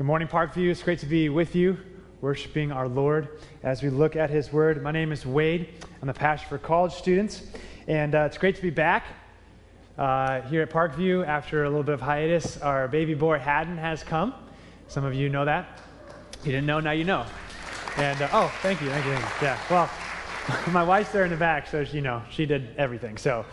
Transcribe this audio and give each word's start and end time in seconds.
Good 0.00 0.06
morning, 0.06 0.28
Parkview. 0.28 0.70
It's 0.70 0.82
great 0.82 0.98
to 1.00 1.06
be 1.06 1.28
with 1.28 1.54
you, 1.54 1.76
worshiping 2.22 2.72
our 2.72 2.88
Lord 2.88 3.38
as 3.62 3.82
we 3.82 3.90
look 3.90 4.16
at 4.16 4.30
His 4.30 4.50
Word. 4.50 4.82
My 4.82 4.92
name 4.92 5.12
is 5.12 5.26
Wade. 5.26 5.74
I'm 6.00 6.08
the 6.08 6.14
pastor 6.14 6.48
for 6.48 6.56
college 6.56 6.94
students, 6.94 7.42
and 7.86 8.14
uh, 8.14 8.20
it's 8.20 8.38
great 8.38 8.56
to 8.56 8.62
be 8.62 8.70
back 8.70 9.04
uh, 9.98 10.40
here 10.40 10.62
at 10.62 10.70
Parkview 10.70 11.26
after 11.26 11.64
a 11.64 11.68
little 11.68 11.82
bit 11.82 11.92
of 11.92 12.00
hiatus. 12.00 12.56
Our 12.62 12.88
baby 12.88 13.12
boy 13.12 13.40
Haddon 13.40 13.76
has 13.76 14.02
come. 14.02 14.32
Some 14.88 15.04
of 15.04 15.12
you 15.12 15.28
know 15.28 15.44
that. 15.44 15.82
You 16.44 16.52
didn't 16.52 16.66
know, 16.66 16.80
now 16.80 16.92
you 16.92 17.04
know. 17.04 17.26
And 17.98 18.22
uh, 18.22 18.28
oh, 18.32 18.50
thank 18.62 18.80
you, 18.80 18.88
thank 18.88 19.04
you, 19.04 19.12
thank 19.12 19.42
you. 19.42 19.48
Yeah. 19.48 19.58
Well, 19.68 19.90
my 20.72 20.82
wife's 20.82 21.12
there 21.12 21.24
in 21.24 21.30
the 21.30 21.36
back, 21.36 21.66
so 21.66 21.84
she, 21.84 21.96
you 21.96 22.02
know 22.02 22.22
she 22.30 22.46
did 22.46 22.74
everything. 22.78 23.18
So. 23.18 23.44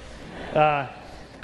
Uh, 0.53 0.87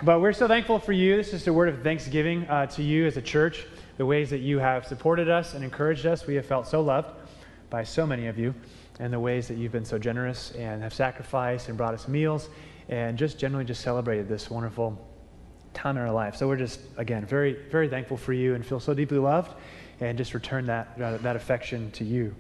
but 0.02 0.22
we're 0.22 0.34
so 0.34 0.48
thankful 0.48 0.80
for 0.80 0.92
you. 0.92 1.18
This 1.18 1.34
is 1.34 1.48
a 1.48 1.54
word 1.54 1.70
of 1.70 1.82
thanksgiving 1.82 2.48
uh, 2.48 2.68
to 2.68 2.84
you 2.84 3.06
as 3.06 3.16
a 3.18 3.22
church 3.22 3.66
the 3.98 4.05
ways 4.05 4.30
that 4.30 4.39
you 4.39 4.60
have 4.60 4.86
supported 4.86 5.30
us 5.30 5.54
and 5.54 5.64
encouraged 5.64 6.05
us. 6.05 6.25
We 6.25 6.36
have 6.36 6.46
felt 6.46 6.68
so 6.68 6.82
loved 6.82 7.10
by 7.70 7.83
so 7.83 8.06
many 8.06 8.28
of 8.28 8.38
you, 8.38 8.54
and 9.00 9.11
the 9.11 9.19
ways 9.19 9.47
that 9.47 9.57
you've 9.57 9.71
been 9.71 9.86
so 9.86 9.97
generous 9.97 10.52
and 10.52 10.83
have 10.83 10.93
sacrificed 10.93 11.69
and 11.69 11.78
brought 11.78 11.93
us 11.93 12.07
meals 12.07 12.50
and 12.89 13.18
just 13.18 13.39
generally 13.39 13.66
just 13.66 13.82
celebrated 13.82 14.28
this 14.28 14.50
wonderful 14.50 15.00
time 15.74 15.97
in 15.97 16.04
our 16.04 16.11
life. 16.11 16.36
So 16.36 16.47
we're 16.47 16.57
just, 16.57 16.79
again, 16.97 17.25
very, 17.25 17.54
very 17.71 17.89
thankful 17.89 18.18
for 18.18 18.33
you 18.33 18.54
and 18.54 18.66
feel 18.66 18.79
so 18.79 18.93
deeply 18.93 19.18
loved 19.18 19.54
and 20.00 20.18
just 20.18 20.33
return 20.33 20.68
that, 20.68 20.97
that 20.97 21.36
affection 21.36 21.89
to 21.91 22.04
you. 22.04 22.36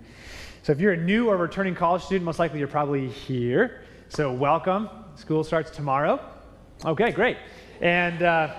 So 0.61 0.71
if 0.71 0.79
you're 0.79 0.93
a 0.93 0.97
new 0.97 1.29
or 1.29 1.37
returning 1.37 1.75
college 1.75 2.03
student, 2.03 2.25
most 2.25 2.39
likely 2.39 2.59
you're 2.59 2.67
probably 2.67 3.07
here. 3.07 3.81
So 4.09 4.31
welcome. 4.31 4.89
School 5.15 5.43
starts 5.43 5.71
tomorrow. 5.71 6.19
Okay, 6.85 7.11
great. 7.11 7.37
And 7.81 8.21
uh, 8.21 8.53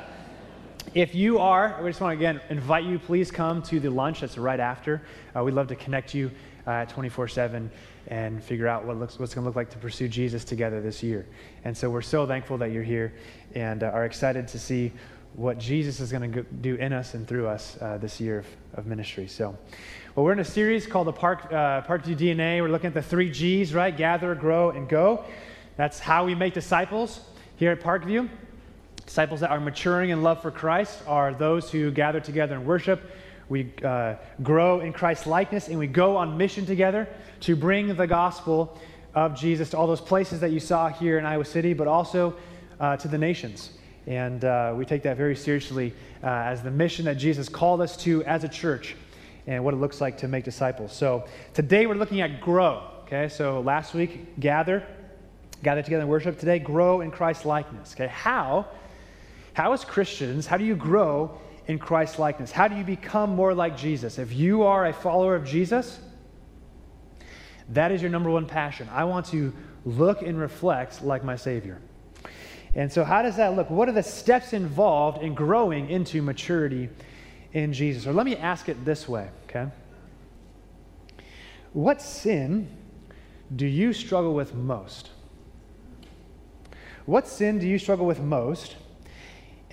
if 0.93 1.15
you 1.15 1.38
are, 1.38 1.79
we 1.83 1.91
just 1.91 2.01
want 2.01 2.19
to 2.19 2.19
again 2.19 2.41
invite 2.51 2.84
you, 2.84 2.98
please 2.98 3.30
come 3.30 3.62
to 3.62 3.80
the 3.80 3.91
lunch 3.91 4.20
that's 4.20 4.37
right 4.37 4.61
after. 4.61 5.02
Uh, 5.34 5.42
we'd 5.42 5.55
love 5.55 5.69
to 5.69 5.77
connect 5.77 6.15
you 6.15 6.30
uh, 6.66 6.84
24 6.87 7.29
7 7.29 7.70
and 8.09 8.42
figure 8.42 8.69
out 8.69 8.84
what 8.84 8.98
looks, 8.98 9.19
what's 9.19 9.34
going 9.34 9.44
to 9.44 9.48
look 9.48 9.56
like 9.56 9.70
to 9.70 9.78
pursue 9.78 10.09
Jesus 10.09 10.44
together 10.44 10.81
this 10.81 11.03
year. 11.03 11.27
And 11.64 11.77
so 11.77 11.89
we're 11.89 12.03
so 12.03 12.27
thankful 12.27 12.59
that 12.59 12.70
you're 12.70 12.83
here 12.83 13.14
and 13.55 13.83
uh, 13.83 13.86
are 13.86 14.05
excited 14.05 14.47
to 14.48 14.59
see 14.59 14.92
what 15.34 15.59
Jesus 15.59 16.00
is 16.00 16.12
going 16.12 16.31
to 16.33 16.42
do 16.42 16.77
in 16.77 16.92
us 16.92 17.14
and 17.14 17.27
through 17.27 17.48
us 17.48 17.77
uh, 17.81 17.98
this 17.98 18.20
year 18.20 18.41
of, 18.41 18.47
of, 18.75 18.87
ministry. 18.87 19.27
So, 19.27 19.56
well, 20.14 20.25
we're 20.25 20.33
in 20.33 20.39
a 20.39 20.44
series 20.44 20.87
called 20.87 21.09
the 21.09 21.12
Park, 21.12 21.47
uh, 21.47 21.83
Parkview 21.83 22.16
DNA. 22.16 22.61
We're 22.61 22.69
looking 22.69 22.89
at 22.89 22.94
the 22.94 23.03
three 23.03 23.31
G's, 23.31 23.75
right? 23.75 23.97
Gather, 23.97 24.34
grow, 24.34 24.70
and 24.70 24.89
go. 24.89 25.25
That's 25.77 25.98
how 25.98 26.25
we 26.25 26.37
make 26.37 26.55
disciples 26.55 27.20
here 27.56 27.72
at 27.72 27.81
Parkview. 27.81 28.28
Disciples 29.15 29.39
that 29.43 29.53
are 29.53 29.61
maturing 29.61 30.11
in 30.11 30.25
love 30.25 30.43
for 30.43 30.51
Christ 30.51 31.01
are 31.07 31.33
those 31.33 31.70
who 31.70 31.93
gather 31.93 32.19
together 32.19 32.57
and 32.57 32.67
worship. 32.67 33.01
We 33.48 33.73
uh, 33.84 34.17
grow 34.43 34.81
in 34.81 34.93
Christ's 34.93 35.29
likeness 35.29 35.69
and 35.69 35.79
we 35.79 35.87
go 35.87 36.17
on 36.17 36.37
mission 36.37 36.67
together 36.67 37.06
to 37.43 37.55
bring 37.55 37.95
the 37.95 38.09
gospel 38.09 38.77
of 39.15 39.39
Jesus 39.39 39.71
to 39.71 39.79
all 39.79 39.87
those 39.87 40.01
places 40.01 40.41
that 40.41 40.51
you 40.51 40.59
saw 40.59 40.89
here 40.89 41.17
in 41.17 41.25
Iowa 41.25 41.45
City, 41.45 41.75
but 41.75 41.87
also 41.87 42.34
uh, 42.81 42.97
to 42.97 43.06
the 43.06 43.17
nations. 43.17 43.71
And 44.09 44.45
uh, 44.45 44.75
we 44.77 44.84
take 44.84 45.05
that 45.05 45.17
very 45.17 45.37
seriously 45.37 45.95
uh, 46.25 46.27
as 46.27 46.65
the 46.65 46.73
mission 46.73 47.05
that 47.05 47.15
Jesus 47.15 47.49
called 47.49 47.83
us 47.83 47.97
to 47.99 48.25
as 48.25 48.43
a 48.43 48.49
church 48.49 48.97
and 49.47 49.62
what 49.62 49.75
it 49.75 49.77
looks 49.77 50.01
like 50.01 50.19
to 50.19 50.27
make 50.27 50.43
disciples. 50.43 50.93
So 50.93 51.25
today 51.53 51.87
we're 51.87 51.95
looking 51.95 52.21
at 52.21 52.41
grow. 52.41 52.83
Okay, 53.05 53.28
so 53.28 53.61
last 53.61 53.95
week, 53.95 54.41
gather, 54.41 54.84
gather 55.62 55.83
together 55.83 56.01
and 56.01 56.11
worship. 56.11 56.37
Today, 56.41 56.59
grow 56.59 57.01
in 57.01 57.12
Christ's 57.12 57.45
likeness. 57.45 57.95
Okay, 57.95 58.09
how? 58.09 58.67
How, 59.55 59.72
as 59.72 59.84
Christians, 59.84 60.47
how 60.47 60.56
do 60.56 60.64
you 60.64 60.77
grow 60.77 61.38
in 61.66 61.78
Christ 61.78 62.19
likeness? 62.19 62.50
How 62.50 62.69
do 62.69 62.77
you 62.77 62.84
become 62.84 63.30
more 63.30 63.55
like 63.55 63.77
Jesus? 63.77 64.19
If 64.19 64.33
you 64.33 64.64
are 64.64 64.86
a 64.86 64.92
follower 64.92 65.34
of 65.34 65.44
Jesus, 65.47 66.00
that 67.70 67.91
is 67.91 68.02
your 68.02 68.10
number 68.10 68.30
one 68.30 68.47
passion. 68.47 68.88
I 68.92 69.05
want 69.05 69.27
to 69.27 69.55
look 69.84 70.22
and 70.22 70.38
reflect 70.38 71.02
like 71.02 71.25
my 71.25 71.36
Savior. 71.36 71.80
And 72.75 72.93
so, 72.93 73.04
how 73.04 73.22
does 73.22 73.37
that 73.37 73.54
look? 73.54 73.70
What 73.70 73.88
are 73.88 73.93
the 73.93 74.03
steps 74.03 74.53
involved 74.53 75.22
in 75.22 75.34
growing 75.34 75.88
into 75.88 76.20
maturity 76.20 76.88
in 77.53 77.72
Jesus? 77.72 78.06
Or 78.06 78.12
let 78.12 78.26
me 78.26 78.37
ask 78.37 78.69
it 78.69 78.84
this 78.84 79.09
way, 79.09 79.28
okay? 79.44 79.70
What 81.72 82.03
sin 82.03 82.69
do 83.54 83.66
you 83.66 83.93
struggle 83.93 84.34
with 84.34 84.54
most? 84.54 85.10
What 87.06 87.28
sin 87.28 87.60
do 87.60 87.69
you 87.69 87.78
struggle 87.78 88.06
with 88.06 88.20
most? 88.20 88.76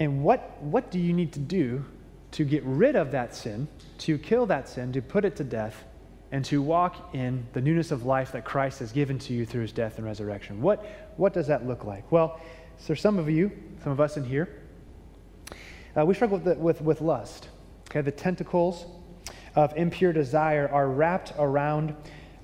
And 0.02 0.24
what, 0.24 0.60
what 0.64 0.90
do 0.90 0.98
you 0.98 1.14
need 1.14 1.32
to 1.34 1.40
do 1.40 1.86
to 2.32 2.44
get 2.44 2.64
rid 2.66 2.96
of 2.96 3.12
that 3.12 3.36
sin, 3.36 3.68
to 4.00 4.18
kill 4.18 4.48
that 4.48 4.68
sin, 4.68 4.92
to 4.94 5.02
put 5.02 5.26
it 5.26 5.36
to 5.36 5.44
death, 5.44 5.84
and 6.32 6.44
to 6.46 6.60
walk 6.60 7.14
in 7.14 7.46
the 7.54 7.62
newness 7.62 7.92
of 7.92 8.04
life 8.04 8.32
that 8.32 8.44
Christ 8.44 8.80
has 8.80 8.92
given 8.92 9.20
to 9.20 9.34
you 9.34 9.46
through 9.46 9.62
his 9.62 9.72
death 9.72 9.98
and 9.98 10.06
resurrection? 10.08 10.60
What, 10.60 10.84
what 11.18 11.34
does 11.34 11.46
that 11.46 11.68
look 11.68 11.86
like? 11.86 12.12
Well, 12.12 12.42
so 12.80 12.96
some 12.96 13.20
of 13.20 13.30
you, 13.30 13.52
some 13.84 13.92
of 13.92 14.00
us 14.00 14.18
in 14.18 14.24
here, 14.24 14.50
uh, 15.96 16.04
we 16.04 16.16
struggle 16.16 16.40
with, 16.40 16.46
the, 16.46 16.56
with, 16.56 16.82
with 16.82 17.02
lust. 17.02 17.50
Okay, 17.92 18.02
the 18.02 18.10
tentacles 18.10 18.88
of 19.54 19.72
impure 19.78 20.14
desire 20.14 20.68
are 20.70 20.88
wrapped 20.88 21.34
around 21.38 21.96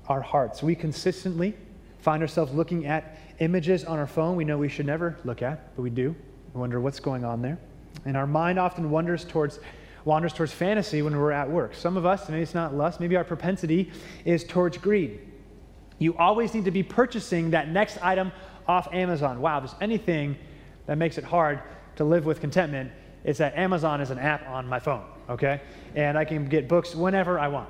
our 0.06 0.20
hearts. 0.20 0.62
We 0.62 0.76
consistently 0.76 1.56
find 1.98 2.22
ourselves 2.22 2.52
looking 2.52 2.86
at 2.86 3.18
images 3.40 3.84
on 3.84 3.98
our 3.98 4.06
phone 4.06 4.36
we 4.36 4.44
know 4.44 4.58
we 4.58 4.68
should 4.68 4.86
never 4.86 5.18
look 5.24 5.42
at, 5.42 5.74
but 5.74 5.82
we 5.82 5.90
do. 5.90 6.14
Wonder 6.58 6.80
what's 6.80 6.98
going 6.98 7.24
on 7.24 7.40
there. 7.40 7.56
And 8.04 8.16
our 8.16 8.26
mind 8.26 8.58
often 8.58 8.90
wanders 8.90 9.24
towards, 9.24 9.60
wanders 10.04 10.32
towards 10.32 10.52
fantasy 10.52 11.02
when 11.02 11.16
we're 11.16 11.30
at 11.30 11.48
work. 11.48 11.74
Some 11.74 11.96
of 11.96 12.04
us, 12.04 12.28
maybe 12.28 12.42
it's 12.42 12.54
not 12.54 12.74
lust, 12.74 12.98
maybe 12.98 13.16
our 13.16 13.24
propensity 13.24 13.92
is 14.24 14.42
towards 14.42 14.76
greed. 14.76 15.20
You 15.98 16.16
always 16.16 16.54
need 16.54 16.64
to 16.64 16.70
be 16.70 16.82
purchasing 16.82 17.50
that 17.50 17.68
next 17.68 17.98
item 18.02 18.32
off 18.66 18.92
Amazon. 18.92 19.40
Wow, 19.40 19.58
if 19.58 19.70
there's 19.70 19.80
anything 19.80 20.36
that 20.86 20.98
makes 20.98 21.16
it 21.16 21.24
hard 21.24 21.60
to 21.96 22.04
live 22.04 22.26
with 22.26 22.40
contentment, 22.40 22.90
it's 23.24 23.38
that 23.38 23.56
Amazon 23.56 24.00
is 24.00 24.10
an 24.10 24.18
app 24.18 24.48
on 24.48 24.66
my 24.66 24.80
phone, 24.80 25.04
okay? 25.28 25.60
And 25.94 26.18
I 26.18 26.24
can 26.24 26.46
get 26.46 26.68
books 26.68 26.94
whenever 26.94 27.38
I 27.38 27.48
want. 27.48 27.68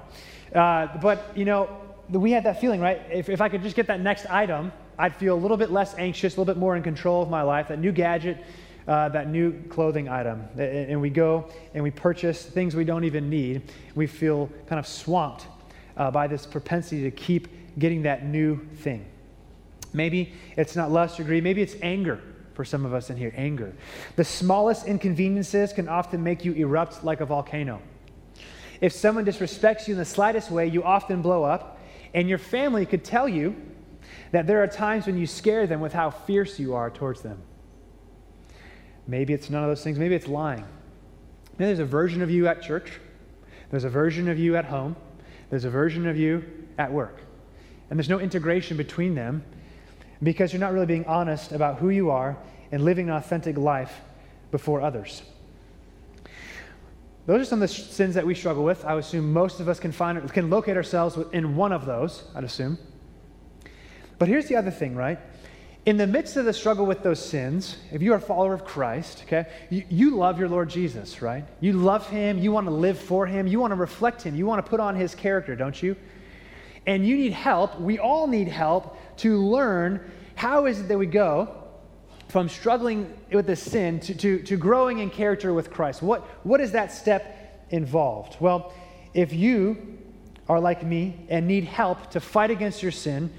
Uh, 0.54 0.88
but, 1.00 1.36
you 1.36 1.44
know, 1.44 1.68
we 2.08 2.32
had 2.32 2.44
that 2.44 2.60
feeling, 2.60 2.80
right? 2.80 3.02
If, 3.10 3.28
if 3.28 3.40
I 3.40 3.48
could 3.48 3.62
just 3.62 3.76
get 3.76 3.86
that 3.88 4.00
next 4.00 4.26
item, 4.30 4.72
I'd 4.98 5.14
feel 5.14 5.34
a 5.34 5.40
little 5.40 5.56
bit 5.56 5.70
less 5.70 5.94
anxious, 5.98 6.36
a 6.36 6.40
little 6.40 6.52
bit 6.52 6.58
more 6.58 6.76
in 6.76 6.82
control 6.82 7.22
of 7.22 7.30
my 7.30 7.42
life. 7.42 7.68
That 7.68 7.78
new 7.78 7.92
gadget 7.92 8.44
uh, 8.88 9.08
that 9.10 9.28
new 9.28 9.52
clothing 9.68 10.08
item. 10.08 10.48
And 10.58 11.00
we 11.00 11.10
go 11.10 11.48
and 11.74 11.84
we 11.84 11.90
purchase 11.90 12.44
things 12.44 12.74
we 12.74 12.84
don't 12.84 13.04
even 13.04 13.28
need. 13.28 13.70
We 13.94 14.06
feel 14.06 14.50
kind 14.66 14.78
of 14.78 14.86
swamped 14.86 15.46
uh, 15.96 16.10
by 16.10 16.26
this 16.26 16.46
propensity 16.46 17.02
to 17.02 17.10
keep 17.10 17.78
getting 17.78 18.02
that 18.02 18.24
new 18.24 18.64
thing. 18.76 19.04
Maybe 19.92 20.32
it's 20.56 20.74
not 20.74 20.90
lust 20.90 21.20
or 21.20 21.24
greed, 21.24 21.44
maybe 21.44 21.62
it's 21.62 21.76
anger 21.82 22.20
for 22.54 22.64
some 22.64 22.84
of 22.84 22.92
us 22.92 23.10
in 23.10 23.16
here 23.16 23.32
anger. 23.36 23.74
The 24.16 24.24
smallest 24.24 24.86
inconveniences 24.86 25.72
can 25.72 25.88
often 25.88 26.22
make 26.24 26.44
you 26.44 26.52
erupt 26.54 27.04
like 27.04 27.20
a 27.20 27.26
volcano. 27.26 27.80
If 28.80 28.92
someone 28.92 29.24
disrespects 29.24 29.86
you 29.86 29.94
in 29.94 29.98
the 29.98 30.04
slightest 30.04 30.50
way, 30.50 30.66
you 30.66 30.82
often 30.82 31.22
blow 31.22 31.44
up, 31.44 31.78
and 32.14 32.28
your 32.28 32.38
family 32.38 32.86
could 32.86 33.04
tell 33.04 33.28
you 33.28 33.54
that 34.32 34.46
there 34.46 34.62
are 34.62 34.66
times 34.66 35.06
when 35.06 35.18
you 35.18 35.26
scare 35.26 35.66
them 35.66 35.80
with 35.80 35.92
how 35.92 36.10
fierce 36.10 36.58
you 36.58 36.74
are 36.74 36.90
towards 36.90 37.22
them. 37.22 37.42
Maybe 39.08 39.32
it's 39.32 39.50
none 39.50 39.64
of 39.64 39.70
those 39.70 39.82
things. 39.82 39.98
Maybe 39.98 40.14
it's 40.14 40.28
lying. 40.28 40.64
Maybe 41.58 41.66
there's 41.66 41.78
a 41.80 41.84
version 41.84 42.22
of 42.22 42.30
you 42.30 42.46
at 42.46 42.62
church, 42.62 43.00
there's 43.70 43.84
a 43.84 43.90
version 43.90 44.28
of 44.28 44.38
you 44.38 44.54
at 44.54 44.66
home, 44.66 44.94
there's 45.50 45.64
a 45.64 45.70
version 45.70 46.06
of 46.06 46.16
you 46.16 46.44
at 46.78 46.92
work. 46.92 47.20
And 47.90 47.98
there's 47.98 48.08
no 48.08 48.20
integration 48.20 48.76
between 48.76 49.16
them 49.16 49.42
because 50.22 50.52
you're 50.52 50.60
not 50.60 50.72
really 50.72 50.86
being 50.86 51.06
honest 51.06 51.52
about 51.52 51.78
who 51.78 51.88
you 51.88 52.10
are 52.10 52.36
and 52.70 52.84
living 52.84 53.08
an 53.08 53.16
authentic 53.16 53.56
life 53.56 54.00
before 54.50 54.80
others. 54.82 55.22
Those 57.26 57.42
are 57.42 57.44
some 57.44 57.62
of 57.62 57.68
the 57.68 57.74
sins 57.74 58.14
that 58.14 58.26
we 58.26 58.34
struggle 58.34 58.62
with. 58.62 58.84
I 58.84 58.96
assume 58.96 59.32
most 59.32 59.58
of 59.60 59.68
us 59.68 59.80
can 59.80 59.92
find 59.92 60.32
can 60.32 60.48
locate 60.48 60.76
ourselves 60.76 61.18
in 61.32 61.56
one 61.56 61.72
of 61.72 61.86
those, 61.86 62.24
I'd 62.34 62.44
assume. 62.44 62.78
But 64.18 64.28
here's 64.28 64.46
the 64.46 64.56
other 64.56 64.70
thing, 64.70 64.94
right? 64.94 65.18
In 65.88 65.96
the 65.96 66.06
midst 66.06 66.36
of 66.36 66.44
the 66.44 66.52
struggle 66.52 66.84
with 66.84 67.02
those 67.02 67.18
sins, 67.18 67.78
if 67.90 68.02
you 68.02 68.12
are 68.12 68.16
a 68.16 68.20
follower 68.20 68.52
of 68.52 68.62
Christ, 68.62 69.22
okay, 69.24 69.46
you, 69.70 69.84
you, 69.88 70.16
love 70.16 70.38
your 70.38 70.46
Lord 70.50 70.68
Jesus, 70.68 71.22
right? 71.22 71.46
You 71.60 71.72
love 71.72 72.06
him. 72.10 72.36
You 72.38 72.52
want 72.52 72.66
to 72.66 72.70
live 72.70 72.98
for 72.98 73.26
him. 73.26 73.46
You 73.46 73.58
want 73.58 73.70
to 73.70 73.74
reflect 73.74 74.20
him. 74.20 74.36
You 74.36 74.44
want 74.44 74.62
to 74.62 74.68
put 74.68 74.80
on 74.80 74.96
his 74.96 75.14
character, 75.14 75.56
don't 75.56 75.82
you? 75.82 75.96
And 76.84 77.06
you 77.06 77.16
need 77.16 77.32
help. 77.32 77.80
We 77.80 77.98
all 77.98 78.26
need 78.26 78.48
help 78.48 78.98
to 79.20 79.38
learn 79.38 80.10
how 80.34 80.66
is 80.66 80.78
it 80.78 80.88
that 80.88 80.98
we 80.98 81.06
go 81.06 81.56
from 82.28 82.50
struggling 82.50 83.10
with 83.32 83.46
this 83.46 83.62
sin 83.62 83.98
to, 84.00 84.14
to, 84.14 84.42
to 84.42 84.58
growing 84.58 84.98
in 84.98 85.08
character 85.08 85.54
with 85.54 85.70
Christ. 85.70 86.02
What, 86.02 86.20
what 86.44 86.60
is 86.60 86.72
that 86.72 86.92
step 86.92 87.64
involved? 87.70 88.36
Well, 88.40 88.74
if 89.14 89.32
you 89.32 89.96
are 90.50 90.60
like 90.60 90.84
me 90.84 91.24
and 91.30 91.48
need 91.48 91.64
help 91.64 92.10
to 92.10 92.20
fight 92.20 92.50
against 92.50 92.82
your 92.82 92.92
sin, 92.92 93.32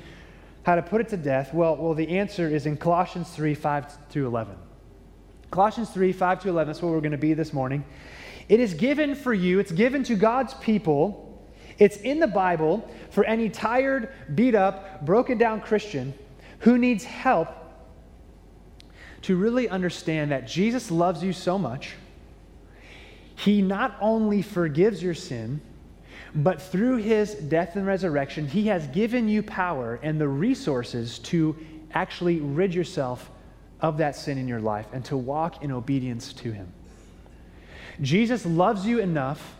how 0.70 0.76
to 0.76 0.84
put 0.84 1.02
it 1.02 1.10
to 1.10 1.18
death? 1.18 1.52
Well, 1.52 1.76
well, 1.78 1.96
the 1.96 2.08
answer 2.20 2.48
is 2.48 2.68
in 2.68 2.78
Colossians 2.78 3.28
3 3.32 3.56
5 3.56 4.10
to 4.10 4.28
11. 4.28 4.56
Colossians 5.50 5.90
3 5.90 6.14
5 6.14 6.44
to 6.44 6.50
11, 6.50 6.68
that's 6.68 6.84
where 6.84 6.92
we're 6.92 7.02
going 7.02 7.12
to 7.12 7.18
be 7.18 7.34
this 7.34 7.54
morning. 7.54 7.84
It 8.50 8.60
is 8.60 8.76
given 8.76 9.16
for 9.16 9.34
you, 9.34 9.58
it's 9.58 9.72
given 9.72 10.04
to 10.04 10.16
God's 10.16 10.54
people. 10.56 11.26
It's 11.80 11.98
in 11.98 12.20
the 12.20 12.28
Bible 12.28 12.88
for 13.10 13.24
any 13.24 13.50
tired, 13.50 14.14
beat 14.36 14.54
up, 14.54 15.04
broken 15.06 15.40
down 15.40 15.62
Christian 15.62 16.14
who 16.60 16.78
needs 16.78 17.04
help 17.04 17.48
to 19.24 19.38
really 19.38 19.70
understand 19.70 20.32
that 20.32 20.46
Jesus 20.46 20.92
loves 20.92 21.24
you 21.24 21.34
so 21.34 21.58
much. 21.58 21.96
He 23.36 23.64
not 23.64 23.98
only 24.02 24.44
forgives 24.44 25.02
your 25.02 25.16
sin, 25.16 25.62
but 26.36 26.62
through 26.62 26.98
his 26.98 27.34
death 27.34 27.76
and 27.76 27.86
resurrection, 27.86 28.48
he 28.48 28.68
has 28.68 28.86
given 28.88 29.28
you 29.28 29.42
power 29.44 30.00
and 30.04 30.20
the 30.20 30.28
resources 30.28 31.20
to 31.20 31.56
actually 31.94 32.40
rid 32.40 32.74
yourself 32.74 33.30
of 33.82 33.98
that 33.98 34.16
sin 34.16 34.38
in 34.38 34.48
your 34.48 34.60
life 34.60 34.88
and 34.94 35.04
to 35.06 35.18
walk 35.18 35.64
in 35.64 35.72
obedience 35.72 36.34
to 36.34 36.52
him. 36.52 36.72
Jesus 38.02 38.46
loves 38.46 38.86
you 38.86 39.00
enough 39.00 39.56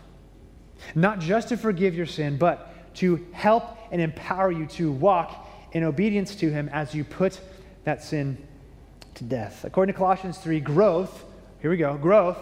not 0.94 1.18
just 1.20 1.48
to 1.48 1.56
forgive 1.56 1.94
your 1.94 2.06
sin, 2.06 2.36
but 2.36 2.94
to 2.94 3.26
help 3.32 3.76
and 3.90 4.00
empower 4.00 4.50
you 4.50 4.66
to 4.66 4.90
walk 4.90 5.48
in 5.72 5.84
obedience 5.84 6.34
to 6.36 6.50
him 6.50 6.68
as 6.72 6.94
you 6.94 7.04
put 7.04 7.40
that 7.84 8.02
sin 8.02 8.36
to 9.14 9.24
death. 9.24 9.64
According 9.64 9.94
to 9.94 9.98
Colossians 9.98 10.38
3, 10.38 10.60
growth, 10.60 11.24
here 11.60 11.70
we 11.70 11.76
go, 11.76 11.96
growth, 11.96 12.38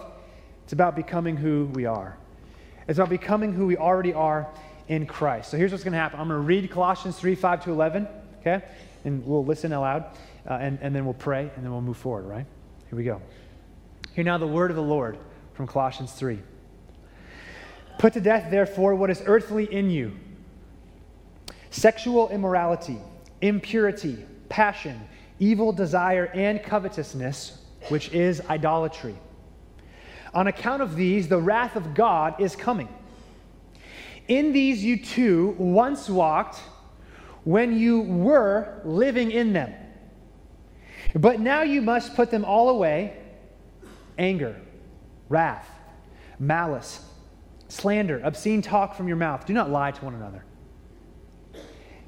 it's 0.63 0.73
about 0.73 0.95
becoming 0.95 1.35
who 1.35 1.65
we 1.73 1.85
are. 1.85 2.17
It's 2.89 2.97
about 2.97 3.09
becoming 3.09 3.53
who 3.53 3.67
we 3.67 3.77
already 3.77 4.13
are 4.13 4.47
in 4.87 5.05
Christ. 5.05 5.51
So 5.51 5.57
here's 5.57 5.71
what's 5.71 5.83
going 5.83 5.93
to 5.93 5.99
happen. 5.99 6.19
I'm 6.19 6.27
going 6.27 6.41
to 6.41 6.45
read 6.45 6.71
Colossians 6.71 7.19
3, 7.19 7.35
5 7.35 7.65
to 7.65 7.71
11, 7.71 8.07
okay? 8.39 8.65
And 9.05 9.23
we'll 9.27 9.45
listen 9.45 9.71
aloud, 9.71 10.05
uh, 10.49 10.53
and, 10.53 10.79
and 10.81 10.95
then 10.95 11.05
we'll 11.05 11.13
pray, 11.13 11.51
and 11.55 11.63
then 11.63 11.71
we'll 11.71 11.81
move 11.81 11.97
forward, 11.97 12.23
right? 12.23 12.47
Here 12.89 12.97
we 12.97 13.03
go. 13.03 13.21
Hear 14.15 14.23
now 14.23 14.39
the 14.39 14.47
word 14.47 14.71
of 14.71 14.75
the 14.75 14.81
Lord 14.81 15.19
from 15.53 15.67
Colossians 15.67 16.13
3. 16.13 16.39
Put 17.99 18.13
to 18.13 18.21
death, 18.21 18.49
therefore, 18.49 18.95
what 18.95 19.11
is 19.11 19.21
earthly 19.27 19.71
in 19.71 19.91
you 19.91 20.17
sexual 21.69 22.29
immorality, 22.29 22.97
impurity, 23.41 24.25
passion, 24.49 24.99
evil 25.37 25.71
desire, 25.71 26.25
and 26.33 26.63
covetousness, 26.63 27.61
which 27.89 28.11
is 28.13 28.41
idolatry. 28.49 29.15
On 30.33 30.47
account 30.47 30.81
of 30.81 30.95
these, 30.95 31.27
the 31.27 31.39
wrath 31.39 31.75
of 31.75 31.93
God 31.93 32.39
is 32.39 32.55
coming. 32.55 32.89
In 34.27 34.53
these 34.53 34.83
you 34.83 34.97
too 34.97 35.55
once 35.57 36.07
walked 36.07 36.59
when 37.43 37.77
you 37.77 38.01
were 38.01 38.81
living 38.85 39.31
in 39.31 39.53
them. 39.53 39.73
But 41.15 41.39
now 41.39 41.63
you 41.63 41.81
must 41.81 42.15
put 42.15 42.29
them 42.29 42.45
all 42.45 42.69
away 42.69 43.17
anger, 44.19 44.59
wrath, 45.29 45.67
malice, 46.37 47.03
slander, 47.69 48.19
obscene 48.23 48.61
talk 48.61 48.95
from 48.95 49.07
your 49.07 49.17
mouth. 49.17 49.45
Do 49.45 49.53
not 49.53 49.71
lie 49.71 49.91
to 49.91 50.05
one 50.05 50.13
another. 50.13 50.43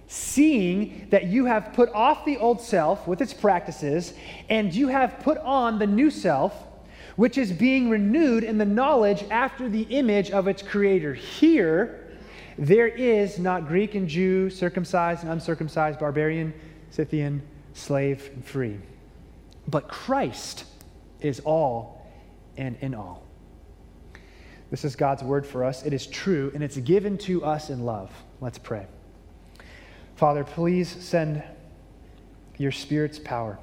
Seeing 0.08 1.08
that 1.10 1.28
you 1.28 1.46
have 1.46 1.72
put 1.74 1.90
off 1.94 2.26
the 2.26 2.38
old 2.38 2.62
self 2.62 3.08
with 3.08 3.22
its 3.22 3.34
practices, 3.34 4.14
and 4.50 4.74
you 4.74 4.90
have 4.90 5.20
put 5.22 5.38
on 5.38 5.80
the 5.80 5.88
new 5.88 6.12
self 6.12 6.68
which 7.16 7.38
is 7.38 7.52
being 7.52 7.90
renewed 7.90 8.44
in 8.44 8.58
the 8.58 8.66
knowledge 8.66 9.24
after 9.30 9.70
the 9.70 9.84
image 9.84 10.32
of 10.32 10.48
its 10.48 10.62
creator. 10.62 11.14
Here, 11.14 12.08
there 12.58 12.88
is 12.88 13.40
not 13.40 13.68
Greek 13.68 13.96
and 13.96 14.08
Jew, 14.08 14.50
circumcised 14.50 15.24
and 15.24 15.32
uncircumcised, 15.32 16.00
barbarian, 16.00 16.54
Scythian, 16.90 17.42
slave, 17.74 18.30
and 18.34 18.46
free. 18.46 18.78
But 19.68 19.88
Christ 19.88 20.66
is 21.22 21.40
all 21.42 22.06
and 22.58 22.76
in 22.82 22.94
all. 22.94 23.24
This 24.70 24.86
is 24.86 24.96
God's 24.96 25.24
word 25.24 25.46
for 25.46 25.64
us. 25.64 25.86
It 25.86 25.94
is 25.94 26.08
true, 26.08 26.52
and 26.54 26.64
it's 26.64 26.78
given 26.78 27.18
to 27.20 27.44
us 27.44 27.70
in 27.70 27.86
love. 27.86 28.12
Let's 28.40 28.58
pray. 28.58 28.88
Father, 30.16 30.44
please 30.44 30.90
send 30.90 31.44
your 32.58 32.72
Spirit's 32.72 33.20
power 33.20 33.60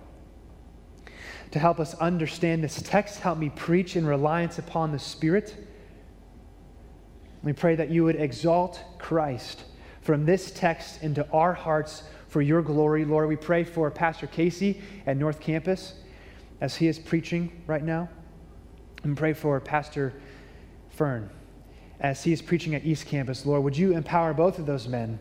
to 1.50 1.58
help 1.58 1.80
us 1.80 1.94
understand 1.94 2.62
this 2.62 2.82
text. 2.82 3.20
Help 3.20 3.38
me 3.38 3.50
preach 3.50 3.96
in 3.96 4.06
reliance 4.06 4.58
upon 4.58 4.92
the 4.92 4.98
Spirit. 4.98 5.56
We 7.42 7.52
pray 7.52 7.76
that 7.76 7.90
you 7.90 8.04
would 8.04 8.16
exalt 8.16 8.82
Christ 8.98 9.64
from 10.02 10.26
this 10.26 10.50
text 10.50 11.02
into 11.02 11.28
our 11.30 11.54
hearts 11.54 12.02
for 12.28 12.42
your 12.42 12.62
glory. 12.62 13.04
Lord, 13.04 13.28
we 13.28 13.36
pray 13.36 13.64
for 13.64 13.90
Pastor 13.90 14.26
Casey 14.26 14.82
at 15.06 15.16
North 15.16 15.40
Campus 15.40 15.94
as 16.60 16.76
he 16.76 16.88
is 16.88 16.98
preaching 16.98 17.62
right 17.66 17.82
now. 17.82 18.08
And 19.04 19.16
pray 19.16 19.32
for 19.32 19.60
Pastor 19.60 20.12
Fern 20.90 21.30
as 22.00 22.22
he 22.24 22.32
is 22.32 22.42
preaching 22.42 22.74
at 22.74 22.84
East 22.84 23.06
Campus. 23.06 23.46
Lord, 23.46 23.62
would 23.64 23.76
you 23.76 23.94
empower 23.94 24.34
both 24.34 24.58
of 24.58 24.66
those 24.66 24.88
men 24.88 25.18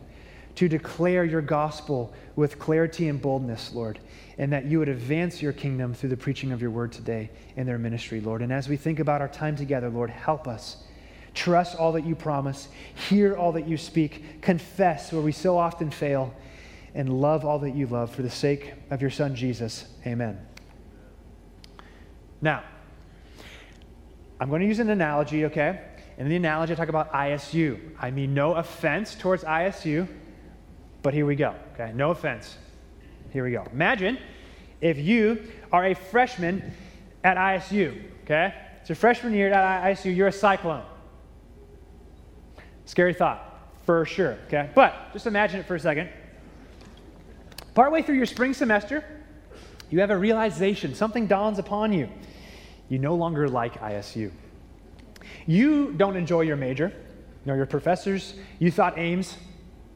to 0.58 0.68
declare 0.68 1.24
your 1.24 1.40
gospel 1.40 2.12
with 2.34 2.58
clarity 2.58 3.08
and 3.08 3.22
boldness, 3.22 3.72
Lord, 3.72 4.00
and 4.38 4.52
that 4.52 4.64
you 4.64 4.80
would 4.80 4.88
advance 4.88 5.40
your 5.40 5.52
kingdom 5.52 5.94
through 5.94 6.08
the 6.08 6.16
preaching 6.16 6.50
of 6.50 6.60
your 6.60 6.72
word 6.72 6.90
today 6.90 7.30
in 7.54 7.64
their 7.64 7.78
ministry, 7.78 8.20
Lord. 8.20 8.42
And 8.42 8.52
as 8.52 8.68
we 8.68 8.76
think 8.76 8.98
about 8.98 9.20
our 9.20 9.28
time 9.28 9.54
together, 9.54 9.88
Lord, 9.88 10.10
help 10.10 10.48
us. 10.48 10.82
Trust 11.32 11.76
all 11.76 11.92
that 11.92 12.04
you 12.04 12.16
promise, 12.16 12.66
hear 13.08 13.36
all 13.36 13.52
that 13.52 13.68
you 13.68 13.76
speak, 13.76 14.40
confess 14.40 15.12
where 15.12 15.22
we 15.22 15.30
so 15.30 15.56
often 15.56 15.92
fail, 15.92 16.34
and 16.92 17.20
love 17.20 17.44
all 17.44 17.60
that 17.60 17.76
you 17.76 17.86
love 17.86 18.12
for 18.12 18.22
the 18.22 18.30
sake 18.30 18.74
of 18.90 19.00
your 19.00 19.12
Son, 19.12 19.36
Jesus. 19.36 19.84
Amen. 20.04 20.44
Now, 22.40 22.64
I'm 24.40 24.48
going 24.48 24.62
to 24.62 24.66
use 24.66 24.80
an 24.80 24.90
analogy, 24.90 25.44
okay? 25.44 25.82
In 26.16 26.28
the 26.28 26.34
analogy, 26.34 26.72
I 26.72 26.74
talk 26.74 26.88
about 26.88 27.12
ISU. 27.12 27.78
I 28.00 28.10
mean, 28.10 28.34
no 28.34 28.54
offense 28.54 29.14
towards 29.14 29.44
ISU. 29.44 30.08
But 31.02 31.14
here 31.14 31.26
we 31.26 31.36
go, 31.36 31.54
okay? 31.74 31.92
No 31.94 32.10
offense. 32.10 32.56
Here 33.32 33.44
we 33.44 33.52
go. 33.52 33.66
Imagine 33.72 34.18
if 34.80 34.98
you 34.98 35.42
are 35.72 35.86
a 35.86 35.94
freshman 35.94 36.72
at 37.24 37.36
ISU, 37.36 38.02
okay? 38.24 38.54
It's 38.80 38.88
your 38.88 38.96
freshman 38.96 39.32
year 39.32 39.52
at 39.52 39.84
ISU, 39.84 40.14
you're 40.14 40.28
a 40.28 40.32
cyclone. 40.32 40.84
Scary 42.84 43.12
thought, 43.12 43.70
for 43.84 44.04
sure, 44.06 44.38
okay? 44.46 44.70
But 44.74 45.12
just 45.12 45.26
imagine 45.26 45.60
it 45.60 45.66
for 45.66 45.74
a 45.74 45.80
second. 45.80 46.08
Partway 47.74 48.02
through 48.02 48.16
your 48.16 48.26
spring 48.26 48.54
semester, 48.54 49.04
you 49.90 50.00
have 50.00 50.10
a 50.10 50.18
realization, 50.18 50.94
something 50.94 51.26
dawns 51.26 51.58
upon 51.58 51.92
you. 51.92 52.08
You 52.88 52.98
no 52.98 53.14
longer 53.14 53.48
like 53.48 53.80
ISU. 53.80 54.30
You 55.46 55.92
don't 55.92 56.16
enjoy 56.16 56.42
your 56.42 56.56
major, 56.56 56.92
nor 57.44 57.56
your 57.56 57.66
professors. 57.66 58.34
You 58.58 58.70
thought 58.70 58.98
Ames, 58.98 59.36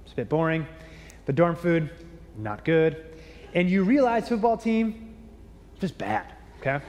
it's 0.04 0.12
a 0.12 0.16
bit 0.16 0.28
boring. 0.28 0.66
The 1.26 1.32
dorm 1.32 1.56
food, 1.56 1.90
not 2.36 2.64
good. 2.64 3.04
And 3.54 3.68
you 3.68 3.84
realize 3.84 4.28
football 4.28 4.56
team, 4.56 5.14
just 5.80 5.98
bad, 5.98 6.26
okay? 6.60 6.80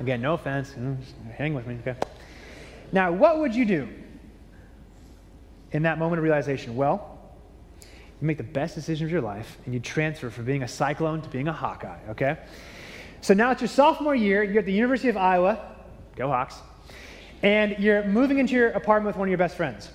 Again, 0.00 0.20
no 0.20 0.34
offense, 0.34 0.74
hang 1.36 1.54
with 1.54 1.66
me, 1.66 1.78
okay? 1.80 1.96
Now, 2.92 3.12
what 3.12 3.38
would 3.38 3.54
you 3.54 3.64
do 3.64 3.88
in 5.72 5.82
that 5.82 5.98
moment 5.98 6.18
of 6.18 6.24
realization? 6.24 6.76
Well, 6.76 7.18
you 7.82 8.26
make 8.26 8.38
the 8.38 8.42
best 8.42 8.74
decision 8.74 9.06
of 9.06 9.12
your 9.12 9.20
life 9.20 9.58
and 9.64 9.74
you 9.74 9.80
transfer 9.80 10.30
from 10.30 10.44
being 10.44 10.62
a 10.62 10.68
cyclone 10.68 11.22
to 11.22 11.28
being 11.28 11.48
a 11.48 11.52
Hawkeye, 11.52 11.98
okay? 12.10 12.38
So 13.20 13.34
now 13.34 13.50
it's 13.50 13.60
your 13.60 13.68
sophomore 13.68 14.14
year, 14.14 14.42
you're 14.42 14.60
at 14.60 14.66
the 14.66 14.72
University 14.72 15.08
of 15.08 15.16
Iowa, 15.16 15.74
go 16.16 16.28
Hawks, 16.28 16.56
and 17.42 17.76
you're 17.78 18.04
moving 18.04 18.38
into 18.38 18.54
your 18.54 18.70
apartment 18.70 19.14
with 19.14 19.16
one 19.18 19.28
of 19.28 19.30
your 19.30 19.38
best 19.38 19.56
friends. 19.56 19.90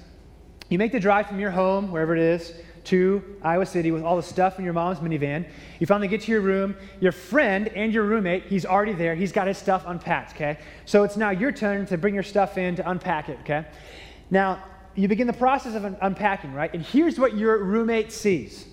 You 0.69 0.77
make 0.77 0.91
the 0.91 0.99
drive 0.99 1.27
from 1.27 1.39
your 1.39 1.51
home, 1.51 1.91
wherever 1.91 2.15
it 2.15 2.21
is, 2.21 2.53
to 2.85 3.37
Iowa 3.41 3.65
City 3.65 3.91
with 3.91 4.03
all 4.03 4.15
the 4.15 4.23
stuff 4.23 4.59
in 4.59 4.65
your 4.65 4.73
mom's 4.73 4.99
minivan. 4.99 5.45
You 5.79 5.87
finally 5.87 6.07
get 6.07 6.21
to 6.21 6.31
your 6.31 6.41
room. 6.41 6.75
Your 6.99 7.11
friend 7.11 7.69
and 7.69 7.93
your 7.93 8.03
roommate, 8.03 8.45
he's 8.45 8.65
already 8.65 8.93
there. 8.93 9.15
He's 9.15 9.31
got 9.31 9.47
his 9.47 9.57
stuff 9.57 9.83
unpacked, 9.85 10.33
okay? 10.33 10.57
So 10.85 11.03
it's 11.03 11.15
now 11.15 11.29
your 11.29 11.51
turn 11.51 11.85
to 11.87 11.97
bring 11.97 12.13
your 12.13 12.23
stuff 12.23 12.57
in 12.57 12.75
to 12.75 12.89
unpack 12.89 13.29
it, 13.29 13.39
okay? 13.41 13.65
Now, 14.29 14.63
you 14.95 15.07
begin 15.07 15.27
the 15.27 15.33
process 15.33 15.75
of 15.75 15.85
un- 15.85 15.97
unpacking, 16.01 16.53
right? 16.53 16.73
And 16.73 16.83
here's 16.83 17.17
what 17.17 17.37
your 17.37 17.63
roommate 17.63 18.11
sees. 18.11 18.67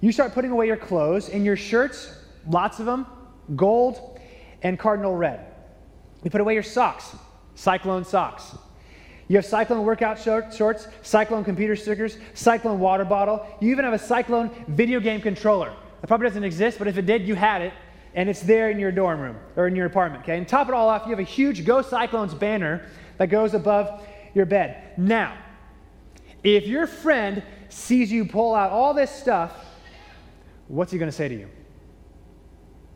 You 0.00 0.12
start 0.12 0.34
putting 0.34 0.50
away 0.50 0.66
your 0.66 0.76
clothes 0.76 1.28
and 1.28 1.44
your 1.44 1.56
shirts, 1.56 2.14
lots 2.46 2.78
of 2.78 2.86
them, 2.86 3.06
gold 3.56 4.20
and 4.62 4.78
cardinal 4.78 5.16
red. 5.16 5.46
You 6.22 6.30
put 6.30 6.40
away 6.40 6.54
your 6.54 6.62
socks, 6.62 7.14
cyclone 7.54 8.04
socks. 8.04 8.56
You 9.28 9.36
have 9.36 9.46
Cyclone 9.46 9.84
workout 9.84 10.18
shorts, 10.18 10.88
Cyclone 11.02 11.44
computer 11.44 11.76
stickers, 11.76 12.18
Cyclone 12.34 12.78
water 12.78 13.04
bottle. 13.04 13.46
You 13.60 13.70
even 13.70 13.84
have 13.84 13.94
a 13.94 13.98
Cyclone 13.98 14.50
video 14.68 15.00
game 15.00 15.20
controller. 15.20 15.72
It 16.02 16.06
probably 16.06 16.26
doesn't 16.26 16.44
exist, 16.44 16.78
but 16.78 16.88
if 16.88 16.98
it 16.98 17.06
did, 17.06 17.26
you 17.26 17.34
had 17.34 17.62
it, 17.62 17.72
and 18.14 18.28
it's 18.28 18.42
there 18.42 18.70
in 18.70 18.78
your 18.78 18.92
dorm 18.92 19.20
room 19.20 19.36
or 19.56 19.66
in 19.66 19.74
your 19.74 19.86
apartment. 19.86 20.24
Okay, 20.24 20.36
and 20.36 20.46
top 20.46 20.68
it 20.68 20.74
all 20.74 20.88
off, 20.88 21.04
you 21.06 21.10
have 21.10 21.18
a 21.18 21.22
huge 21.22 21.64
Go 21.64 21.80
Cyclones 21.80 22.34
banner 22.34 22.86
that 23.16 23.28
goes 23.28 23.54
above 23.54 24.02
your 24.34 24.44
bed. 24.44 24.92
Now, 24.98 25.38
if 26.42 26.66
your 26.66 26.86
friend 26.86 27.42
sees 27.70 28.12
you 28.12 28.26
pull 28.26 28.54
out 28.54 28.70
all 28.70 28.92
this 28.92 29.10
stuff, 29.10 29.52
what's 30.68 30.92
he 30.92 30.98
going 30.98 31.10
to 31.10 31.16
say 31.16 31.28
to 31.28 31.34
you? 31.34 31.48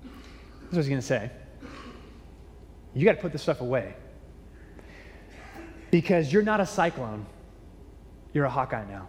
This 0.02 0.72
is 0.72 0.76
what 0.76 0.80
he's 0.80 0.88
going 0.88 1.00
to 1.00 1.06
say. 1.06 1.30
you 2.94 3.04
got 3.06 3.12
to 3.12 3.22
put 3.22 3.32
this 3.32 3.42
stuff 3.42 3.62
away. 3.62 3.94
Because 5.90 6.32
you're 6.32 6.42
not 6.42 6.60
a 6.60 6.66
cyclone, 6.66 7.26
you're 8.32 8.44
a 8.44 8.50
Hawkeye 8.50 8.84
now. 8.88 9.08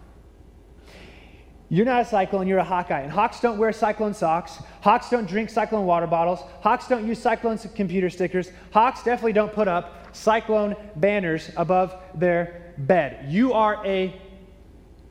You're 1.72 1.86
not 1.86 2.02
a 2.02 2.04
cyclone, 2.04 2.48
you're 2.48 2.58
a 2.58 2.64
Hawkeye. 2.64 3.00
And 3.00 3.12
Hawks 3.12 3.40
don't 3.40 3.56
wear 3.56 3.72
cyclone 3.72 4.12
socks. 4.12 4.58
Hawks 4.80 5.08
don't 5.08 5.28
drink 5.28 5.50
cyclone 5.50 5.86
water 5.86 6.08
bottles. 6.08 6.40
Hawks 6.62 6.88
don't 6.88 7.06
use 7.06 7.20
cyclone 7.20 7.58
computer 7.58 8.10
stickers. 8.10 8.50
Hawks 8.72 9.04
definitely 9.04 9.34
don't 9.34 9.52
put 9.52 9.68
up 9.68 10.08
cyclone 10.16 10.74
banners 10.96 11.50
above 11.56 11.94
their 12.14 12.74
bed. 12.76 13.30
You 13.30 13.52
are 13.52 13.86
a 13.86 14.20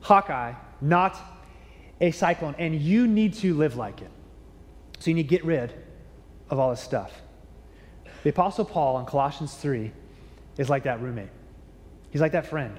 Hawkeye, 0.00 0.52
not 0.82 1.18
a 2.02 2.10
cyclone. 2.10 2.54
And 2.58 2.74
you 2.74 3.06
need 3.06 3.34
to 3.34 3.54
live 3.54 3.76
like 3.76 4.02
it. 4.02 4.10
So 4.98 5.10
you 5.10 5.14
need 5.14 5.22
to 5.22 5.28
get 5.30 5.46
rid 5.46 5.72
of 6.50 6.58
all 6.58 6.70
this 6.70 6.80
stuff. 6.80 7.12
The 8.22 8.30
Apostle 8.30 8.66
Paul 8.66 8.98
in 8.98 9.06
Colossians 9.06 9.54
3 9.54 9.92
is 10.58 10.68
like 10.68 10.82
that 10.82 11.00
roommate, 11.00 11.30
he's 12.10 12.20
like 12.20 12.32
that 12.32 12.46
friend. 12.46 12.78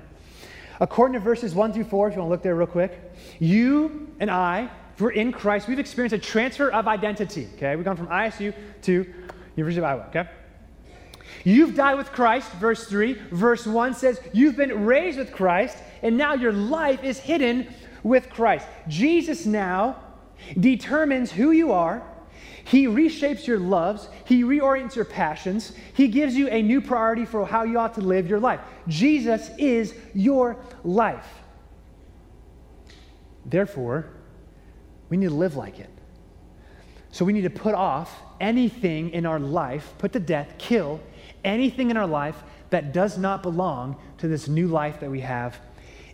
According 0.79 1.13
to 1.13 1.19
verses 1.19 1.53
1 1.53 1.73
through 1.73 1.83
4, 1.83 2.07
if 2.07 2.15
you 2.15 2.21
want 2.21 2.29
to 2.29 2.31
look 2.31 2.43
there 2.43 2.55
real 2.55 2.67
quick, 2.67 2.99
you 3.39 4.09
and 4.19 4.31
I, 4.31 4.69
if 4.95 5.01
we're 5.01 5.11
in 5.11 5.31
Christ, 5.31 5.67
we've 5.67 5.79
experienced 5.79 6.15
a 6.15 6.19
transfer 6.19 6.69
of 6.71 6.87
identity. 6.87 7.47
Okay? 7.55 7.75
We've 7.75 7.85
gone 7.85 7.97
from 7.97 8.07
ISU 8.07 8.53
to 8.83 9.13
University 9.55 9.79
of 9.79 9.83
Iowa. 9.83 10.05
Okay? 10.09 10.27
You've 11.43 11.75
died 11.75 11.95
with 11.95 12.11
Christ, 12.11 12.51
verse 12.53 12.87
3. 12.87 13.13
Verse 13.31 13.65
1 13.65 13.93
says, 13.93 14.19
You've 14.33 14.57
been 14.57 14.85
raised 14.85 15.17
with 15.17 15.31
Christ, 15.31 15.77
and 16.01 16.17
now 16.17 16.33
your 16.33 16.51
life 16.51 17.03
is 17.03 17.19
hidden 17.19 17.71
with 18.03 18.29
Christ. 18.29 18.67
Jesus 18.87 19.45
now 19.45 20.01
determines 20.59 21.31
who 21.31 21.51
you 21.51 21.71
are 21.71 22.03
he 22.63 22.87
reshapes 22.87 23.47
your 23.47 23.59
loves, 23.59 24.07
He 24.25 24.43
reorients 24.43 24.95
your 24.95 25.05
passions, 25.05 25.73
He 25.93 26.07
gives 26.07 26.35
you 26.35 26.47
a 26.49 26.61
new 26.61 26.81
priority 26.81 27.25
for 27.25 27.45
how 27.45 27.63
you 27.63 27.79
ought 27.79 27.95
to 27.95 28.01
live 28.01 28.29
your 28.29 28.39
life. 28.39 28.59
Jesus 28.87 29.49
is 29.57 29.93
your 30.13 30.57
life. 30.83 31.27
Therefore, 33.45 34.09
we 35.09 35.17
need 35.17 35.29
to 35.29 35.35
live 35.35 35.55
like 35.55 35.79
it. 35.79 35.89
So 37.11 37.25
we 37.25 37.33
need 37.33 37.41
to 37.41 37.49
put 37.49 37.75
off 37.75 38.21
anything 38.39 39.09
in 39.09 39.25
our 39.25 39.39
life, 39.39 39.93
put 39.97 40.13
to 40.13 40.19
death, 40.19 40.53
kill 40.57 41.01
anything 41.43 41.91
in 41.91 41.97
our 41.97 42.07
life 42.07 42.41
that 42.69 42.93
does 42.93 43.17
not 43.17 43.43
belong 43.43 43.97
to 44.19 44.27
this 44.27 44.47
new 44.47 44.67
life 44.67 45.01
that 45.01 45.11
we 45.11 45.19
have 45.19 45.59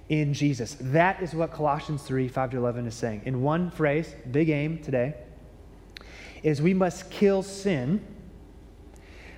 in 0.09 0.33
Jesus. 0.33 0.75
That 0.79 1.21
is 1.21 1.35
what 1.35 1.51
Colossians 1.51 2.01
3 2.01 2.27
5 2.29 2.51
to 2.51 2.57
11 2.57 2.87
is 2.87 2.95
saying. 2.95 3.21
In 3.25 3.41
one 3.41 3.69
phrase, 3.69 4.15
big 4.31 4.49
aim 4.49 4.79
today 4.79 5.13
is 6.43 6.61
we 6.61 6.73
must 6.73 7.09
kill 7.09 7.43
sin 7.43 8.05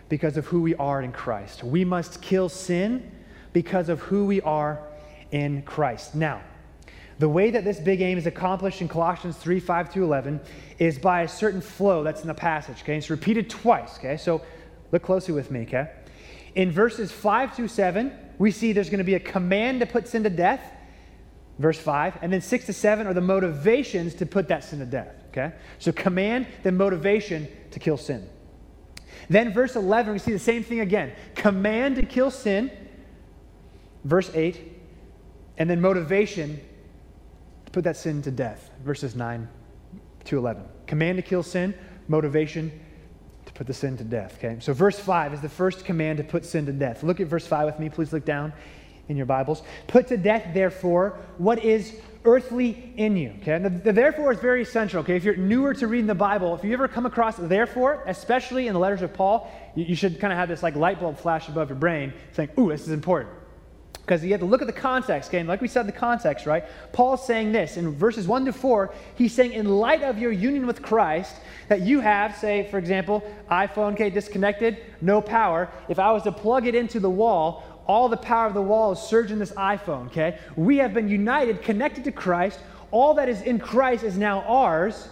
because 0.10 0.38
of 0.38 0.48
who 0.48 0.62
we 0.62 0.76
are 0.76 1.02
in 1.02 1.12
Christ. 1.12 1.64
We 1.64 1.86
must 1.86 2.22
kill 2.22 2.50
sin 2.50 3.12
because 3.54 3.90
of 3.90 4.00
who 4.02 4.26
we 4.26 4.42
are 4.42 4.80
in 5.32 5.62
Christ. 5.62 6.16
Now, 6.16 6.42
the 7.20 7.30
way 7.30 7.52
that 7.52 7.66
this 7.66 7.80
big 7.80 8.02
aim 8.02 8.18
is 8.18 8.26
accomplished 8.26 8.82
in 8.82 8.88
Colossians 8.88 9.36
3 9.38 9.60
5 9.60 9.94
to 9.94 10.04
11 10.04 10.40
is 10.80 10.98
by 10.98 11.22
a 11.22 11.28
certain 11.28 11.62
flow 11.62 12.04
that's 12.04 12.22
in 12.22 12.28
the 12.28 12.34
passage, 12.34 12.82
okay? 12.82 12.98
It's 12.98 13.10
repeated 13.10 13.50
twice, 13.50 13.98
okay? 13.98 14.18
So 14.18 14.42
look 14.92 15.04
closely 15.04 15.34
with 15.34 15.52
me, 15.52 15.62
okay? 15.62 15.92
In 16.56 16.72
verses 16.72 17.12
5 17.12 17.54
through 17.54 17.68
7, 17.68 18.12
we 18.38 18.52
see 18.52 18.72
there's 18.72 18.90
going 18.90 19.00
to 19.00 19.04
be 19.04 19.16
a 19.16 19.20
command 19.20 19.82
to 19.82 19.86
put 19.86 20.08
sin 20.08 20.24
to 20.24 20.30
death, 20.30 20.62
verse 21.60 21.78
5, 21.78 22.20
and 22.22 22.32
then 22.32 22.42
6 22.42 22.66
to 22.68 22.74
7 22.74 23.06
are 23.06 23.14
the 23.14 23.22
motivations 23.22 24.16
to 24.16 24.26
put 24.26 24.48
that 24.48 24.64
sin 24.64 24.80
to 24.80 24.86
death. 24.86 25.19
Okay? 25.30 25.54
So 25.78 25.92
command, 25.92 26.48
then 26.64 26.78
motivation 26.78 27.48
to 27.72 27.80
kill 27.80 27.98
sin. 27.98 28.28
Then, 29.30 29.54
verse 29.54 29.76
11, 29.76 30.14
we 30.14 30.20
see 30.20 30.32
the 30.32 30.40
same 30.40 30.64
thing 30.64 30.80
again 30.80 31.14
command 31.36 31.96
to 31.98 32.04
kill 32.04 32.32
sin, 32.32 32.72
verse 34.04 34.32
8, 34.34 34.60
and 35.58 35.70
then 35.70 35.82
motivation 35.82 36.60
to 37.66 37.72
put 37.72 37.84
that 37.84 37.98
sin 37.98 38.22
to 38.24 38.32
death, 38.32 38.72
verses 38.84 39.16
9 39.16 39.48
to 40.26 40.38
11. 40.38 40.64
Command 40.88 41.18
to 41.18 41.22
kill 41.22 41.44
sin, 41.44 41.76
motivation 42.08 42.72
to 43.46 43.54
put 43.54 43.68
the 43.68 43.74
sin 43.74 43.98
to 43.98 44.04
death. 44.04 44.36
Okay? 44.38 44.58
So, 44.60 44.74
verse 44.74 44.98
5 44.98 45.34
is 45.34 45.42
the 45.42 45.50
first 45.50 45.86
command 45.86 46.18
to 46.18 46.24
put 46.24 46.46
sin 46.46 46.66
to 46.66 46.72
death. 46.72 47.04
Look 47.04 47.20
at 47.20 47.28
verse 47.28 47.46
5 47.46 47.66
with 47.66 47.80
me. 47.80 47.90
Please 47.90 48.12
look 48.12 48.26
down 48.26 48.54
in 49.10 49.18
your 49.18 49.26
Bibles. 49.26 49.64
Put 49.88 50.08
to 50.08 50.18
death, 50.18 50.54
therefore, 50.54 51.20
what 51.38 51.64
is 51.64 51.96
earthly 52.30 52.94
in 52.96 53.18
you. 53.18 53.34
Okay, 53.42 53.54
and 53.54 53.66
the, 53.66 53.70
the, 53.70 53.92
therefore 53.92 54.32
is 54.32 54.40
very 54.40 54.62
essential. 54.62 55.00
Okay, 55.00 55.16
if 55.16 55.24
you're 55.24 55.36
newer 55.36 55.74
to 55.74 55.88
reading 55.88 56.08
the 56.08 56.16
Bible, 56.16 56.54
if 56.54 56.64
you 56.64 56.72
ever 56.74 56.88
come 56.88 57.06
across 57.06 57.36
therefore, 57.38 58.04
especially 58.06 58.68
in 58.68 58.74
the 58.74 58.80
letters 58.80 59.02
of 59.02 59.14
Paul, 59.14 59.52
you, 59.76 59.86
you 59.86 59.96
should 59.96 60.20
kind 60.20 60.32
of 60.32 60.38
have 60.38 60.48
this 60.48 60.62
like 60.62 60.76
light 60.76 61.00
bulb 61.00 61.18
flash 61.18 61.50
above 61.50 61.70
your 61.70 61.78
brain, 61.78 62.14
saying, 62.34 62.50
"Ooh, 62.60 62.70
this 62.70 62.82
is 62.82 62.92
important." 62.92 63.34
Because 64.10 64.24
you 64.24 64.32
have 64.32 64.40
to 64.40 64.48
look 64.48 64.62
at 64.62 64.68
the 64.68 64.74
context, 64.74 65.30
okay? 65.30 65.38
And 65.38 65.48
like 65.48 65.62
we 65.62 65.68
said, 65.68 65.88
the 65.88 65.92
context, 65.92 66.48
right? 66.48 66.64
Paul's 66.94 67.28
saying 67.28 67.52
this 67.52 67.78
in 67.78 67.92
verses 67.92 68.28
1 68.28 68.46
to 68.46 68.54
4. 68.54 68.92
He's 69.14 69.34
saying, 69.36 69.54
in 69.54 69.70
light 69.70 70.02
of 70.02 70.18
your 70.18 70.32
union 70.32 70.66
with 70.66 70.82
Christ, 70.82 71.36
that 71.68 71.82
you 71.82 72.00
have, 72.00 72.36
say, 72.36 72.68
for 72.72 72.80
example, 72.80 73.22
iPhone, 73.52 73.94
okay, 73.94 74.10
disconnected, 74.10 74.78
no 75.00 75.22
power. 75.22 75.70
If 75.90 76.00
I 76.00 76.12
was 76.12 76.24
to 76.24 76.32
plug 76.32 76.66
it 76.66 76.74
into 76.74 77.00
the 77.00 77.10
wall, 77.10 77.64
all 77.90 78.08
the 78.08 78.18
power 78.18 78.46
of 78.46 78.54
the 78.54 78.62
wall 78.62 78.92
is 78.92 79.00
surged 79.00 79.32
in 79.32 79.40
this 79.40 79.52
iPhone, 79.54 80.06
okay? 80.06 80.38
We 80.56 80.78
have 80.78 80.94
been 80.94 81.10
united, 81.10 81.64
connected 81.64 82.04
to 82.04 82.12
Christ. 82.12 82.60
All 82.92 83.16
that 83.16 83.28
is 83.28 83.42
in 83.42 83.58
Christ 83.58 84.04
is 84.04 84.16
now 84.16 84.42
ours. 84.42 85.10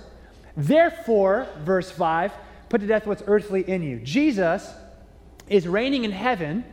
Therefore, 0.55 1.48
verse 1.62 1.89
5, 1.89 2.31
put 2.69 2.81
to 2.81 2.88
death 2.88 3.07
what's 3.07 3.24
earthly 3.25 3.67
in 3.67 3.81
you. 3.81 4.00
Jesus 4.01 4.72
is 5.50 5.67
reigning 5.67 6.03
in 6.03 6.12
heaven, 6.12 6.63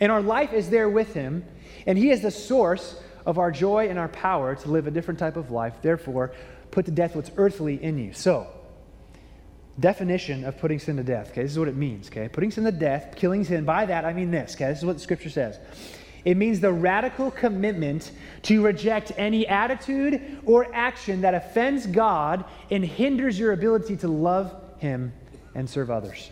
and 0.00 0.12
our 0.12 0.20
life 0.20 0.52
is 0.52 0.68
there 0.68 0.90
with 0.90 1.14
him, 1.14 1.42
and 1.86 1.96
he 1.96 2.10
is 2.10 2.20
the 2.20 2.30
source 2.30 3.00
of 3.24 3.38
our 3.38 3.50
joy 3.50 3.88
and 3.88 3.98
our 3.98 4.08
power 4.08 4.54
to 4.54 4.70
live 4.70 4.86
a 4.86 4.90
different 4.90 5.18
type 5.18 5.38
of 5.38 5.50
life. 5.50 5.72
Therefore, 5.80 6.34
put 6.72 6.84
to 6.84 6.90
death 6.90 7.16
what's 7.16 7.30
earthly 7.38 7.82
in 7.82 7.96
you. 7.96 8.12
So, 8.12 8.48
definition 9.78 10.44
of 10.44 10.58
putting 10.58 10.78
sin 10.78 10.96
to 10.96 11.02
death. 11.02 11.30
Okay, 11.30 11.42
this 11.42 11.52
is 11.52 11.58
what 11.58 11.68
it 11.68 11.76
means. 11.76 12.08
Okay, 12.08 12.28
putting 12.28 12.50
sin 12.50 12.64
to 12.64 12.72
death, 12.72 13.14
killing 13.16 13.44
sin. 13.44 13.64
By 13.64 13.86
that 13.86 14.04
I 14.04 14.12
mean 14.12 14.30
this. 14.30 14.54
Okay, 14.54 14.66
this 14.66 14.78
is 14.78 14.84
what 14.84 14.96
the 14.96 15.02
scripture 15.02 15.30
says. 15.30 15.58
It 16.24 16.36
means 16.36 16.60
the 16.60 16.72
radical 16.72 17.30
commitment 17.30 18.12
to 18.42 18.64
reject 18.64 19.12
any 19.16 19.46
attitude 19.46 20.40
or 20.46 20.72
action 20.74 21.20
that 21.20 21.34
offends 21.34 21.86
God 21.86 22.44
and 22.70 22.84
hinders 22.84 23.38
your 23.38 23.52
ability 23.52 23.96
to 23.98 24.08
love 24.08 24.54
Him 24.78 25.12
and 25.54 25.68
serve 25.68 25.90
others. 25.90 26.30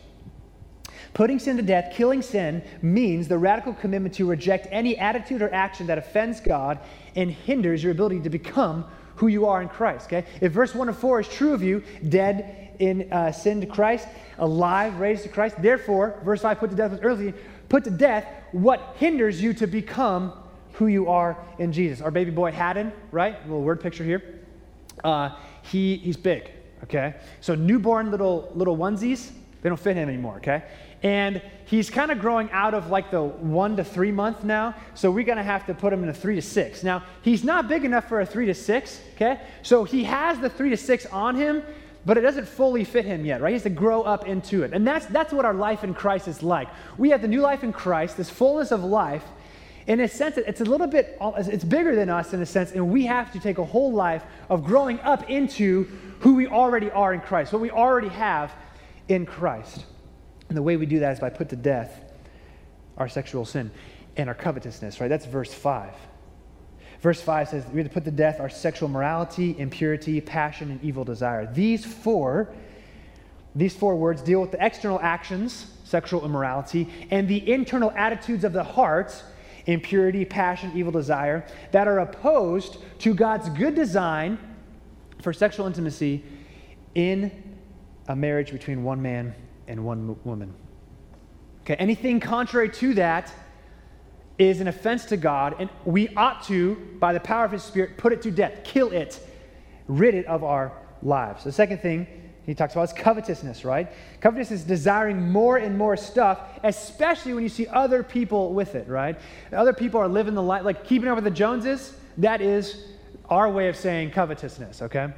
Putting 1.14 1.38
sin 1.38 1.58
to 1.58 1.62
death, 1.62 1.92
killing 1.94 2.22
sin, 2.22 2.62
means 2.80 3.28
the 3.28 3.36
radical 3.36 3.74
commitment 3.74 4.14
to 4.14 4.26
reject 4.26 4.66
any 4.70 4.96
attitude 4.96 5.42
or 5.42 5.52
action 5.52 5.86
that 5.88 5.98
offends 5.98 6.40
God 6.40 6.78
and 7.14 7.30
hinders 7.30 7.82
your 7.82 7.92
ability 7.92 8.20
to 8.20 8.30
become 8.30 8.86
who 9.16 9.26
you 9.26 9.46
are 9.46 9.60
in 9.60 9.68
Christ. 9.68 10.06
Okay? 10.06 10.26
If 10.40 10.52
verse 10.52 10.74
1 10.74 10.88
and 10.88 10.96
4 10.96 11.20
is 11.20 11.28
true 11.28 11.52
of 11.52 11.62
you, 11.62 11.82
dead 12.08 12.71
in 12.82 13.12
uh, 13.12 13.30
sin 13.30 13.60
to 13.60 13.66
Christ, 13.66 14.08
alive, 14.38 14.98
raised 14.98 15.22
to 15.22 15.28
Christ. 15.28 15.54
Therefore, 15.62 16.20
verse 16.24 16.42
5, 16.42 16.58
put 16.58 16.70
to 16.70 16.76
death 16.76 16.90
was 16.90 17.00
earthly, 17.00 17.32
put 17.68 17.84
to 17.84 17.90
death 17.90 18.26
what 18.50 18.96
hinders 18.98 19.40
you 19.40 19.54
to 19.54 19.68
become 19.68 20.32
who 20.72 20.88
you 20.88 21.08
are 21.08 21.38
in 21.60 21.72
Jesus. 21.72 22.00
Our 22.00 22.10
baby 22.10 22.32
boy 22.32 22.50
Haddon, 22.50 22.92
right? 23.12 23.36
A 23.36 23.42
little 23.42 23.62
word 23.62 23.80
picture 23.80 24.02
here. 24.02 24.40
Uh, 25.04 25.36
he, 25.62 25.96
he's 25.98 26.16
big, 26.16 26.50
okay? 26.82 27.14
So 27.40 27.54
newborn 27.54 28.10
little 28.10 28.50
little 28.56 28.76
onesies, 28.76 29.30
they 29.62 29.68
don't 29.68 29.78
fit 29.78 29.96
him 29.96 30.08
anymore, 30.08 30.38
okay? 30.38 30.64
And 31.04 31.40
he's 31.66 31.88
kind 31.88 32.10
of 32.10 32.18
growing 32.18 32.50
out 32.50 32.74
of 32.74 32.90
like 32.90 33.12
the 33.12 33.22
one 33.22 33.76
to 33.76 33.84
three 33.84 34.10
month 34.10 34.42
now. 34.42 34.74
So 34.94 35.08
we're 35.08 35.24
to 35.24 35.42
have 35.44 35.66
to 35.66 35.74
put 35.74 35.92
him 35.92 36.02
in 36.02 36.08
a 36.08 36.14
three 36.14 36.34
to 36.34 36.42
six. 36.42 36.82
Now, 36.82 37.04
he's 37.22 37.44
not 37.44 37.68
big 37.68 37.84
enough 37.84 38.08
for 38.08 38.20
a 38.20 38.26
three 38.26 38.46
to 38.46 38.54
six, 38.54 39.00
okay? 39.14 39.40
So 39.62 39.84
he 39.84 40.02
has 40.02 40.40
the 40.40 40.50
three 40.50 40.70
to 40.70 40.76
six 40.76 41.06
on 41.06 41.36
him, 41.36 41.62
but 42.04 42.18
it 42.18 42.22
doesn't 42.22 42.48
fully 42.48 42.84
fit 42.84 43.04
him 43.04 43.24
yet, 43.24 43.40
right? 43.40 43.50
He 43.50 43.54
has 43.54 43.62
to 43.62 43.70
grow 43.70 44.02
up 44.02 44.26
into 44.26 44.62
it. 44.64 44.72
And 44.72 44.86
that's, 44.86 45.06
that's 45.06 45.32
what 45.32 45.44
our 45.44 45.54
life 45.54 45.84
in 45.84 45.94
Christ 45.94 46.26
is 46.28 46.42
like. 46.42 46.68
We 46.98 47.10
have 47.10 47.22
the 47.22 47.28
new 47.28 47.40
life 47.40 47.62
in 47.62 47.72
Christ, 47.72 48.16
this 48.16 48.30
fullness 48.30 48.72
of 48.72 48.82
life. 48.82 49.24
In 49.86 50.00
a 50.00 50.08
sense, 50.08 50.36
it's 50.36 50.60
a 50.60 50.64
little 50.64 50.86
bit, 50.86 51.16
it's 51.20 51.64
bigger 51.64 51.94
than 51.94 52.08
us 52.08 52.32
in 52.32 52.40
a 52.40 52.46
sense, 52.46 52.72
and 52.72 52.90
we 52.90 53.06
have 53.06 53.32
to 53.32 53.40
take 53.40 53.58
a 53.58 53.64
whole 53.64 53.92
life 53.92 54.24
of 54.48 54.64
growing 54.64 55.00
up 55.00 55.28
into 55.28 55.84
who 56.20 56.34
we 56.34 56.46
already 56.46 56.90
are 56.90 57.12
in 57.12 57.20
Christ, 57.20 57.52
what 57.52 57.62
we 57.62 57.70
already 57.70 58.08
have 58.08 58.52
in 59.08 59.26
Christ. 59.26 59.84
And 60.48 60.56
the 60.56 60.62
way 60.62 60.76
we 60.76 60.86
do 60.86 61.00
that 61.00 61.12
is 61.12 61.20
by 61.20 61.30
put 61.30 61.48
to 61.48 61.56
death 61.56 62.00
our 62.96 63.08
sexual 63.08 63.44
sin 63.44 63.70
and 64.16 64.28
our 64.28 64.34
covetousness, 64.34 65.00
right? 65.00 65.08
That's 65.08 65.26
verse 65.26 65.52
5. 65.52 65.92
Verse 67.02 67.20
5 67.20 67.48
says 67.48 67.66
we 67.72 67.80
have 67.80 67.88
to 67.88 67.92
put 67.92 68.04
to 68.04 68.12
death 68.12 68.38
our 68.38 68.48
sexual 68.48 68.88
morality, 68.88 69.56
impurity, 69.58 70.20
passion, 70.20 70.70
and 70.70 70.82
evil 70.84 71.02
desire. 71.02 71.52
These 71.52 71.84
four, 71.84 72.48
these 73.56 73.74
four 73.74 73.96
words 73.96 74.22
deal 74.22 74.40
with 74.40 74.52
the 74.52 74.64
external 74.64 75.00
actions, 75.00 75.66
sexual 75.82 76.24
immorality, 76.24 76.88
and 77.10 77.26
the 77.26 77.52
internal 77.52 77.90
attitudes 77.90 78.44
of 78.44 78.52
the 78.52 78.62
heart, 78.62 79.20
impurity, 79.66 80.24
passion, 80.24 80.70
evil 80.76 80.92
desire, 80.92 81.44
that 81.72 81.88
are 81.88 81.98
opposed 81.98 82.78
to 83.00 83.14
God's 83.14 83.48
good 83.50 83.74
design 83.74 84.38
for 85.20 85.32
sexual 85.32 85.66
intimacy 85.66 86.22
in 86.94 87.32
a 88.06 88.14
marriage 88.14 88.52
between 88.52 88.84
one 88.84 89.02
man 89.02 89.34
and 89.66 89.84
one 89.84 90.16
woman. 90.22 90.54
Okay, 91.62 91.74
anything 91.74 92.20
contrary 92.20 92.68
to 92.70 92.94
that 92.94 93.32
is 94.42 94.60
an 94.60 94.68
offense 94.68 95.04
to 95.06 95.16
God, 95.16 95.56
and 95.58 95.70
we 95.84 96.08
ought 96.16 96.42
to, 96.44 96.76
by 96.98 97.12
the 97.12 97.20
power 97.20 97.44
of 97.44 97.52
His 97.52 97.62
Spirit, 97.62 97.96
put 97.96 98.12
it 98.12 98.22
to 98.22 98.30
death, 98.30 98.64
kill 98.64 98.90
it, 98.90 99.20
rid 99.88 100.14
it 100.14 100.26
of 100.26 100.44
our 100.44 100.72
lives. 101.02 101.44
The 101.44 101.52
second 101.52 101.78
thing 101.78 102.06
he 102.44 102.54
talks 102.54 102.74
about 102.74 102.84
is 102.84 102.92
covetousness, 102.92 103.64
right? 103.64 103.92
Covetousness 104.20 104.62
is 104.62 104.66
desiring 104.66 105.30
more 105.30 105.58
and 105.58 105.78
more 105.78 105.96
stuff, 105.96 106.40
especially 106.64 107.34
when 107.34 107.44
you 107.44 107.48
see 107.48 107.68
other 107.68 108.02
people 108.02 108.52
with 108.52 108.74
it, 108.74 108.88
right? 108.88 109.16
Other 109.52 109.72
people 109.72 110.00
are 110.00 110.08
living 110.08 110.34
the 110.34 110.42
life, 110.42 110.64
like 110.64 110.84
keeping 110.84 111.08
up 111.08 111.14
with 111.14 111.24
the 111.24 111.30
Joneses. 111.30 111.94
That 112.18 112.40
is 112.40 112.84
our 113.30 113.48
way 113.48 113.68
of 113.68 113.76
saying 113.76 114.10
covetousness, 114.10 114.82
okay? 114.82 115.12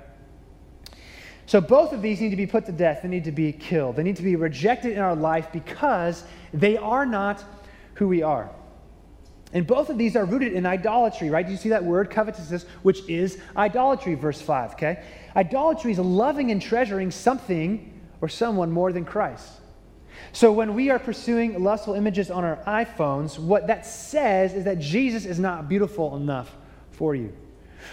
So 1.47 1.61
both 1.61 1.93
of 1.93 2.03
these 2.03 2.21
need 2.21 2.31
to 2.31 2.37
be 2.37 2.47
put 2.47 2.67
to 2.67 2.73
death. 2.73 3.01
They 3.03 3.09
need 3.09 3.25
to 3.25 3.33
be 3.33 3.53
killed. 3.53 3.97
They 3.97 4.03
need 4.03 4.17
to 4.17 4.23
be 4.23 4.37
rejected 4.37 4.93
in 4.93 4.99
our 4.99 5.17
life 5.17 5.49
because 5.53 6.25
they 6.53 6.77
are 6.77 7.07
not 7.07 7.43
who 7.95 8.09
we 8.09 8.23
are. 8.23 8.51
And 9.55 9.67
both 9.67 9.89
of 9.89 9.97
these 9.97 10.17
are 10.17 10.25
rooted 10.25 10.53
in 10.53 10.67
idolatry, 10.67 11.31
right? 11.31 11.47
Do 11.47 11.53
you 11.53 11.59
see 11.59 11.69
that 11.69 11.85
word, 11.85 12.11
covetousness, 12.11 12.67
which 12.83 13.09
is 13.09 13.39
idolatry, 13.57 14.15
verse 14.15 14.43
5, 14.43 14.73
okay? 14.73 15.05
Idolatry 15.37 15.93
is 15.93 15.99
loving 16.01 16.51
and 16.51 16.61
treasuring 16.61 17.13
something 17.13 18.03
or 18.21 18.29
someone 18.29 18.73
more 18.73 18.93
than 18.93 19.05
Christ. 19.05 19.49
So 20.33 20.53
when 20.53 20.75
we 20.75 20.91
are 20.91 20.99
pursuing 20.99 21.63
lustful 21.63 21.95
images 21.95 22.31
on 22.31 22.45
our 22.45 22.57
iPhones, 22.67 23.39
what 23.39 23.69
that 23.69 23.87
says 23.87 24.55
is 24.55 24.65
that 24.65 24.81
Jesus 24.81 25.25
is 25.25 25.39
not 25.39 25.69
beautiful 25.69 26.17
enough 26.17 26.55
for 26.91 27.15
you. 27.15 27.33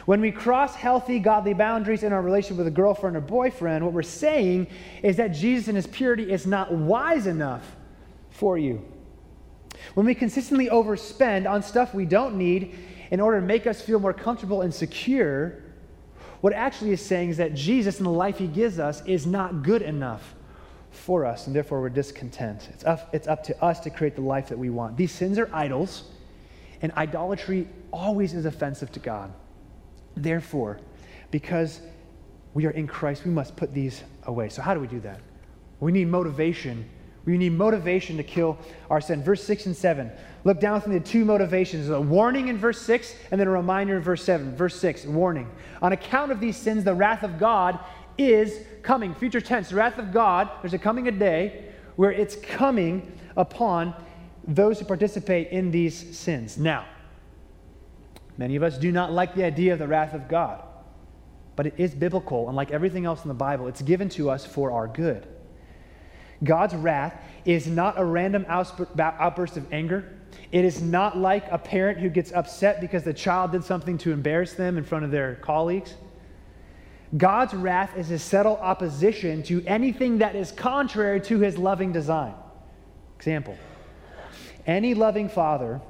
When 0.05 0.21
we 0.21 0.31
cross 0.31 0.73
healthy, 0.73 1.19
godly 1.19 1.53
boundaries 1.53 2.01
in 2.01 2.13
our 2.13 2.21
relationship 2.21 2.57
with 2.57 2.67
a 2.67 2.71
girlfriend 2.71 3.15
or 3.15 3.21
boyfriend, 3.21 3.83
what 3.83 3.93
we're 3.93 4.01
saying 4.01 4.67
is 5.03 5.17
that 5.17 5.29
Jesus 5.29 5.67
in 5.67 5.75
his 5.75 5.85
purity 5.85 6.31
is 6.31 6.47
not 6.47 6.73
wise 6.73 7.27
enough 7.27 7.75
for 8.31 8.57
you. 8.57 8.83
When 9.93 10.05
we 10.05 10.15
consistently 10.15 10.67
overspend 10.69 11.49
on 11.49 11.63
stuff 11.63 11.93
we 11.93 12.05
don't 12.05 12.35
need 12.35 12.75
in 13.11 13.19
order 13.19 13.39
to 13.39 13.45
make 13.45 13.67
us 13.67 13.81
feel 13.81 13.99
more 13.99 14.13
comfortable 14.13 14.61
and 14.61 14.73
secure, 14.73 15.63
what 16.41 16.53
actually 16.53 16.91
is 16.91 17.01
saying 17.05 17.29
is 17.29 17.37
that 17.37 17.53
Jesus 17.53 17.97
and 17.97 18.05
the 18.05 18.11
life 18.11 18.37
he 18.37 18.47
gives 18.47 18.79
us 18.79 19.05
is 19.05 19.27
not 19.27 19.63
good 19.63 19.81
enough 19.81 20.35
for 20.91 21.25
us, 21.25 21.47
and 21.47 21.55
therefore 21.55 21.81
we're 21.81 21.89
discontent. 21.89 22.69
It's 22.73 22.83
up, 22.83 23.09
it's 23.13 23.27
up 23.27 23.43
to 23.45 23.63
us 23.63 23.79
to 23.81 23.89
create 23.89 24.15
the 24.15 24.21
life 24.21 24.49
that 24.49 24.57
we 24.57 24.69
want. 24.69 24.97
These 24.97 25.11
sins 25.11 25.39
are 25.39 25.49
idols, 25.53 26.03
and 26.81 26.91
idolatry 26.93 27.67
always 27.91 28.33
is 28.33 28.45
offensive 28.45 28.91
to 28.93 28.99
God. 28.99 29.31
Therefore, 30.15 30.79
because 31.29 31.79
we 32.53 32.65
are 32.65 32.71
in 32.71 32.87
Christ, 32.87 33.23
we 33.23 33.31
must 33.31 33.55
put 33.55 33.73
these 33.73 34.03
away. 34.23 34.49
So, 34.49 34.61
how 34.61 34.73
do 34.73 34.79
we 34.79 34.87
do 34.87 34.99
that? 35.01 35.21
We 35.79 35.91
need 35.91 36.07
motivation. 36.07 36.89
We 37.25 37.37
need 37.37 37.53
motivation 37.53 38.17
to 38.17 38.23
kill 38.23 38.57
our 38.89 38.99
sin. 38.99 39.23
Verse 39.23 39.43
6 39.43 39.67
and 39.67 39.77
7. 39.77 40.11
Look 40.43 40.59
down 40.59 40.81
through 40.81 40.93
the 40.93 41.05
two 41.05 41.23
motivations 41.23 41.89
a 41.89 42.01
warning 42.01 42.47
in 42.47 42.57
verse 42.57 42.81
6 42.81 43.15
and 43.31 43.39
then 43.39 43.47
a 43.47 43.51
reminder 43.51 43.97
in 43.97 44.01
verse 44.01 44.23
7. 44.23 44.55
Verse 44.55 44.79
6, 44.79 45.05
warning. 45.05 45.49
On 45.81 45.93
account 45.93 46.31
of 46.31 46.39
these 46.39 46.57
sins, 46.57 46.83
the 46.83 46.93
wrath 46.93 47.23
of 47.23 47.39
God 47.39 47.79
is 48.17 48.65
coming. 48.81 49.13
Future 49.13 49.41
tense, 49.41 49.69
the 49.69 49.75
wrath 49.75 49.97
of 49.97 50.11
God, 50.11 50.49
there's 50.61 50.73
a 50.73 50.79
coming 50.79 51.07
a 51.07 51.11
day 51.11 51.65
where 51.95 52.11
it's 52.11 52.35
coming 52.35 53.11
upon 53.37 53.93
those 54.47 54.79
who 54.79 54.85
participate 54.85 55.49
in 55.49 55.69
these 55.69 56.17
sins. 56.17 56.57
Now, 56.57 56.85
Many 58.41 58.55
of 58.55 58.63
us 58.63 58.77
do 58.79 58.91
not 58.91 59.11
like 59.11 59.35
the 59.35 59.43
idea 59.43 59.73
of 59.73 59.77
the 59.77 59.87
wrath 59.87 60.15
of 60.15 60.27
God, 60.27 60.63
but 61.55 61.67
it 61.67 61.75
is 61.77 61.93
biblical, 61.93 62.47
and 62.47 62.55
like 62.55 62.71
everything 62.71 63.05
else 63.05 63.23
in 63.23 63.27
the 63.27 63.35
Bible, 63.35 63.67
it's 63.67 63.83
given 63.83 64.09
to 64.09 64.31
us 64.31 64.45
for 64.45 64.71
our 64.71 64.87
good. 64.87 65.27
God's 66.43 66.73
wrath 66.73 67.19
is 67.45 67.67
not 67.67 67.99
a 67.99 68.05
random 68.05 68.45
outburst 68.49 69.57
of 69.57 69.71
anger. 69.73 70.17
It 70.51 70.65
is 70.65 70.81
not 70.81 71.17
like 71.17 71.45
a 71.51 71.57
parent 71.57 71.99
who 71.99 72.09
gets 72.09 72.31
upset 72.31 72.81
because 72.81 73.03
the 73.03 73.13
child 73.13 73.51
did 73.51 73.63
something 73.63 73.97
to 73.99 74.11
embarrass 74.11 74.53
them 74.53 74.77
in 74.77 74.83
front 74.83 75.05
of 75.05 75.11
their 75.11 75.35
colleagues. 75.35 75.93
God's 77.15 77.53
wrath 77.53 77.97
is 77.97 78.09
a 78.11 78.19
subtle 78.19 78.57
opposition 78.57 79.43
to 79.43 79.63
anything 79.65 80.19
that 80.19 80.35
is 80.35 80.51
contrary 80.51 81.19
to 81.21 81.39
his 81.39 81.57
loving 81.57 81.91
design. 81.91 82.33
Example 83.17 83.57
Any 84.65 84.93
loving 84.93 85.29
father 85.29 85.81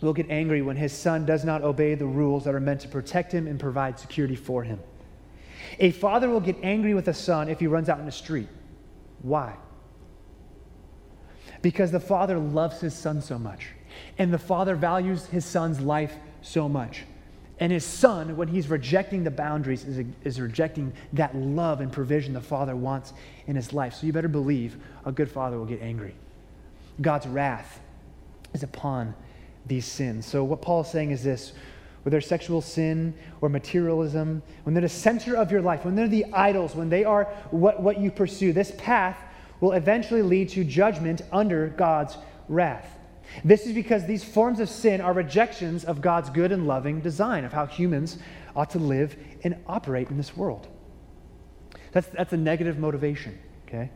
will 0.00 0.12
get 0.12 0.30
angry 0.30 0.62
when 0.62 0.76
his 0.76 0.92
son 0.92 1.26
does 1.26 1.44
not 1.44 1.62
obey 1.62 1.94
the 1.94 2.06
rules 2.06 2.44
that 2.44 2.54
are 2.54 2.60
meant 2.60 2.80
to 2.82 2.88
protect 2.88 3.32
him 3.32 3.46
and 3.46 3.58
provide 3.58 3.98
security 3.98 4.36
for 4.36 4.62
him. 4.62 4.78
A 5.78 5.90
father 5.90 6.28
will 6.28 6.40
get 6.40 6.56
angry 6.62 6.94
with 6.94 7.08
a 7.08 7.14
son 7.14 7.48
if 7.48 7.58
he 7.58 7.66
runs 7.66 7.88
out 7.88 7.98
in 7.98 8.06
the 8.06 8.12
street. 8.12 8.48
Why? 9.22 9.56
Because 11.66 11.90
the 11.90 11.98
father 11.98 12.38
loves 12.38 12.80
his 12.80 12.94
son 12.94 13.20
so 13.20 13.40
much, 13.40 13.70
and 14.18 14.32
the 14.32 14.38
father 14.38 14.76
values 14.76 15.26
his 15.26 15.44
son's 15.44 15.80
life 15.80 16.14
so 16.40 16.68
much. 16.68 17.02
And 17.58 17.72
his 17.72 17.84
son, 17.84 18.36
when 18.36 18.46
he's 18.46 18.68
rejecting 18.68 19.24
the 19.24 19.32
boundaries, 19.32 19.82
is, 19.82 20.06
is 20.22 20.40
rejecting 20.40 20.92
that 21.14 21.34
love 21.34 21.80
and 21.80 21.92
provision 21.92 22.34
the 22.34 22.40
father 22.40 22.76
wants 22.76 23.14
in 23.48 23.56
his 23.56 23.72
life. 23.72 23.94
So 23.94 24.06
you 24.06 24.12
better 24.12 24.28
believe 24.28 24.76
a 25.04 25.10
good 25.10 25.28
father 25.28 25.58
will 25.58 25.66
get 25.66 25.82
angry. 25.82 26.14
God's 27.00 27.26
wrath 27.26 27.80
is 28.54 28.62
upon 28.62 29.12
these 29.66 29.86
sins. 29.86 30.24
So, 30.24 30.44
what 30.44 30.62
Paul 30.62 30.82
is 30.82 30.86
saying 30.86 31.10
is 31.10 31.24
this 31.24 31.52
whether 32.04 32.20
sexual 32.20 32.60
sin 32.60 33.12
or 33.40 33.48
materialism, 33.48 34.40
when 34.62 34.72
they're 34.72 34.82
the 34.82 34.88
center 34.88 35.36
of 35.36 35.50
your 35.50 35.62
life, 35.62 35.84
when 35.84 35.96
they're 35.96 36.06
the 36.06 36.26
idols, 36.32 36.76
when 36.76 36.90
they 36.90 37.02
are 37.02 37.24
what, 37.50 37.82
what 37.82 37.98
you 37.98 38.12
pursue, 38.12 38.52
this 38.52 38.72
path 38.78 39.18
will 39.60 39.72
eventually 39.72 40.22
lead 40.22 40.48
to 40.50 40.64
judgment 40.64 41.22
under 41.32 41.68
God's 41.68 42.16
wrath. 42.48 42.98
This 43.44 43.66
is 43.66 43.72
because 43.72 44.06
these 44.06 44.24
forms 44.24 44.60
of 44.60 44.68
sin 44.68 45.00
are 45.00 45.12
rejections 45.12 45.84
of 45.84 46.00
God's 46.00 46.30
good 46.30 46.52
and 46.52 46.66
loving 46.66 47.00
design 47.00 47.44
of 47.44 47.52
how 47.52 47.66
humans 47.66 48.18
ought 48.54 48.70
to 48.70 48.78
live 48.78 49.16
and 49.44 49.56
operate 49.66 50.10
in 50.10 50.16
this 50.16 50.36
world. 50.36 50.68
That's, 51.92 52.08
that's 52.08 52.32
a 52.32 52.36
negative 52.36 52.78
motivation, 52.78 53.38
okay? 53.66 53.90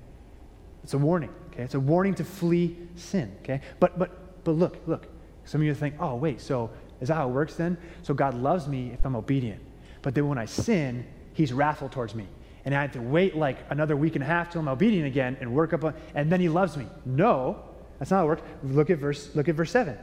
It's 0.82 0.94
a 0.94 0.98
warning, 0.98 1.30
okay? 1.52 1.62
It's 1.62 1.74
a 1.74 1.80
warning 1.80 2.14
to 2.16 2.24
flee 2.24 2.76
sin, 2.96 3.34
okay? 3.42 3.60
But, 3.78 3.98
but, 3.98 4.44
but 4.44 4.52
look, 4.52 4.78
look. 4.86 5.06
Some 5.44 5.60
of 5.60 5.66
you 5.66 5.74
think, 5.74 5.94
oh, 6.00 6.16
wait, 6.16 6.40
so 6.40 6.70
is 7.00 7.08
that 7.08 7.14
how 7.14 7.28
it 7.28 7.32
works 7.32 7.54
then? 7.54 7.76
So 8.02 8.14
God 8.14 8.34
loves 8.34 8.68
me 8.68 8.90
if 8.92 9.04
I'm 9.04 9.16
obedient. 9.16 9.60
But 10.02 10.14
then 10.14 10.28
when 10.28 10.38
I 10.38 10.44
sin, 10.44 11.06
he's 11.34 11.52
wrathful 11.52 11.88
towards 11.88 12.14
me. 12.14 12.26
And 12.64 12.74
I 12.74 12.82
have 12.82 12.92
to 12.92 13.02
wait 13.02 13.36
like 13.36 13.58
another 13.70 13.96
week 13.96 14.16
and 14.16 14.22
a 14.22 14.26
half 14.26 14.50
till 14.50 14.60
I'm 14.60 14.68
obedient 14.68 15.06
again 15.06 15.36
and 15.40 15.52
work 15.52 15.72
up, 15.72 15.84
a, 15.84 15.94
and 16.14 16.30
then 16.30 16.40
he 16.40 16.48
loves 16.48 16.76
me. 16.76 16.86
No, 17.04 17.62
that's 17.98 18.10
not 18.10 18.18
how 18.18 18.24
it 18.24 18.26
works. 18.26 18.42
Look 18.62 18.90
at 18.90 18.98
verse, 18.98 19.34
look 19.34 19.48
at 19.48 19.54
verse 19.54 19.70
7. 19.70 19.96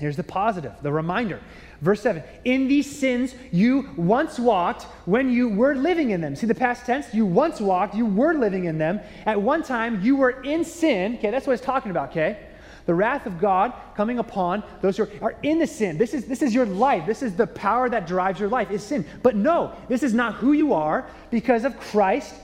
Here's 0.00 0.16
the 0.16 0.24
positive, 0.24 0.72
the 0.82 0.90
reminder. 0.90 1.40
Verse 1.80 2.00
7 2.00 2.22
In 2.44 2.66
these 2.66 2.90
sins 2.90 3.34
you 3.52 3.90
once 3.96 4.38
walked 4.38 4.84
when 5.06 5.30
you 5.30 5.48
were 5.48 5.74
living 5.76 6.10
in 6.10 6.20
them. 6.20 6.34
See 6.34 6.46
the 6.46 6.54
past 6.54 6.84
tense? 6.84 7.14
You 7.14 7.26
once 7.26 7.60
walked, 7.60 7.94
you 7.94 8.06
were 8.06 8.34
living 8.34 8.64
in 8.64 8.78
them. 8.78 9.00
At 9.24 9.40
one 9.40 9.62
time 9.62 10.02
you 10.02 10.16
were 10.16 10.42
in 10.42 10.64
sin. 10.64 11.16
Okay, 11.16 11.30
that's 11.30 11.46
what 11.46 11.52
it's 11.52 11.62
talking 11.62 11.90
about, 11.90 12.10
okay? 12.10 12.38
The 12.86 12.94
wrath 12.94 13.26
of 13.26 13.40
God 13.40 13.72
coming 13.96 14.18
upon 14.18 14.62
those 14.82 14.96
who 14.96 15.08
are 15.22 15.36
in 15.42 15.58
the 15.58 15.66
sin. 15.66 15.96
This 15.96 16.12
is, 16.12 16.26
this 16.26 16.42
is 16.42 16.54
your 16.54 16.66
life. 16.66 17.06
This 17.06 17.22
is 17.22 17.34
the 17.34 17.46
power 17.46 17.88
that 17.88 18.06
drives 18.06 18.38
your 18.38 18.48
life, 18.48 18.70
is 18.70 18.82
sin. 18.82 19.06
But 19.22 19.36
no, 19.36 19.74
this 19.88 20.02
is 20.02 20.12
not 20.12 20.34
who 20.34 20.52
you 20.52 20.74
are 20.74 21.06
because 21.30 21.64
of 21.64 21.78
Christ. 21.78 22.34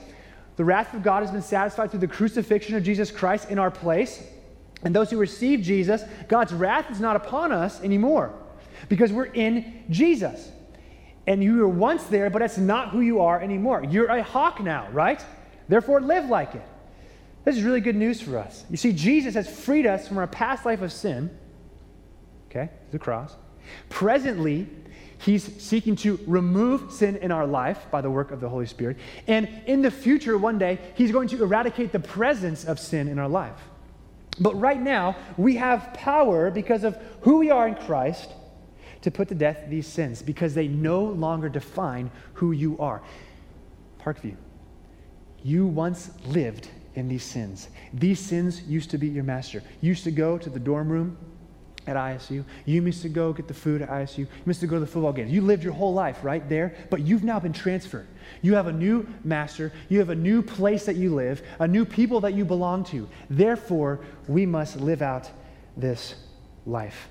The 0.55 0.65
wrath 0.65 0.93
of 0.93 1.03
God 1.03 1.21
has 1.21 1.31
been 1.31 1.41
satisfied 1.41 1.91
through 1.91 1.99
the 1.99 2.07
crucifixion 2.07 2.75
of 2.75 2.83
Jesus 2.83 3.11
Christ 3.11 3.49
in 3.49 3.59
our 3.59 3.71
place. 3.71 4.23
And 4.83 4.95
those 4.95 5.11
who 5.11 5.17
receive 5.17 5.61
Jesus, 5.61 6.01
God's 6.27 6.53
wrath 6.53 6.89
is 6.89 6.99
not 6.99 7.15
upon 7.15 7.51
us 7.51 7.81
anymore 7.81 8.33
because 8.89 9.13
we're 9.13 9.25
in 9.25 9.83
Jesus. 9.89 10.51
And 11.27 11.43
you 11.43 11.57
were 11.57 11.67
once 11.67 12.03
there, 12.05 12.31
but 12.31 12.39
that's 12.39 12.57
not 12.57 12.89
who 12.89 13.01
you 13.01 13.21
are 13.21 13.39
anymore. 13.39 13.83
You're 13.83 14.07
a 14.07 14.23
hawk 14.23 14.59
now, 14.59 14.87
right? 14.91 15.23
Therefore, 15.69 16.01
live 16.01 16.25
like 16.25 16.55
it. 16.55 16.63
This 17.43 17.57
is 17.57 17.63
really 17.63 17.81
good 17.81 17.95
news 17.95 18.21
for 18.21 18.37
us. 18.37 18.65
You 18.69 18.77
see, 18.77 18.93
Jesus 18.93 19.33
has 19.33 19.49
freed 19.49 19.87
us 19.87 20.07
from 20.07 20.17
our 20.17 20.27
past 20.27 20.65
life 20.65 20.81
of 20.81 20.91
sin, 20.91 21.31
okay, 22.49 22.69
the 22.91 22.99
cross. 22.99 23.35
Presently, 23.89 24.67
he's 25.17 25.43
seeking 25.61 25.95
to 25.97 26.19
remove 26.27 26.91
sin 26.91 27.17
in 27.17 27.31
our 27.31 27.47
life 27.47 27.87
by 27.89 28.01
the 28.01 28.11
work 28.11 28.31
of 28.31 28.41
the 28.41 28.49
Holy 28.49 28.67
Spirit. 28.67 28.97
And 29.27 29.49
in 29.65 29.81
the 29.81 29.91
future, 29.91 30.37
one 30.37 30.59
day, 30.59 30.79
he's 30.95 31.11
going 31.11 31.27
to 31.29 31.41
eradicate 31.41 31.91
the 31.91 31.99
presence 31.99 32.65
of 32.65 32.79
sin 32.79 33.07
in 33.07 33.17
our 33.17 33.29
life. 33.29 33.59
But 34.39 34.59
right 34.59 34.79
now, 34.79 35.15
we 35.37 35.55
have 35.55 35.93
power 35.93 36.51
because 36.51 36.83
of 36.83 36.97
who 37.21 37.39
we 37.39 37.49
are 37.49 37.67
in 37.67 37.75
Christ 37.75 38.31
to 39.01 39.11
put 39.11 39.27
to 39.29 39.35
death 39.35 39.65
these 39.67 39.87
sins 39.87 40.21
because 40.21 40.53
they 40.53 40.67
no 40.67 41.03
longer 41.03 41.49
define 41.49 42.11
who 42.33 42.51
you 42.51 42.77
are. 42.79 43.01
Parkview, 43.99 44.35
you 45.43 45.65
once 45.65 46.11
lived 46.27 46.69
in 46.95 47.07
these 47.07 47.23
sins. 47.23 47.69
These 47.93 48.19
sins 48.19 48.63
used 48.63 48.89
to 48.91 48.97
be 48.97 49.07
your 49.07 49.23
master. 49.23 49.63
You 49.81 49.89
used 49.89 50.03
to 50.03 50.11
go 50.11 50.37
to 50.37 50.49
the 50.49 50.59
dorm 50.59 50.89
room 50.89 51.17
at 51.87 51.95
ISU. 51.95 52.43
You 52.65 52.81
used 52.83 53.01
to 53.01 53.09
go 53.09 53.33
get 53.33 53.47
the 53.47 53.53
food 53.53 53.81
at 53.81 53.89
ISU. 53.89 54.19
You 54.19 54.27
used 54.45 54.59
to 54.59 54.67
go 54.67 54.75
to 54.75 54.81
the 54.81 54.87
football 54.87 55.13
games. 55.13 55.31
You 55.31 55.41
lived 55.41 55.63
your 55.63 55.73
whole 55.73 55.93
life 55.93 56.19
right 56.23 56.47
there, 56.47 56.75
but 56.89 57.01
you've 57.01 57.23
now 57.23 57.39
been 57.39 57.53
transferred. 57.53 58.07
You 58.41 58.55
have 58.55 58.67
a 58.67 58.71
new 58.71 59.07
master. 59.23 59.71
You 59.89 59.99
have 59.99 60.09
a 60.09 60.15
new 60.15 60.41
place 60.41 60.85
that 60.85 60.95
you 60.95 61.13
live, 61.15 61.41
a 61.59 61.67
new 61.67 61.85
people 61.85 62.19
that 62.21 62.33
you 62.33 62.45
belong 62.45 62.83
to. 62.85 63.09
Therefore, 63.29 64.01
we 64.27 64.45
must 64.45 64.77
live 64.77 65.01
out 65.01 65.29
this 65.75 66.15
life. 66.65 67.07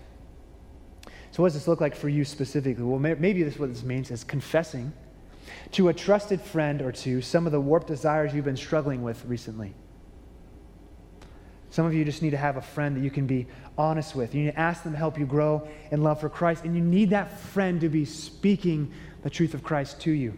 So, 1.33 1.43
what 1.43 1.49
does 1.49 1.55
this 1.55 1.69
look 1.69 1.81
like 1.81 1.97
for 1.97 2.09
you 2.09 2.25
specifically? 2.25 2.85
Well, 2.85 2.99
maybe 2.99 3.43
this 3.43 3.59
what 3.59 3.71
this 3.71 3.83
means 3.83 4.11
is 4.11 4.25
confessing 4.25 4.93
to 5.73 5.89
a 5.89 5.95
trusted 5.95 6.41
friend 6.41 6.83
or 6.83 6.93
two 6.93 7.23
some 7.23 7.47
of 7.47 7.53
the 7.53 7.61
warped 7.61 7.87
desires 7.87 8.35
you've 8.35 8.45
been 8.45 8.57
struggling 8.57 9.03
with 9.03 9.25
recently. 9.25 9.75
Some 11.71 11.87
of 11.87 11.95
you 11.95 12.05
just 12.05 12.21
need 12.21 12.31
to 12.31 12.37
have 12.37 12.57
a 12.57 12.63
friend 12.63 12.97
that 12.97 13.01
you 13.01 13.11
can 13.11 13.27
be 13.27 13.47
honest 13.79 14.17
with. 14.17 14.35
You 14.35 14.45
need 14.45 14.53
to 14.53 14.59
ask 14.59 14.83
them 14.83 14.93
to 14.93 14.99
help 14.99 15.19
you 15.19 15.25
grow 15.25 15.69
in 15.93 16.03
love 16.03 16.21
for 16.21 16.29
Christ, 16.29 16.65
and 16.65 16.75
you 16.75 16.83
need 16.83 17.11
that 17.11 17.39
friend 17.39 17.81
to 17.81 17.89
be 17.89 18.05
speaking 18.05 18.93
the 19.23 19.31
truth 19.31 19.55
of 19.55 19.63
Christ 19.63 20.01
to 20.01 20.11
you 20.11 20.35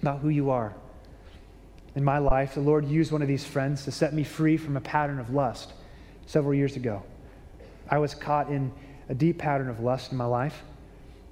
about 0.00 0.20
who 0.20 0.30
you 0.30 0.50
are. 0.50 0.74
In 1.94 2.04
my 2.04 2.18
life, 2.18 2.54
the 2.54 2.60
Lord 2.60 2.86
used 2.86 3.12
one 3.12 3.20
of 3.20 3.28
these 3.28 3.44
friends 3.44 3.84
to 3.84 3.90
set 3.90 4.14
me 4.14 4.24
free 4.24 4.56
from 4.56 4.76
a 4.76 4.80
pattern 4.80 5.18
of 5.18 5.30
lust 5.30 5.72
several 6.26 6.54
years 6.54 6.76
ago. 6.76 7.02
I 7.90 7.98
was 7.98 8.14
caught 8.14 8.48
in 8.48 8.72
a 9.08 9.14
deep 9.14 9.38
pattern 9.38 9.68
of 9.68 9.80
lust 9.80 10.12
in 10.12 10.16
my 10.16 10.24
life. 10.24 10.62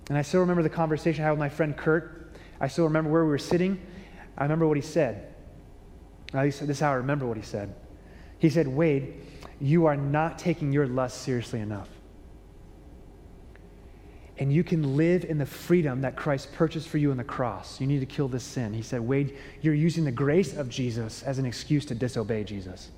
And 0.08 0.18
I 0.18 0.22
still 0.22 0.40
remember 0.40 0.62
the 0.62 0.68
conversation 0.68 1.22
I 1.22 1.26
had 1.26 1.32
with 1.32 1.38
my 1.38 1.48
friend 1.48 1.76
Kurt. 1.76 2.27
I 2.60 2.68
still 2.68 2.84
remember 2.84 3.10
where 3.10 3.24
we 3.24 3.30
were 3.30 3.38
sitting. 3.38 3.80
I 4.36 4.42
remember 4.42 4.66
what 4.66 4.76
he 4.76 4.82
said. 4.82 5.34
At 6.34 6.44
least 6.44 6.60
this 6.60 6.76
is 6.76 6.80
how 6.80 6.90
I 6.90 6.96
remember 6.96 7.26
what 7.26 7.36
he 7.36 7.42
said. 7.42 7.74
He 8.38 8.50
said, 8.50 8.68
Wade, 8.68 9.14
you 9.60 9.86
are 9.86 9.96
not 9.96 10.38
taking 10.38 10.72
your 10.72 10.86
lust 10.86 11.22
seriously 11.22 11.60
enough. 11.60 11.88
And 14.38 14.52
you 14.52 14.62
can 14.62 14.96
live 14.96 15.24
in 15.24 15.38
the 15.38 15.46
freedom 15.46 16.02
that 16.02 16.14
Christ 16.14 16.52
purchased 16.52 16.88
for 16.88 16.98
you 16.98 17.10
on 17.10 17.16
the 17.16 17.24
cross. 17.24 17.80
You 17.80 17.88
need 17.88 17.98
to 18.00 18.06
kill 18.06 18.28
this 18.28 18.44
sin. 18.44 18.72
He 18.72 18.82
said, 18.82 19.00
Wade, 19.00 19.36
you're 19.62 19.74
using 19.74 20.04
the 20.04 20.12
grace 20.12 20.56
of 20.56 20.68
Jesus 20.68 21.24
as 21.24 21.38
an 21.38 21.46
excuse 21.46 21.84
to 21.86 21.94
disobey 21.94 22.44
Jesus. 22.44 22.90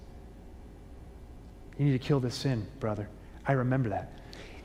You 1.79 1.87
need 1.87 1.92
to 1.92 1.99
kill 1.99 2.20
this 2.20 2.35
sin, 2.35 2.66
brother. 2.79 3.09
I 3.46 3.53
remember 3.53 3.88
that. 3.88 4.12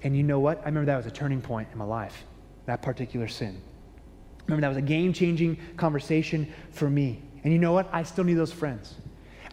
And 0.04 0.18
you 0.18 0.24
know 0.24 0.40
what? 0.40 0.60
I 0.64 0.66
remember 0.66 0.88
that 0.88 0.98
was 0.98 1.06
a 1.06 1.12
turning 1.12 1.42
point 1.42 1.70
in 1.72 1.78
my 1.78 1.86
life, 1.86 2.26
that 2.66 2.82
particular 2.82 3.30
sin. 3.30 3.62
Remember, 4.48 4.62
that 4.62 4.70
was 4.70 4.78
a 4.78 4.82
game 4.82 5.14
changing 5.14 5.58
conversation 5.78 6.52
for 6.72 6.90
me. 6.90 7.22
And 7.44 7.54
you 7.54 7.60
know 7.60 7.74
what? 7.74 7.90
I 7.92 8.04
still 8.04 8.24
need 8.24 8.36
those 8.36 8.52
friends. 8.52 8.96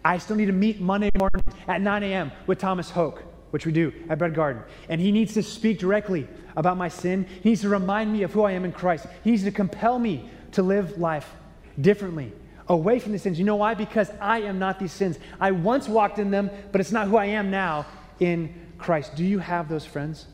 I 0.05 0.17
still 0.17 0.35
need 0.35 0.47
to 0.47 0.51
meet 0.51 0.81
Monday 0.81 1.09
morning 1.17 1.41
at 1.67 1.81
9 1.81 2.03
a.m. 2.03 2.31
with 2.45 2.59
Thomas 2.59 2.89
Hoke, 2.89 3.23
which 3.51 3.65
we 3.65 3.71
do 3.71 3.93
at 4.09 4.17
Bread 4.17 4.35
Garden. 4.35 4.63
And 4.89 4.99
he 4.99 5.11
needs 5.11 5.33
to 5.35 5.43
speak 5.43 5.79
directly 5.79 6.27
about 6.55 6.77
my 6.77 6.89
sin. 6.89 7.25
He 7.41 7.49
needs 7.49 7.61
to 7.61 7.69
remind 7.69 8.11
me 8.11 8.23
of 8.23 8.33
who 8.33 8.43
I 8.43 8.51
am 8.51 8.65
in 8.65 8.71
Christ. 8.71 9.07
He 9.23 9.31
needs 9.31 9.43
to 9.43 9.51
compel 9.51 9.97
me 9.97 10.29
to 10.51 10.61
live 10.61 10.97
life 10.97 11.31
differently, 11.79 12.33
away 12.67 12.99
from 12.99 13.13
the 13.13 13.19
sins. 13.19 13.39
You 13.39 13.45
know 13.45 13.55
why? 13.55 13.73
Because 13.73 14.11
I 14.19 14.41
am 14.41 14.59
not 14.59 14.79
these 14.79 14.91
sins. 14.91 15.17
I 15.39 15.51
once 15.51 15.87
walked 15.87 16.19
in 16.19 16.29
them, 16.29 16.49
but 16.71 16.81
it's 16.81 16.91
not 16.91 17.07
who 17.07 17.17
I 17.17 17.25
am 17.25 17.49
now 17.49 17.85
in 18.19 18.53
Christ. 18.77 19.15
Do 19.15 19.23
you 19.23 19.39
have 19.39 19.69
those 19.69 19.85
friends? 19.85 20.23
Do 20.23 20.29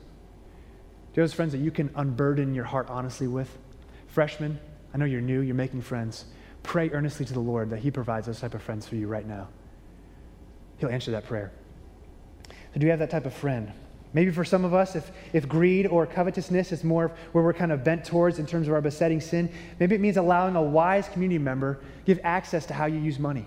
you 1.15 1.21
have 1.21 1.29
those 1.29 1.33
friends 1.33 1.51
that 1.53 1.59
you 1.59 1.71
can 1.71 1.91
unburden 1.95 2.53
your 2.53 2.65
heart 2.65 2.87
honestly 2.89 3.27
with? 3.27 3.55
Freshmen, 4.09 4.59
I 4.93 4.97
know 4.97 5.05
you're 5.05 5.21
new, 5.21 5.41
you're 5.41 5.55
making 5.55 5.81
friends. 5.81 6.25
Pray 6.63 6.89
earnestly 6.89 7.25
to 7.25 7.33
the 7.33 7.39
Lord 7.39 7.69
that 7.69 7.79
He 7.79 7.91
provides 7.91 8.27
those 8.27 8.39
type 8.39 8.53
of 8.53 8.61
friends 8.61 8.87
for 8.87 8.95
you 8.95 9.07
right 9.07 9.27
now. 9.27 9.47
He'll 10.77 10.89
answer 10.89 11.11
that 11.11 11.25
prayer. 11.25 11.51
So, 12.47 12.79
do 12.79 12.85
you 12.85 12.89
have 12.89 12.99
that 12.99 13.09
type 13.09 13.25
of 13.25 13.33
friend? 13.33 13.71
Maybe 14.11 14.31
for 14.31 14.43
some 14.43 14.65
of 14.65 14.73
us, 14.73 14.95
if, 14.95 15.11
if 15.33 15.47
greed 15.47 15.85
or 15.85 16.07
covetousness 16.07 16.71
is 16.71 16.83
more 16.83 17.11
where 17.31 17.43
we're 17.43 17.53
kind 17.53 17.71
of 17.71 17.83
bent 17.83 18.03
towards 18.03 18.39
in 18.39 18.47
terms 18.47 18.67
of 18.67 18.73
our 18.73 18.81
besetting 18.81 19.21
sin, 19.21 19.51
maybe 19.79 19.93
it 19.93 20.01
means 20.01 20.17
allowing 20.17 20.55
a 20.55 20.61
wise 20.61 21.07
community 21.09 21.37
member 21.37 21.79
give 22.05 22.19
access 22.23 22.65
to 22.67 22.73
how 22.73 22.87
you 22.87 22.99
use 22.99 23.19
money. 23.19 23.45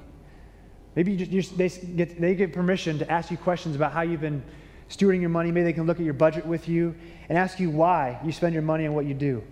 Maybe 0.95 1.13
you 1.13 1.27
just, 1.27 1.57
they, 1.57 1.69
get, 1.69 2.21
they 2.21 2.35
get 2.35 2.53
permission 2.53 2.99
to 2.99 3.11
ask 3.11 3.31
you 3.31 3.37
questions 3.37 3.75
about 3.75 3.93
how 3.93 4.03
you've 4.03 4.21
been 4.21 4.43
stewarding 4.89 5.21
your 5.21 5.31
money. 5.31 5.51
Maybe 5.51 5.65
they 5.65 5.73
can 5.73 5.87
look 5.87 5.99
at 5.99 6.05
your 6.05 6.15
budget 6.15 6.47
with 6.47 6.69
you 6.69 6.95
and 7.29 7.37
ask 7.37 7.59
you 7.59 7.71
why 7.71 8.21
you 8.25 8.31
spend 8.31 8.53
your 8.53 8.63
money 8.63 8.85
and 8.85 8.95
what 8.95 9.07
you 9.07 9.15
do. 9.15 9.43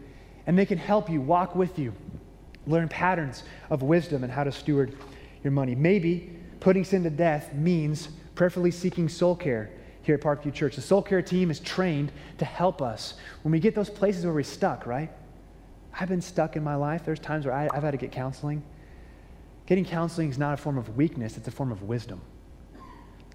And 0.50 0.58
they 0.58 0.66
can 0.66 0.78
help 0.78 1.08
you, 1.08 1.20
walk 1.20 1.54
with 1.54 1.78
you, 1.78 1.94
learn 2.66 2.88
patterns 2.88 3.44
of 3.70 3.84
wisdom 3.84 4.24
and 4.24 4.32
how 4.32 4.42
to 4.42 4.50
steward 4.50 4.96
your 5.44 5.52
money. 5.52 5.76
Maybe 5.76 6.36
putting 6.58 6.82
sin 6.82 7.04
to 7.04 7.10
death 7.10 7.54
means 7.54 8.08
prayerfully 8.34 8.72
seeking 8.72 9.08
soul 9.08 9.36
care 9.36 9.70
here 10.02 10.16
at 10.16 10.20
Parkview 10.20 10.52
Church. 10.52 10.74
The 10.74 10.82
soul 10.82 11.02
care 11.02 11.22
team 11.22 11.52
is 11.52 11.60
trained 11.60 12.10
to 12.38 12.44
help 12.44 12.82
us 12.82 13.14
when 13.42 13.52
we 13.52 13.60
get 13.60 13.76
those 13.76 13.88
places 13.88 14.24
where 14.24 14.34
we're 14.34 14.42
stuck, 14.42 14.88
right? 14.88 15.12
I've 16.00 16.08
been 16.08 16.20
stuck 16.20 16.56
in 16.56 16.64
my 16.64 16.74
life. 16.74 17.04
There's 17.04 17.20
times 17.20 17.46
where 17.46 17.54
I, 17.54 17.68
have 17.72 17.84
had 17.84 17.92
to 17.92 17.96
get 17.96 18.10
counseling. 18.10 18.64
Getting 19.66 19.84
counseling 19.84 20.30
is 20.30 20.36
not 20.36 20.54
a 20.54 20.56
form 20.56 20.78
of 20.78 20.96
weakness, 20.96 21.36
it's 21.36 21.46
a 21.46 21.52
form 21.52 21.70
of 21.70 21.84
wisdom. 21.84 22.20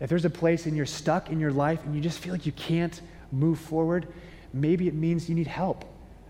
If 0.01 0.09
there's 0.09 0.25
a 0.25 0.29
place 0.29 0.65
and 0.65 0.75
you're 0.75 0.85
stuck 0.85 1.29
in 1.29 1.39
your 1.39 1.53
life 1.53 1.81
and 1.85 1.95
you 1.95 2.01
just 2.01 2.19
feel 2.19 2.33
like 2.33 2.45
you 2.45 2.51
can't 2.51 2.99
move 3.31 3.57
forward, 3.57 4.09
maybe 4.51 4.89
it 4.89 4.93
means 4.93 5.29
you 5.29 5.35
need 5.35 5.47
help. 5.47 5.85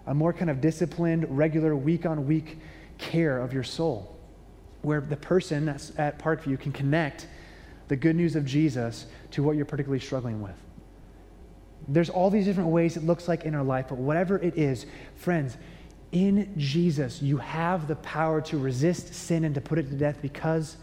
A 0.08 0.13
more 0.13 0.34
kind 0.34 0.50
of 0.50 0.62
disciplined, 0.62 1.26
regular, 1.36 1.76
week 1.76 2.06
on 2.06 2.28
week 2.28 2.60
care 2.98 3.39
of 3.39 3.54
your 3.54 3.63
soul 3.63 4.15
where 4.86 5.02
the 5.02 5.18
person 5.18 5.65
that's 5.65 5.91
at 5.98 6.20
Parkview 6.20 6.60
can 6.60 6.72
connect 6.72 7.28
the 7.88 7.96
good 7.96 8.15
news 8.15 8.36
of 8.36 8.46
Jesus 8.46 9.08
to 9.32 9.44
what 9.44 9.56
you're 9.56 9.65
particularly 9.65 10.00
struggling 10.00 10.41
with. 10.41 10.56
There's 11.88 12.10
all 12.10 12.30
these 12.30 12.46
different 12.46 12.70
ways 12.70 12.96
it 12.96 13.04
looks 13.04 13.28
like 13.28 13.44
in 13.44 13.54
our 13.54 13.63
life, 13.63 13.88
but 13.89 13.98
whatever 13.98 14.38
it 14.38 14.58
is, 14.58 14.86
friends, 15.15 15.58
in 16.12 16.54
Jesus, 16.58 17.22
you 17.22 17.38
have 17.38 17.88
the 17.88 17.96
power 17.98 18.41
to 18.41 18.58
resist 18.58 19.13
sin 19.13 19.44
and 19.44 19.54
to 19.56 19.62
put 19.62 19.78
it 19.78 19.89
to 19.89 19.96
death 19.96 20.20
because 20.22 20.78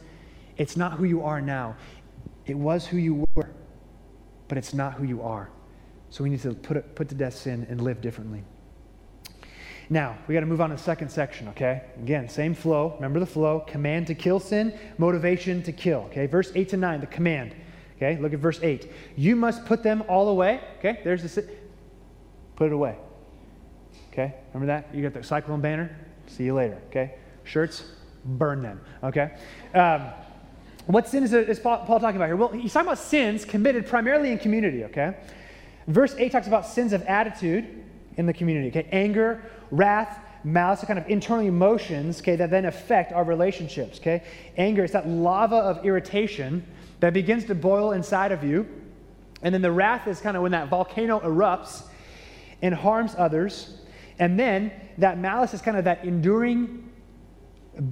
it's 0.58 0.76
not 0.76 0.92
who 0.92 1.04
you 1.04 1.22
are 1.22 1.40
now. 1.40 1.76
It 2.46 2.56
was 2.56 2.86
who 2.86 2.98
you 2.98 3.24
were, 3.34 3.50
but 4.48 4.58
it's 4.58 4.74
not 4.74 4.94
who 4.94 5.04
you 5.04 5.22
are. 5.22 5.48
So 6.10 6.22
we 6.24 6.30
need 6.30 6.42
to 6.42 6.54
put, 6.54 6.76
it, 6.76 6.94
put 6.94 7.08
to 7.08 7.14
death 7.14 7.34
sin 7.34 7.66
and 7.70 7.80
live 7.80 8.00
differently. 8.00 8.44
Now, 9.92 10.16
we 10.26 10.32
got 10.32 10.40
to 10.40 10.46
move 10.46 10.62
on 10.62 10.70
to 10.70 10.76
the 10.76 10.82
second 10.82 11.10
section, 11.10 11.48
okay? 11.48 11.82
Again, 12.02 12.26
same 12.26 12.54
flow. 12.54 12.94
Remember 12.94 13.20
the 13.20 13.26
flow. 13.26 13.60
Command 13.60 14.06
to 14.06 14.14
kill 14.14 14.40
sin, 14.40 14.72
motivation 14.96 15.62
to 15.64 15.72
kill, 15.72 16.06
okay? 16.10 16.24
Verse 16.24 16.50
8 16.54 16.70
to 16.70 16.78
9, 16.78 17.00
the 17.00 17.06
command. 17.06 17.54
Okay, 17.96 18.18
look 18.18 18.32
at 18.32 18.38
verse 18.38 18.58
8. 18.62 18.90
You 19.16 19.36
must 19.36 19.66
put 19.66 19.82
them 19.82 20.02
all 20.08 20.30
away. 20.30 20.62
Okay, 20.78 21.00
there's 21.04 21.22
the. 21.22 21.46
Put 22.56 22.68
it 22.68 22.72
away. 22.72 22.96
Okay, 24.10 24.34
remember 24.54 24.72
that? 24.72 24.94
You 24.94 25.02
got 25.02 25.12
the 25.12 25.22
cyclone 25.22 25.60
banner? 25.60 25.94
See 26.26 26.44
you 26.44 26.54
later. 26.54 26.80
Okay, 26.88 27.16
shirts, 27.44 27.84
burn 28.24 28.62
them. 28.62 28.80
Okay. 29.04 29.36
Um, 29.74 30.06
what 30.86 31.06
sin 31.06 31.22
is, 31.22 31.34
is 31.34 31.60
Paul, 31.60 31.84
Paul 31.84 32.00
talking 32.00 32.16
about 32.16 32.28
here? 32.28 32.36
Well, 32.36 32.48
he's 32.48 32.72
talking 32.72 32.88
about 32.88 32.98
sins 32.98 33.44
committed 33.44 33.86
primarily 33.86 34.32
in 34.32 34.38
community, 34.38 34.84
okay? 34.84 35.18
Verse 35.86 36.14
8 36.16 36.32
talks 36.32 36.46
about 36.46 36.66
sins 36.66 36.94
of 36.94 37.02
attitude 37.02 37.84
in 38.16 38.24
the 38.24 38.32
community, 38.32 38.68
okay? 38.68 38.88
Anger, 38.90 39.42
wrath, 39.72 40.20
malice 40.44 40.84
are 40.84 40.86
kind 40.86 40.98
of 40.98 41.08
internal 41.08 41.44
emotions, 41.44 42.20
okay, 42.20 42.36
that 42.36 42.50
then 42.50 42.66
affect 42.66 43.12
our 43.12 43.24
relationships, 43.24 43.98
okay? 43.98 44.22
Anger 44.56 44.84
is 44.84 44.92
that 44.92 45.08
lava 45.08 45.56
of 45.56 45.84
irritation 45.84 46.64
that 47.00 47.12
begins 47.12 47.44
to 47.46 47.54
boil 47.54 47.92
inside 47.92 48.30
of 48.30 48.44
you. 48.44 48.68
And 49.42 49.52
then 49.52 49.62
the 49.62 49.72
wrath 49.72 50.06
is 50.06 50.20
kind 50.20 50.36
of 50.36 50.42
when 50.42 50.52
that 50.52 50.68
volcano 50.68 51.18
erupts 51.20 51.82
and 52.60 52.72
harms 52.72 53.16
others. 53.18 53.80
And 54.20 54.38
then 54.38 54.70
that 54.98 55.18
malice 55.18 55.52
is 55.52 55.60
kind 55.60 55.76
of 55.76 55.84
that 55.84 56.04
enduring 56.04 56.88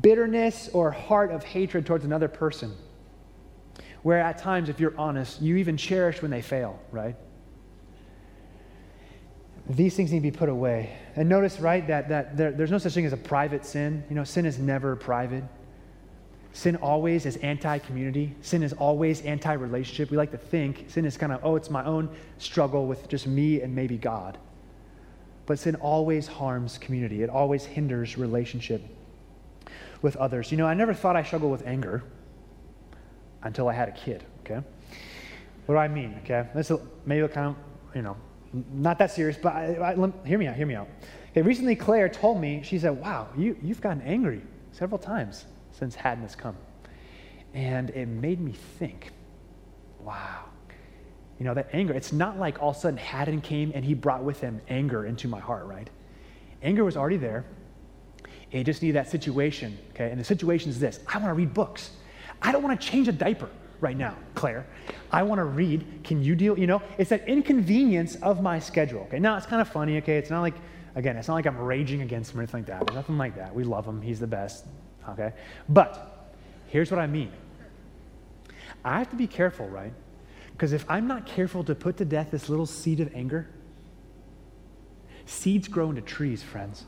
bitterness 0.00 0.68
or 0.72 0.90
heart 0.90 1.32
of 1.32 1.42
hatred 1.42 1.86
towards 1.86 2.04
another 2.04 2.28
person. 2.28 2.72
Where 4.02 4.20
at 4.20 4.38
times, 4.38 4.68
if 4.68 4.78
you're 4.78 4.96
honest, 4.96 5.42
you 5.42 5.56
even 5.56 5.76
cherish 5.76 6.22
when 6.22 6.30
they 6.30 6.42
fail, 6.42 6.78
right? 6.92 7.16
These 9.70 9.94
things 9.94 10.10
need 10.10 10.18
to 10.18 10.30
be 10.30 10.36
put 10.36 10.48
away. 10.48 10.90
And 11.14 11.28
notice, 11.28 11.60
right, 11.60 11.86
that, 11.86 12.08
that 12.08 12.36
there, 12.36 12.50
there's 12.50 12.72
no 12.72 12.78
such 12.78 12.92
thing 12.92 13.06
as 13.06 13.12
a 13.12 13.16
private 13.16 13.64
sin. 13.64 14.02
You 14.08 14.16
know, 14.16 14.24
sin 14.24 14.44
is 14.44 14.58
never 14.58 14.96
private. 14.96 15.44
Sin 16.52 16.74
always 16.76 17.24
is 17.24 17.36
anti 17.36 17.78
community. 17.78 18.34
Sin 18.40 18.64
is 18.64 18.72
always 18.72 19.20
anti 19.22 19.52
relationship. 19.52 20.10
We 20.10 20.16
like 20.16 20.32
to 20.32 20.38
think 20.38 20.86
sin 20.88 21.04
is 21.04 21.16
kind 21.16 21.32
of, 21.32 21.40
oh, 21.44 21.54
it's 21.54 21.70
my 21.70 21.84
own 21.84 22.08
struggle 22.38 22.86
with 22.86 23.08
just 23.08 23.28
me 23.28 23.60
and 23.60 23.74
maybe 23.74 23.96
God. 23.96 24.38
But 25.46 25.60
sin 25.60 25.76
always 25.76 26.26
harms 26.26 26.78
community, 26.78 27.22
it 27.22 27.30
always 27.30 27.64
hinders 27.64 28.18
relationship 28.18 28.82
with 30.02 30.16
others. 30.16 30.50
You 30.50 30.58
know, 30.58 30.66
I 30.66 30.74
never 30.74 30.94
thought 30.94 31.14
I 31.14 31.22
struggled 31.22 31.52
with 31.52 31.66
anger 31.66 32.02
until 33.42 33.68
I 33.68 33.72
had 33.72 33.88
a 33.88 33.92
kid, 33.92 34.24
okay? 34.40 34.64
What 35.66 35.74
do 35.74 35.78
I 35.78 35.88
mean, 35.88 36.20
okay? 36.24 36.48
This 36.54 36.72
maybe 37.06 37.26
kind 37.28 37.48
of, 37.48 37.56
you 37.94 38.02
know, 38.02 38.16
not 38.52 38.98
that 38.98 39.10
serious, 39.10 39.36
but 39.36 39.54
I, 39.54 39.92
I, 39.92 40.26
hear 40.26 40.38
me 40.38 40.46
out, 40.46 40.56
hear 40.56 40.66
me 40.66 40.74
out. 40.74 40.88
Okay, 41.30 41.42
recently 41.42 41.76
Claire 41.76 42.08
told 42.08 42.40
me, 42.40 42.62
she 42.64 42.78
said, 42.78 43.00
wow, 43.00 43.28
you, 43.36 43.56
you've 43.62 43.80
gotten 43.80 44.02
angry 44.02 44.42
several 44.72 44.98
times 44.98 45.44
since 45.70 45.94
Haddon 45.94 46.22
has 46.22 46.34
come. 46.34 46.56
And 47.54 47.90
it 47.90 48.06
made 48.06 48.40
me 48.40 48.52
think, 48.52 49.10
wow, 50.00 50.44
You 51.38 51.46
know, 51.46 51.54
that 51.54 51.70
anger, 51.72 51.94
it's 51.94 52.12
not 52.12 52.38
like 52.38 52.62
all 52.62 52.70
of 52.70 52.76
a 52.76 52.80
sudden 52.80 52.98
Haddon 52.98 53.40
came 53.40 53.72
and 53.74 53.84
he 53.84 53.94
brought 53.94 54.22
with 54.22 54.40
him 54.40 54.60
anger 54.68 55.06
into 55.06 55.26
my 55.26 55.40
heart, 55.40 55.66
right? 55.66 55.88
Anger 56.62 56.84
was 56.84 56.96
already 56.96 57.16
there. 57.16 57.46
It 58.50 58.64
just 58.64 58.82
needed 58.82 58.96
that 58.96 59.08
situation, 59.08 59.78
okay? 59.90 60.10
And 60.10 60.20
the 60.20 60.24
situation 60.24 60.70
is 60.70 60.78
this 60.78 61.00
I 61.06 61.16
want 61.18 61.30
to 61.30 61.34
read 61.34 61.54
books. 61.54 61.92
I 62.42 62.52
don't 62.52 62.62
want 62.62 62.78
to 62.78 62.86
change 62.86 63.08
a 63.08 63.12
diaper 63.12 63.48
right 63.80 63.96
now, 63.96 64.16
Claire. 64.34 64.66
I 65.10 65.22
want 65.22 65.38
to 65.38 65.44
read. 65.44 66.00
Can 66.04 66.22
you 66.22 66.34
deal? 66.34 66.58
You 66.58 66.66
know, 66.66 66.82
it's 66.98 67.10
that 67.10 67.28
inconvenience 67.28 68.16
of 68.16 68.42
my 68.42 68.58
schedule, 68.58 69.02
okay? 69.02 69.18
Now, 69.18 69.36
it's 69.36 69.46
kind 69.46 69.60
of 69.62 69.68
funny, 69.68 69.96
okay? 69.98 70.16
It's 70.16 70.30
not 70.30 70.40
like, 70.40 70.54
again, 70.94 71.16
it's 71.16 71.28
not 71.28 71.34
like 71.34 71.46
I'm 71.46 71.58
raging 71.58 72.02
against 72.02 72.32
him 72.32 72.38
or 72.38 72.42
anything 72.42 72.60
like 72.60 72.66
that. 72.66 72.86
There's 72.86 72.96
nothing 72.96 73.18
like 73.18 73.36
that. 73.36 73.54
We 73.54 73.64
love 73.64 73.86
him, 73.86 74.00
he's 74.02 74.20
the 74.20 74.26
best, 74.26 74.66
okay? 75.08 75.32
But 75.68 76.34
here's 76.66 76.90
what 76.90 77.00
I 77.00 77.06
mean 77.06 77.32
I 78.84 78.98
have 78.98 79.10
to 79.10 79.16
be 79.16 79.26
careful, 79.26 79.68
right? 79.68 79.92
Because 80.52 80.72
if 80.72 80.84
I'm 80.88 81.06
not 81.06 81.26
careful 81.26 81.64
to 81.64 81.74
put 81.74 81.96
to 81.98 82.04
death 82.04 82.30
this 82.30 82.48
little 82.48 82.66
seed 82.66 83.00
of 83.00 83.14
anger, 83.14 83.48
seeds 85.24 85.68
grow 85.68 85.90
into 85.90 86.02
trees, 86.02 86.42
friends. 86.42 86.84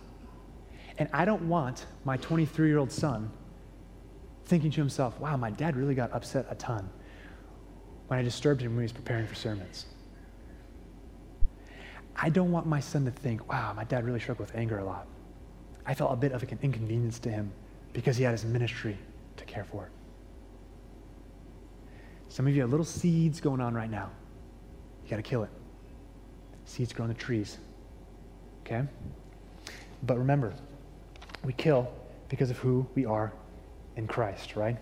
And 0.98 1.09
I 1.12 1.24
don't 1.24 1.48
want 1.48 1.87
my 2.05 2.18
23 2.18 2.68
year 2.68 2.78
old 2.78 2.92
son 2.92 3.31
thinking 4.44 4.70
to 4.72 4.81
himself, 4.81 5.18
wow, 5.20 5.37
my 5.37 5.50
dad 5.50 5.76
really 5.76 5.94
got 5.94 6.12
upset 6.12 6.46
a 6.50 6.55
ton 6.55 6.88
when 8.09 8.18
I 8.18 8.22
disturbed 8.22 8.61
him 8.61 8.72
when 8.72 8.83
he 8.83 8.85
was 8.85 8.92
preparing 8.92 9.26
for 9.26 9.35
sermons. 9.35 9.87
I 12.14 12.28
don't 12.28 12.52
want 12.52 12.66
my 12.66 12.81
son 12.81 13.05
to 13.07 13.11
think, 13.11 13.48
wow, 13.50 13.72
my 13.74 13.85
dad 13.85 14.05
really 14.05 14.20
struggled 14.20 14.48
with 14.48 14.57
anger 14.57 14.78
a 14.78 14.85
lot. 14.85 15.07
I 15.87 15.94
felt 15.94 16.12
a 16.12 16.16
bit 16.16 16.33
of 16.33 16.42
an 16.42 16.59
inconvenience 16.62 17.18
to 17.20 17.31
him 17.31 17.52
because 17.92 18.16
he 18.16 18.24
had 18.24 18.33
his 18.33 18.44
ministry 18.44 18.96
to 19.37 19.44
care 19.44 19.64
for. 19.64 19.88
Some 22.28 22.46
of 22.46 22.55
you 22.55 22.61
have 22.62 22.70
little 22.70 22.85
seeds 22.85 23.40
going 23.40 23.61
on 23.61 23.74
right 23.74 23.90
now. 23.90 24.11
You 25.05 25.11
got 25.11 25.16
to 25.16 25.22
kill 25.22 25.42
it. 25.42 25.50
Seeds 26.64 26.92
grow 26.92 27.05
in 27.05 27.09
the 27.09 27.18
trees. 27.18 27.59
Okay? 28.64 28.83
But 30.05 30.18
remember, 30.18 30.55
we 31.44 31.52
kill 31.52 31.92
because 32.28 32.50
of 32.50 32.59
who 32.59 32.87
we 32.94 33.05
are 33.05 33.33
in 33.96 34.07
Christ, 34.07 34.57
right? 34.57 34.76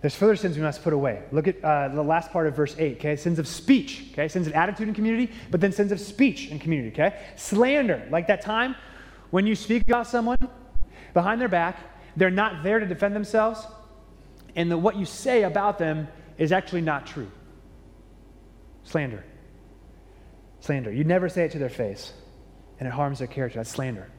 There's 0.00 0.14
further 0.14 0.36
sins 0.36 0.56
we 0.56 0.62
must 0.62 0.84
put 0.84 0.92
away. 0.92 1.24
Look 1.32 1.48
at 1.48 1.62
uh, 1.64 1.88
the 1.88 2.02
last 2.02 2.30
part 2.30 2.46
of 2.46 2.54
verse 2.54 2.76
8, 2.78 2.98
okay? 2.98 3.16
Sins 3.16 3.38
of 3.38 3.48
speech, 3.48 4.06
okay? 4.12 4.28
Sins 4.28 4.46
of 4.46 4.52
attitude 4.52 4.88
in 4.88 4.94
community, 4.94 5.32
but 5.50 5.60
then 5.60 5.72
sins 5.72 5.90
of 5.90 5.98
speech 5.98 6.48
in 6.48 6.58
community, 6.58 6.90
okay? 6.90 7.18
Slander, 7.36 8.06
like 8.10 8.28
that 8.28 8.40
time 8.40 8.76
when 9.30 9.46
you 9.46 9.54
speak 9.54 9.82
about 9.86 10.06
someone 10.06 10.38
behind 11.14 11.40
their 11.40 11.48
back, 11.48 11.78
they're 12.16 12.30
not 12.30 12.62
there 12.62 12.78
to 12.78 12.86
defend 12.86 13.14
themselves, 13.14 13.66
and 14.56 14.70
the, 14.70 14.78
what 14.78 14.96
you 14.96 15.04
say 15.04 15.42
about 15.42 15.78
them 15.78 16.08
is 16.38 16.52
actually 16.52 16.80
not 16.80 17.06
true. 17.06 17.30
Slander. 18.84 19.24
Slander. 20.60 20.92
You 20.92 21.04
never 21.04 21.28
say 21.28 21.44
it 21.44 21.52
to 21.52 21.58
their 21.58 21.68
face, 21.68 22.12
and 22.78 22.86
it 22.86 22.92
harms 22.92 23.18
their 23.18 23.28
character. 23.28 23.58
That's 23.58 23.70
slander. 23.70 24.10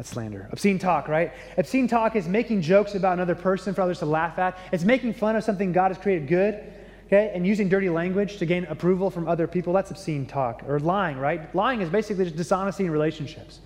That's 0.00 0.08
slander. 0.08 0.48
Obscene 0.50 0.78
talk, 0.78 1.08
right? 1.08 1.30
Obscene 1.58 1.86
talk 1.86 2.16
is 2.16 2.26
making 2.26 2.62
jokes 2.62 2.94
about 2.94 3.12
another 3.12 3.34
person 3.34 3.74
for 3.74 3.82
others 3.82 3.98
to 3.98 4.06
laugh 4.06 4.38
at. 4.38 4.56
It's 4.72 4.82
making 4.82 5.12
fun 5.12 5.36
of 5.36 5.44
something 5.44 5.72
God 5.72 5.88
has 5.88 5.98
created 5.98 6.26
good, 6.26 6.54
okay? 7.06 7.30
And 7.34 7.46
using 7.46 7.68
dirty 7.68 7.90
language 7.90 8.38
to 8.38 8.46
gain 8.46 8.64
approval 8.64 9.10
from 9.10 9.28
other 9.28 9.46
people. 9.46 9.74
That's 9.74 9.90
obscene 9.90 10.24
talk. 10.24 10.62
Or 10.66 10.80
lying, 10.80 11.18
right? 11.18 11.54
Lying 11.54 11.82
is 11.82 11.90
basically 11.90 12.24
just 12.24 12.36
dishonesty 12.38 12.86
in 12.86 12.90
relationships. 12.90 13.60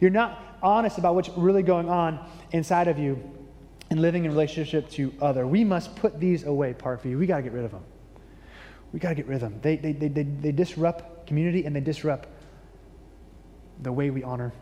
You're 0.00 0.08
not 0.08 0.56
honest 0.62 0.96
about 0.96 1.16
what's 1.16 1.28
really 1.36 1.62
going 1.62 1.90
on 1.90 2.30
inside 2.52 2.88
of 2.88 2.98
you 2.98 3.22
and 3.90 4.00
living 4.00 4.24
in 4.24 4.30
relationship 4.30 4.88
to 4.92 5.12
other. 5.20 5.46
We 5.46 5.64
must 5.64 5.94
put 5.96 6.18
these 6.18 6.44
away, 6.44 6.72
Parkview. 6.72 7.18
We 7.18 7.26
got 7.26 7.36
to 7.36 7.42
get 7.42 7.52
rid 7.52 7.66
of 7.66 7.72
them. 7.72 7.84
We 8.94 9.00
got 9.00 9.10
to 9.10 9.14
get 9.14 9.26
rid 9.26 9.34
of 9.34 9.42
them. 9.42 9.60
They, 9.60 9.76
they, 9.76 9.92
they, 9.92 10.08
they, 10.08 10.22
they 10.22 10.52
disrupt 10.52 11.26
community 11.26 11.66
and 11.66 11.76
they 11.76 11.80
disrupt 11.80 12.30
the 13.82 13.92
way 13.92 14.08
we 14.08 14.22
honor 14.22 14.54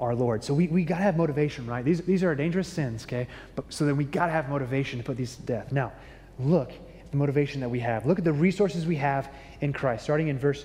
our 0.00 0.14
Lord. 0.14 0.44
So 0.44 0.54
we, 0.54 0.66
we 0.68 0.84
got 0.84 0.98
to 0.98 1.02
have 1.02 1.16
motivation, 1.16 1.66
right? 1.66 1.84
These, 1.84 2.02
these 2.02 2.22
are 2.22 2.34
dangerous 2.34 2.68
sins, 2.68 3.04
okay? 3.04 3.26
But, 3.54 3.72
so 3.72 3.86
then 3.86 3.96
we 3.96 4.04
got 4.04 4.26
to 4.26 4.32
have 4.32 4.48
motivation 4.48 4.98
to 4.98 5.04
put 5.04 5.16
these 5.16 5.36
to 5.36 5.42
death. 5.42 5.72
Now, 5.72 5.92
look 6.38 6.70
at 6.70 7.10
the 7.10 7.16
motivation 7.16 7.60
that 7.60 7.68
we 7.68 7.80
have. 7.80 8.04
Look 8.04 8.18
at 8.18 8.24
the 8.24 8.32
resources 8.32 8.86
we 8.86 8.96
have 8.96 9.30
in 9.60 9.72
Christ, 9.72 10.04
starting 10.04 10.28
in 10.28 10.38
verse, 10.38 10.64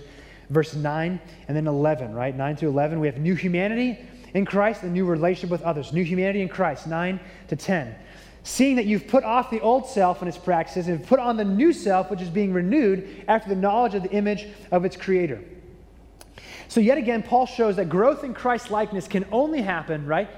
verse 0.49 0.75
9 0.75 1.19
and 1.47 1.57
then 1.57 1.67
11, 1.67 2.13
right? 2.13 2.35
9 2.35 2.55
through 2.57 2.69
11. 2.69 2.99
We 2.99 3.07
have 3.07 3.19
new 3.19 3.35
humanity 3.35 3.99
in 4.33 4.45
Christ, 4.45 4.83
a 4.83 4.89
new 4.89 5.05
relationship 5.05 5.49
with 5.49 5.61
others. 5.61 5.93
New 5.93 6.03
humanity 6.03 6.41
in 6.41 6.49
Christ, 6.49 6.87
9 6.87 7.19
to 7.47 7.55
10. 7.55 7.95
Seeing 8.43 8.75
that 8.77 8.85
you've 8.85 9.07
put 9.07 9.23
off 9.23 9.49
the 9.49 9.61
old 9.61 9.87
self 9.87 10.21
and 10.21 10.27
its 10.27 10.37
practices 10.37 10.87
and 10.87 11.05
put 11.05 11.19
on 11.19 11.37
the 11.37 11.45
new 11.45 11.71
self, 11.71 12.09
which 12.09 12.21
is 12.21 12.29
being 12.29 12.51
renewed 12.51 13.23
after 13.27 13.47
the 13.47 13.55
knowledge 13.55 13.93
of 13.93 14.03
the 14.03 14.11
image 14.11 14.47
of 14.71 14.83
its 14.83 14.97
creator 14.97 15.41
so, 16.71 16.79
yet 16.79 16.97
again, 16.97 17.21
Paul 17.21 17.47
shows 17.47 17.75
that 17.75 17.89
growth 17.89 18.23
in 18.23 18.33
Christ 18.33 18.71
likeness 18.71 19.05
can 19.05 19.25
only 19.29 19.61
happen, 19.61 20.05
right? 20.05 20.29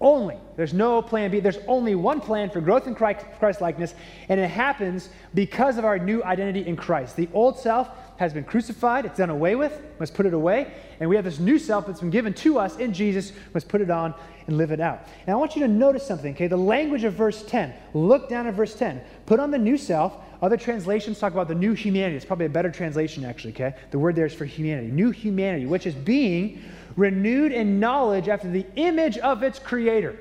Only. 0.00 0.36
There's 0.54 0.72
no 0.72 1.02
plan 1.02 1.32
B. 1.32 1.40
There's 1.40 1.58
only 1.66 1.96
one 1.96 2.20
plan 2.20 2.48
for 2.48 2.60
growth 2.60 2.86
in 2.86 2.94
Christ 2.94 3.60
likeness, 3.60 3.96
and 4.28 4.38
it 4.38 4.46
happens 4.46 5.08
because 5.34 5.76
of 5.76 5.84
our 5.84 5.98
new 5.98 6.22
identity 6.22 6.64
in 6.64 6.76
Christ. 6.76 7.16
The 7.16 7.28
old 7.32 7.58
self 7.58 7.88
has 8.16 8.32
been 8.32 8.44
crucified, 8.44 9.04
it's 9.04 9.18
done 9.18 9.30
away 9.30 9.56
with, 9.56 9.80
must 9.98 10.14
put 10.14 10.26
it 10.26 10.34
away, 10.34 10.72
and 11.00 11.10
we 11.10 11.16
have 11.16 11.24
this 11.24 11.38
new 11.38 11.58
self 11.58 11.86
that's 11.86 12.00
been 12.00 12.10
given 12.10 12.32
to 12.34 12.58
us 12.58 12.76
in 12.76 12.92
Jesus, 12.92 13.32
must 13.52 13.68
put 13.68 13.80
it 13.80 13.90
on 13.90 14.14
and 14.46 14.56
live 14.56 14.70
it 14.70 14.80
out. 14.80 15.08
And 15.26 15.34
I 15.34 15.36
want 15.36 15.56
you 15.56 15.62
to 15.62 15.68
notice 15.68 16.06
something, 16.06 16.34
okay? 16.34 16.46
The 16.46 16.56
language 16.56 17.04
of 17.04 17.14
verse 17.14 17.42
10. 17.44 17.74
Look 17.92 18.28
down 18.28 18.46
at 18.46 18.54
verse 18.54 18.74
10. 18.74 19.00
Put 19.26 19.40
on 19.40 19.50
the 19.50 19.58
new 19.58 19.76
self, 19.76 20.16
other 20.42 20.56
translations 20.56 21.18
talk 21.18 21.32
about 21.32 21.48
the 21.48 21.54
new 21.54 21.72
humanity. 21.72 22.16
It's 22.16 22.24
probably 22.24 22.46
a 22.46 22.50
better 22.50 22.70
translation, 22.70 23.24
actually, 23.24 23.52
okay? 23.54 23.74
The 23.90 23.98
word 23.98 24.14
there 24.14 24.26
is 24.26 24.34
for 24.34 24.44
humanity. 24.44 24.88
New 24.88 25.10
humanity, 25.10 25.66
which 25.66 25.86
is 25.86 25.94
being 25.94 26.62
renewed 26.96 27.50
in 27.50 27.80
knowledge 27.80 28.28
after 28.28 28.48
the 28.48 28.66
image 28.76 29.18
of 29.18 29.42
its 29.42 29.58
creator. 29.58 30.16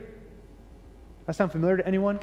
That 1.25 1.35
sound 1.35 1.51
familiar 1.51 1.77
to 1.77 1.87
anyone? 1.87 2.19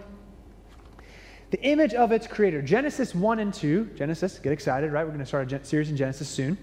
The 1.51 1.63
image 1.63 1.95
of 1.95 2.13
its 2.13 2.27
creator. 2.27 2.63
Genesis 2.63 3.15
1 3.15 3.39
and 3.41 3.53
2. 3.53 3.91
Genesis, 3.97 4.39
get 4.39 4.53
excited, 4.53 4.93
right? 4.93 5.05
We're 5.05 5.11
going 5.11 5.21
to 5.21 5.27
start 5.27 5.53
a 5.53 5.65
series 5.65 5.91
in 5.91 5.97
Genesis 5.97 6.29
soon. 6.29 6.57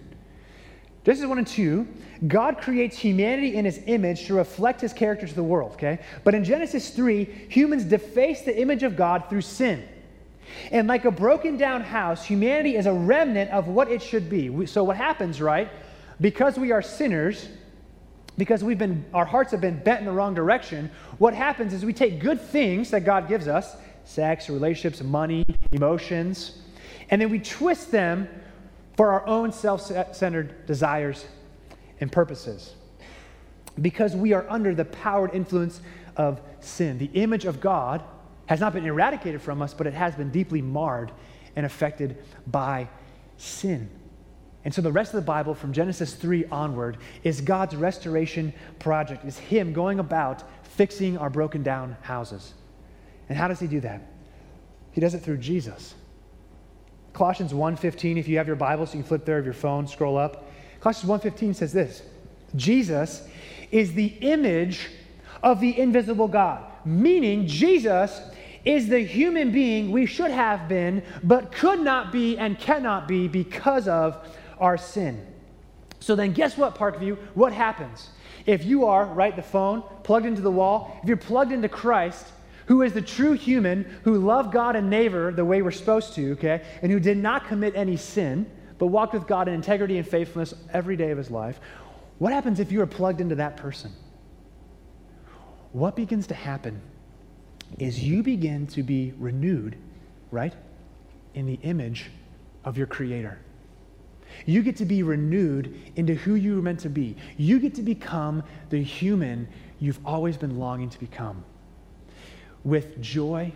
Genesis 1.04 1.26
1 1.26 1.38
and 1.38 1.47
2, 1.47 1.88
God 2.28 2.58
creates 2.58 2.97
humanity 2.97 3.56
in 3.56 3.63
his 3.63 3.80
image 3.86 4.26
to 4.26 4.34
reflect 4.34 4.82
his 4.82 4.91
character 4.91 5.26
to 5.26 5.34
the 5.34 5.43
world, 5.43 5.71
okay? 5.73 6.00
But 6.26 6.36
in 6.36 6.43
Genesis 6.43 6.89
3, 6.89 7.23
humans 7.47 7.86
deface 7.86 8.41
the 8.41 8.60
image 8.60 8.84
of 8.84 8.97
God 8.97 9.23
through 9.30 9.41
sin. 9.41 9.88
And 10.69 10.88
like 10.88 11.06
a 11.06 11.12
broken 11.12 11.56
down 11.56 11.82
house, 11.82 12.26
humanity 12.26 12.76
is 12.76 12.88
a 12.88 12.93
remnant 12.93 13.52
of 13.52 13.69
what 13.69 13.89
it 13.89 14.02
should 14.02 14.30
be. 14.30 14.50
We, 14.50 14.65
so 14.65 14.84
what 14.84 14.97
happens, 14.97 15.41
right? 15.41 15.69
Because 16.19 16.58
we 16.58 16.73
are 16.73 16.82
sinners, 16.82 17.47
because 18.38 18.63
we've 18.63 18.78
been 18.78 19.06
our 19.13 19.26
hearts 19.26 19.52
have 19.52 19.62
been 19.62 19.82
bent 19.82 20.00
in 20.00 20.06
the 20.06 20.12
wrong 20.12 20.34
direction, 20.34 20.91
what 21.19 21.34
happens 21.34 21.73
is 21.73 21.86
we 21.86 21.93
take 21.93 22.19
good 22.19 22.41
things 22.41 22.91
that 22.91 23.06
God 23.06 23.30
gives 23.30 23.47
us, 23.47 23.78
sex, 24.08 24.50
relationships, 24.50 25.04
money, 25.04 25.46
emotions, 25.72 26.60
and 27.10 27.22
then 27.22 27.30
we 27.30 27.39
twist 27.39 27.91
them 27.91 28.28
for 28.96 29.12
our 29.12 29.26
own 29.28 29.52
self-centered 29.52 30.65
desires 30.65 31.26
and 32.00 32.12
purposes. 32.12 32.74
Because 33.82 34.15
we 34.15 34.34
are 34.34 34.46
under 34.50 34.74
the 34.74 34.86
powered 34.86 35.36
influence 35.36 35.82
of 36.15 36.41
sin. 36.60 36.98
The 36.98 37.12
image 37.13 37.46
of 37.46 37.60
God 37.60 38.04
has 38.48 38.60
not 38.60 38.74
been 38.74 38.86
eradicated 38.86 39.41
from 39.41 39.62
us, 39.62 39.74
but 39.74 39.86
it 39.86 39.93
has 39.93 40.15
been 40.15 40.32
deeply 40.32 40.62
marred 40.62 41.12
and 41.56 41.65
affected 41.65 42.17
by 42.48 42.89
sin. 43.38 43.89
And 44.65 44.74
so 44.74 44.82
the 44.82 44.91
rest 44.91 45.13
of 45.13 45.17
the 45.17 45.26
Bible, 45.26 45.54
from 45.54 45.74
Genesis 45.74 46.15
3 46.15 46.46
onward, 46.46 46.98
is 47.24 47.39
God's 47.41 47.76
restoration 47.76 48.52
project, 48.80 49.26
is 49.26 49.38
Him 49.38 49.74
going 49.74 50.00
about 50.00 50.43
fixing 50.63 51.17
our 51.17 51.30
broken 51.30 51.62
down 51.62 51.96
houses. 52.02 52.54
And 53.29 53.37
how 53.37 53.47
does 53.47 53.59
He 53.59 53.67
do 53.67 53.79
that? 53.81 54.01
He 54.91 55.01
does 55.01 55.13
it 55.13 55.19
through 55.19 55.37
Jesus. 55.37 55.93
Colossians 57.13 57.53
1:15, 57.53 58.17
if 58.17 58.27
you 58.27 58.37
have 58.37 58.47
your 58.47 58.55
Bible, 58.55 58.85
so 58.85 58.93
you 58.93 58.99
can 58.99 59.07
flip 59.07 59.25
there 59.25 59.37
of 59.37 59.45
your 59.45 59.53
phone, 59.53 59.87
scroll 59.87 60.17
up. 60.17 60.49
Colossians 60.79 61.23
1:15 61.23 61.55
says 61.55 61.73
this: 61.73 62.03
Jesus 62.55 63.27
is 63.71 63.93
the 63.93 64.07
image 64.21 64.89
of 65.43 65.59
the 65.59 65.79
invisible 65.79 66.27
God, 66.27 66.63
meaning 66.85 67.47
Jesus 67.47 68.21
is 68.65 68.87
the 68.87 68.99
human 68.99 69.51
being 69.51 69.91
we 69.91 70.05
should 70.05 70.31
have 70.31 70.67
been, 70.67 71.01
but 71.23 71.51
could 71.51 71.79
not 71.79 72.11
be 72.11 72.37
and 72.37 72.59
cannot 72.59 73.07
be 73.07 73.27
because 73.27 73.87
of 73.87 74.17
our 74.59 74.77
sin. 74.77 75.25
So 75.99 76.15
then, 76.15 76.33
guess 76.33 76.57
what, 76.57 76.75
Parkview? 76.75 77.17
What 77.33 77.53
happens? 77.53 78.09
If 78.45 78.65
you 78.65 78.85
are, 78.85 79.05
right, 79.05 79.35
the 79.35 79.41
phone, 79.41 79.83
plugged 80.03 80.25
into 80.25 80.41
the 80.41 80.51
wall, 80.51 80.97
if 81.01 81.07
you're 81.07 81.17
plugged 81.17 81.51
into 81.51 81.69
Christ, 81.69 82.31
who 82.67 82.82
is 82.82 82.93
the 82.93 83.01
true 83.01 83.34
human 83.34 83.84
who 84.03 84.17
loved 84.19 84.51
God 84.51 84.75
and 84.75 84.89
neighbor 84.89 85.32
the 85.32 85.45
way 85.45 85.62
we're 85.62 85.71
supposed 85.71 86.13
to, 86.15 86.34
okay, 86.34 86.63
and 86.82 86.91
who 86.91 86.99
did 86.99 87.17
not 87.17 87.47
commit 87.47 87.75
any 87.75 87.97
sin, 87.97 88.49
but 88.77 88.88
walked 88.88 89.13
with 89.13 89.25
God 89.25 89.47
in 89.47 89.53
integrity 89.53 89.97
and 89.97 90.08
faithfulness 90.08 90.53
every 90.71 90.95
day 90.95 91.12
of 91.12 91.17
his 91.17 91.32
life, 91.32 91.60
what 92.19 92.34
happens 92.34 92.60
if 92.60 92.71
you 92.71 92.82
are 92.82 92.88
plugged 92.88 93.21
into 93.21 93.36
that 93.36 93.58
person? 93.58 93.91
What 95.71 95.95
begins 95.95 96.27
to 96.27 96.34
happen 96.34 96.82
is 97.80 98.03
you 98.03 98.23
begin 98.23 98.67
to 98.67 98.84
be 98.84 99.13
renewed, 99.17 99.77
right, 100.32 100.53
in 101.34 101.45
the 101.45 101.60
image 101.63 102.10
of 102.63 102.77
your 102.77 102.88
Creator. 102.88 103.39
You 104.45 104.62
get 104.62 104.75
to 104.77 104.86
be 104.86 105.03
renewed 105.03 105.80
into 105.95 106.15
who 106.15 106.36
you 106.36 106.56
were 106.56 106.62
meant 106.62 106.82
to 106.82 106.89
be. 106.89 107.15
You 107.38 107.60
get 107.60 107.75
to 107.75 107.82
become 107.82 108.43
the 108.69 108.84
human 108.84 109.47
you've 109.80 109.99
always 110.06 110.38
been 110.38 110.60
longing 110.60 110.89
to 110.89 110.99
become. 110.99 111.43
With 112.67 113.01
joy 113.01 113.53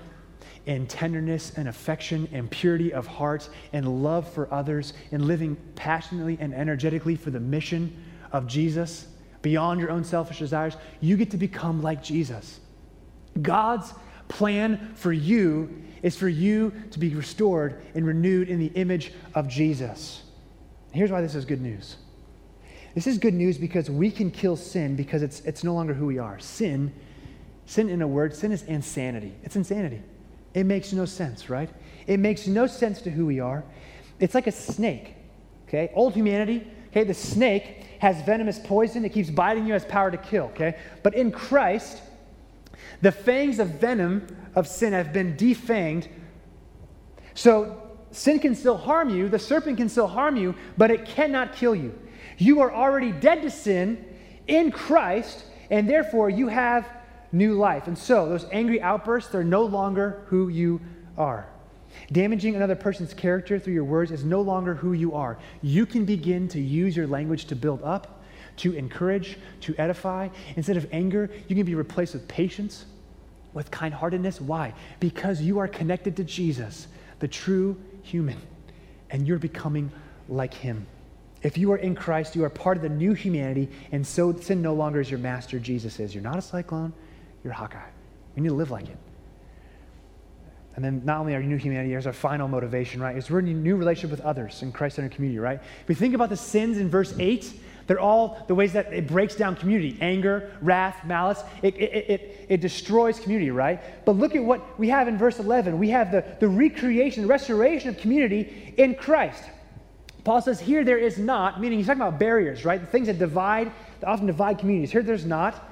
and 0.67 0.89
tenderness 0.89 1.51
and 1.57 1.67
affection 1.67 2.29
and 2.31 2.49
purity 2.49 2.93
of 2.93 3.07
heart 3.07 3.49
and 3.73 4.01
love 4.01 4.31
for 4.31 4.51
others 4.53 4.93
and 5.11 5.25
living 5.25 5.57
passionately 5.75 6.37
and 6.39 6.53
energetically 6.53 7.17
for 7.17 7.29
the 7.29 7.39
mission 7.39 7.93
of 8.31 8.47
Jesus 8.47 9.07
beyond 9.41 9.81
your 9.81 9.91
own 9.91 10.05
selfish 10.05 10.39
desires, 10.39 10.77
you 11.01 11.17
get 11.17 11.31
to 11.31 11.37
become 11.37 11.81
like 11.81 12.01
Jesus. 12.01 12.61
God's 13.41 13.93
plan 14.27 14.93
for 14.95 15.11
you 15.11 15.83
is 16.03 16.15
for 16.15 16.29
you 16.29 16.73
to 16.91 16.99
be 16.99 17.13
restored 17.13 17.83
and 17.95 18.07
renewed 18.07 18.47
in 18.47 18.59
the 18.59 18.71
image 18.75 19.11
of 19.35 19.47
Jesus. 19.49 20.23
Here's 20.93 21.11
why 21.11 21.21
this 21.21 21.35
is 21.35 21.43
good 21.43 21.61
news. 21.61 21.97
This 22.95 23.07
is 23.07 23.17
good 23.17 23.33
news 23.33 23.57
because 23.57 23.89
we 23.89 24.09
can 24.11 24.31
kill 24.31 24.55
sin 24.55 24.95
because 24.95 25.21
it's, 25.21 25.41
it's 25.41 25.63
no 25.63 25.73
longer 25.73 25.93
who 25.93 26.05
we 26.05 26.17
are. 26.17 26.39
Sin, 26.39 26.93
sin 27.71 27.89
in 27.89 28.01
a 28.01 28.07
word, 28.07 28.35
sin 28.35 28.51
is 28.51 28.63
insanity. 28.63 29.33
It's 29.43 29.55
insanity. 29.55 30.01
It 30.53 30.65
makes 30.65 30.91
no 30.91 31.05
sense, 31.05 31.49
right? 31.49 31.69
It 32.05 32.19
makes 32.19 32.45
no 32.45 32.67
sense 32.67 33.01
to 33.03 33.09
who 33.09 33.25
we 33.25 33.39
are. 33.39 33.63
It's 34.19 34.35
like 34.35 34.45
a 34.47 34.51
snake, 34.51 35.15
okay? 35.69 35.89
Old 35.93 36.13
humanity, 36.13 36.67
okay? 36.89 37.05
The 37.05 37.13
snake 37.13 37.85
has 37.99 38.21
venomous 38.23 38.59
poison. 38.61 39.05
It 39.05 39.13
keeps 39.13 39.29
biting 39.29 39.65
you, 39.65 39.71
has 39.71 39.85
power 39.85 40.11
to 40.11 40.17
kill, 40.17 40.47
okay? 40.47 40.79
But 41.01 41.15
in 41.15 41.31
Christ, 41.31 42.01
the 43.01 43.11
fangs 43.13 43.57
of 43.57 43.69
venom 43.69 44.27
of 44.53 44.67
sin 44.67 44.91
have 44.91 45.13
been 45.13 45.37
defanged. 45.37 46.09
So 47.35 47.81
sin 48.11 48.39
can 48.39 48.53
still 48.53 48.75
harm 48.75 49.09
you, 49.09 49.29
the 49.29 49.39
serpent 49.39 49.77
can 49.77 49.87
still 49.87 50.07
harm 50.07 50.35
you, 50.35 50.55
but 50.77 50.91
it 50.91 51.05
cannot 51.05 51.55
kill 51.55 51.75
you. 51.75 51.97
You 52.37 52.59
are 52.59 52.73
already 52.73 53.13
dead 53.13 53.41
to 53.43 53.49
sin 53.49 54.03
in 54.45 54.73
Christ, 54.73 55.45
and 55.69 55.89
therefore 55.89 56.29
you 56.29 56.49
have 56.49 56.85
new 57.31 57.53
life. 57.53 57.87
And 57.87 57.97
so 57.97 58.27
those 58.27 58.45
angry 58.51 58.81
outbursts, 58.81 59.31
they're 59.31 59.43
no 59.43 59.63
longer 59.63 60.23
who 60.27 60.49
you 60.49 60.81
are. 61.17 61.47
Damaging 62.11 62.55
another 62.55 62.75
person's 62.75 63.13
character 63.13 63.59
through 63.59 63.73
your 63.73 63.83
words 63.83 64.11
is 64.11 64.23
no 64.23 64.41
longer 64.41 64.73
who 64.75 64.93
you 64.93 65.13
are. 65.13 65.37
You 65.61 65.85
can 65.85 66.05
begin 66.05 66.47
to 66.49 66.59
use 66.59 66.95
your 66.95 67.07
language 67.07 67.45
to 67.45 67.55
build 67.55 67.83
up, 67.83 68.23
to 68.57 68.73
encourage, 68.73 69.37
to 69.61 69.75
edify. 69.77 70.29
Instead 70.55 70.77
of 70.77 70.87
anger, 70.91 71.29
you 71.47 71.55
can 71.55 71.65
be 71.65 71.75
replaced 71.75 72.13
with 72.13 72.27
patience, 72.27 72.85
with 73.53 73.71
kind 73.71 73.93
heartedness. 73.93 74.39
Why? 74.39 74.73
Because 74.99 75.41
you 75.41 75.59
are 75.59 75.67
connected 75.67 76.15
to 76.17 76.23
Jesus, 76.23 76.87
the 77.19 77.27
true 77.27 77.77
human, 78.03 78.41
and 79.09 79.27
you're 79.27 79.39
becoming 79.39 79.91
like 80.29 80.53
him. 80.53 80.85
If 81.43 81.57
you 81.57 81.71
are 81.71 81.77
in 81.77 81.95
Christ, 81.95 82.35
you 82.35 82.43
are 82.43 82.49
part 82.49 82.77
of 82.77 82.83
the 82.83 82.89
new 82.89 83.13
humanity, 83.13 83.69
and 83.91 84.05
so 84.05 84.33
sin 84.33 84.61
no 84.61 84.73
longer 84.73 85.01
is 85.01 85.09
your 85.09 85.19
master, 85.19 85.59
Jesus 85.59 85.99
is. 85.99 86.13
You're 86.13 86.23
not 86.23 86.37
a 86.37 86.41
cyclone, 86.41 86.93
you're 87.43 87.53
a 87.53 87.55
Hawkeye. 87.55 87.79
We 88.35 88.41
need 88.41 88.49
to 88.49 88.55
live 88.55 88.71
like 88.71 88.87
it. 88.87 88.97
And 90.75 90.85
then 90.85 91.01
not 91.03 91.19
only 91.19 91.35
our 91.35 91.43
new 91.43 91.57
humanity, 91.57 91.89
here's 91.89 92.07
our 92.07 92.13
final 92.13 92.47
motivation, 92.47 93.01
right? 93.01 93.17
Is 93.17 93.29
we're 93.29 93.39
in 93.39 93.47
a 93.49 93.53
new 93.53 93.75
relationship 93.75 94.11
with 94.11 94.25
others 94.25 94.61
in 94.61 94.71
Christ-centered 94.71 95.11
community, 95.11 95.39
right? 95.39 95.59
If 95.81 95.87
we 95.87 95.95
think 95.95 96.15
about 96.15 96.29
the 96.29 96.37
sins 96.37 96.77
in 96.77 96.89
verse 96.89 97.13
8, 97.19 97.53
they're 97.87 97.99
all 97.99 98.45
the 98.47 98.55
ways 98.55 98.71
that 98.73 98.93
it 98.93 99.05
breaks 99.05 99.35
down 99.35 99.57
community 99.57 99.97
anger, 99.99 100.55
wrath, 100.61 101.03
malice. 101.05 101.43
It, 101.61 101.75
it, 101.75 102.09
it, 102.09 102.45
it, 102.47 102.61
destroys 102.61 103.19
community, 103.19 103.51
right? 103.51 104.05
But 104.05 104.13
look 104.13 104.33
at 104.33 104.43
what 104.43 104.79
we 104.79 104.87
have 104.89 105.09
in 105.09 105.17
verse 105.17 105.39
11. 105.39 105.77
We 105.77 105.89
have 105.89 106.09
the, 106.11 106.23
the 106.39 106.47
recreation, 106.47 107.23
the 107.23 107.27
restoration 107.27 107.89
of 107.89 107.97
community 107.97 108.73
in 108.77 108.95
Christ. 108.95 109.43
Paul 110.23 110.41
says, 110.41 110.59
Here 110.59 110.85
there 110.85 110.99
is 110.99 111.17
not, 111.17 111.59
meaning 111.59 111.79
he's 111.79 111.87
talking 111.87 112.01
about 112.01 112.17
barriers, 112.17 112.63
right? 112.63 112.79
The 112.79 112.87
things 112.87 113.07
that 113.07 113.19
divide, 113.19 113.71
that 113.99 114.07
often 114.07 114.25
divide 114.25 114.59
communities. 114.59 114.91
Here 114.91 115.03
there's 115.03 115.25
not. 115.25 115.70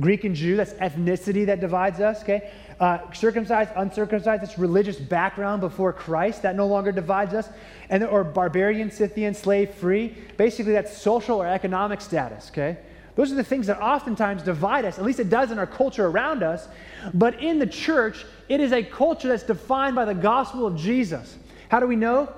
Greek 0.00 0.24
and 0.24 0.34
Jew, 0.34 0.56
that's 0.56 0.72
ethnicity 0.74 1.46
that 1.46 1.60
divides 1.60 2.00
us, 2.00 2.22
okay? 2.22 2.50
Uh, 2.80 2.98
circumcised, 3.12 3.70
uncircumcised, 3.76 4.42
that's 4.42 4.58
religious 4.58 4.96
background 4.96 5.60
before 5.60 5.92
Christ, 5.92 6.42
that 6.42 6.56
no 6.56 6.66
longer 6.66 6.92
divides 6.92 7.34
us. 7.34 7.48
And, 7.90 8.02
or 8.04 8.24
barbarian, 8.24 8.90
Scythian, 8.90 9.34
slave 9.34 9.70
free, 9.74 10.16
basically 10.36 10.72
that's 10.72 10.96
social 10.96 11.40
or 11.42 11.46
economic 11.46 12.00
status, 12.00 12.50
okay? 12.50 12.78
Those 13.14 13.30
are 13.30 13.34
the 13.34 13.44
things 13.44 13.66
that 13.66 13.80
oftentimes 13.80 14.42
divide 14.42 14.86
us, 14.86 14.98
at 14.98 15.04
least 15.04 15.20
it 15.20 15.28
does 15.28 15.50
in 15.50 15.58
our 15.58 15.66
culture 15.66 16.06
around 16.06 16.42
us. 16.42 16.66
But 17.12 17.42
in 17.42 17.58
the 17.58 17.66
church, 17.66 18.24
it 18.48 18.60
is 18.60 18.72
a 18.72 18.82
culture 18.82 19.28
that's 19.28 19.42
defined 19.42 19.94
by 19.94 20.06
the 20.06 20.14
gospel 20.14 20.66
of 20.66 20.76
Jesus. 20.76 21.36
How 21.68 21.80
do 21.80 21.86
we 21.86 21.96
know? 21.96 22.32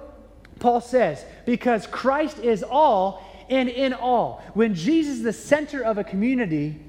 Paul 0.58 0.80
says, 0.80 1.24
because 1.46 1.86
Christ 1.86 2.38
is 2.38 2.64
all 2.64 3.24
and 3.48 3.68
in 3.68 3.92
all. 3.92 4.42
When 4.54 4.74
Jesus 4.74 5.18
is 5.18 5.22
the 5.22 5.32
center 5.32 5.82
of 5.82 5.98
a 5.98 6.04
community, 6.04 6.80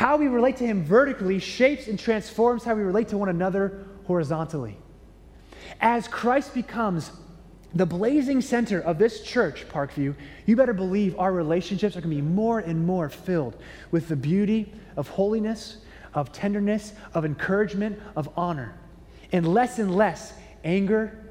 how 0.00 0.16
we 0.16 0.28
relate 0.28 0.56
to 0.56 0.66
Him 0.66 0.82
vertically 0.82 1.38
shapes 1.38 1.86
and 1.86 1.98
transforms 1.98 2.64
how 2.64 2.74
we 2.74 2.80
relate 2.80 3.08
to 3.08 3.18
one 3.18 3.28
another 3.28 3.84
horizontally. 4.06 4.74
As 5.78 6.08
Christ 6.08 6.54
becomes 6.54 7.10
the 7.74 7.84
blazing 7.84 8.40
center 8.40 8.80
of 8.80 8.96
this 8.96 9.20
church, 9.20 9.68
Parkview, 9.68 10.14
you 10.46 10.56
better 10.56 10.72
believe 10.72 11.18
our 11.18 11.34
relationships 11.34 11.98
are 11.98 12.00
going 12.00 12.16
to 12.16 12.22
be 12.22 12.26
more 12.26 12.60
and 12.60 12.86
more 12.86 13.10
filled 13.10 13.62
with 13.90 14.08
the 14.08 14.16
beauty 14.16 14.72
of 14.96 15.06
holiness, 15.06 15.76
of 16.14 16.32
tenderness, 16.32 16.94
of 17.12 17.26
encouragement, 17.26 18.00
of 18.16 18.30
honor, 18.38 18.74
and 19.32 19.46
less 19.46 19.78
and 19.78 19.94
less 19.94 20.32
anger 20.64 21.30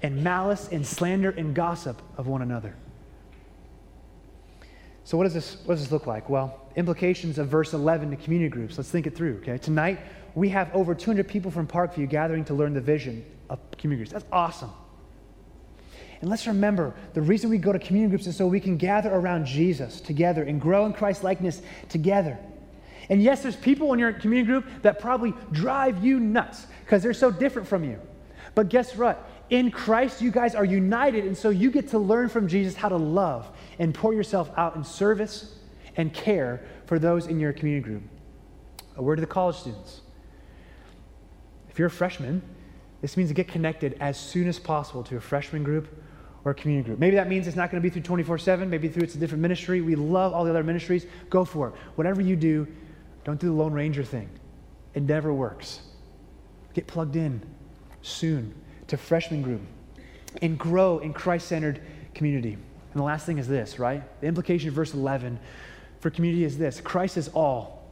and 0.00 0.24
malice 0.24 0.70
and 0.72 0.86
slander 0.86 1.28
and 1.28 1.54
gossip 1.54 2.00
of 2.16 2.26
one 2.26 2.40
another. 2.40 2.74
So, 5.08 5.16
what 5.16 5.24
does 5.24 5.32
this, 5.32 5.56
what 5.64 5.76
does 5.76 5.84
this 5.84 5.90
look 5.90 6.06
like? 6.06 6.28
Well, 6.28 6.60
implications 6.76 7.38
of 7.38 7.48
verse 7.48 7.72
11 7.72 8.10
to 8.10 8.16
community 8.18 8.50
groups. 8.50 8.76
Let's 8.76 8.90
think 8.90 9.06
it 9.06 9.16
through, 9.16 9.38
okay? 9.38 9.56
Tonight, 9.56 10.00
we 10.34 10.50
have 10.50 10.70
over 10.74 10.94
200 10.94 11.26
people 11.26 11.50
from 11.50 11.66
Parkview 11.66 12.10
gathering 12.10 12.44
to 12.44 12.52
learn 12.52 12.74
the 12.74 12.82
vision 12.82 13.24
of 13.48 13.58
community 13.78 14.00
groups. 14.00 14.12
That's 14.12 14.26
awesome. 14.30 14.70
And 16.20 16.28
let's 16.28 16.46
remember 16.46 16.94
the 17.14 17.22
reason 17.22 17.48
we 17.48 17.56
go 17.56 17.72
to 17.72 17.78
community 17.78 18.10
groups 18.10 18.26
is 18.26 18.36
so 18.36 18.46
we 18.46 18.60
can 18.60 18.76
gather 18.76 19.10
around 19.10 19.46
Jesus 19.46 19.98
together 20.02 20.42
and 20.42 20.60
grow 20.60 20.84
in 20.84 20.92
Christ 20.92 21.24
likeness 21.24 21.62
together. 21.88 22.36
And 23.08 23.22
yes, 23.22 23.42
there's 23.42 23.56
people 23.56 23.94
in 23.94 23.98
your 23.98 24.12
community 24.12 24.46
group 24.46 24.66
that 24.82 25.00
probably 25.00 25.32
drive 25.52 26.04
you 26.04 26.20
nuts 26.20 26.66
because 26.84 27.02
they're 27.02 27.14
so 27.14 27.30
different 27.30 27.66
from 27.66 27.82
you. 27.82 27.98
But 28.54 28.68
guess 28.68 28.94
what? 28.94 29.26
In 29.50 29.70
Christ, 29.70 30.20
you 30.20 30.30
guys 30.30 30.54
are 30.54 30.64
united, 30.64 31.24
and 31.24 31.36
so 31.36 31.48
you 31.48 31.70
get 31.70 31.88
to 31.88 31.98
learn 31.98 32.28
from 32.28 32.48
Jesus 32.48 32.74
how 32.74 32.90
to 32.90 32.96
love 32.96 33.48
and 33.78 33.94
pour 33.94 34.12
yourself 34.12 34.50
out 34.56 34.76
in 34.76 34.84
service 34.84 35.56
and 35.96 36.12
care 36.12 36.62
for 36.86 36.98
those 36.98 37.26
in 37.26 37.40
your 37.40 37.52
community 37.52 37.82
group. 37.82 38.02
A 38.96 39.02
word 39.02 39.16
to 39.16 39.20
the 39.20 39.26
college 39.26 39.56
students. 39.56 40.02
If 41.70 41.78
you're 41.78 41.88
a 41.88 41.90
freshman, 41.90 42.42
this 43.00 43.16
means 43.16 43.30
to 43.30 43.34
get 43.34 43.48
connected 43.48 43.96
as 44.00 44.18
soon 44.18 44.48
as 44.48 44.58
possible 44.58 45.02
to 45.04 45.16
a 45.16 45.20
freshman 45.20 45.64
group 45.64 45.88
or 46.44 46.50
a 46.50 46.54
community 46.54 46.86
group. 46.86 46.98
Maybe 46.98 47.16
that 47.16 47.28
means 47.28 47.46
it's 47.46 47.56
not 47.56 47.70
going 47.70 47.82
to 47.82 47.88
be 47.88 47.90
through 47.90 48.02
24 48.02 48.38
7, 48.38 48.68
maybe 48.68 48.88
through 48.88 49.04
it's 49.04 49.14
a 49.14 49.18
different 49.18 49.40
ministry. 49.40 49.80
We 49.80 49.94
love 49.94 50.34
all 50.34 50.44
the 50.44 50.50
other 50.50 50.62
ministries. 50.62 51.06
Go 51.30 51.44
for 51.44 51.68
it. 51.68 51.74
Whatever 51.94 52.20
you 52.20 52.36
do, 52.36 52.66
don't 53.24 53.40
do 53.40 53.46
the 53.46 53.54
Lone 53.54 53.72
Ranger 53.72 54.04
thing. 54.04 54.28
It 54.94 55.04
never 55.04 55.32
works. 55.32 55.80
Get 56.74 56.86
plugged 56.86 57.16
in 57.16 57.42
soon 58.02 58.54
to 58.88 58.96
freshman 58.96 59.42
group 59.42 59.60
and 60.42 60.58
grow 60.58 60.98
in 60.98 61.12
Christ 61.12 61.48
centered 61.48 61.80
community. 62.14 62.54
And 62.54 62.94
the 62.94 63.02
last 63.02 63.26
thing 63.26 63.38
is 63.38 63.46
this, 63.46 63.78
right? 63.78 64.02
The 64.20 64.26
implication 64.26 64.68
of 64.68 64.74
verse 64.74 64.94
11 64.94 65.38
for 66.00 66.10
community 66.10 66.44
is 66.44 66.58
this 66.58 66.80
Christ 66.80 67.16
is 67.16 67.28
all, 67.28 67.84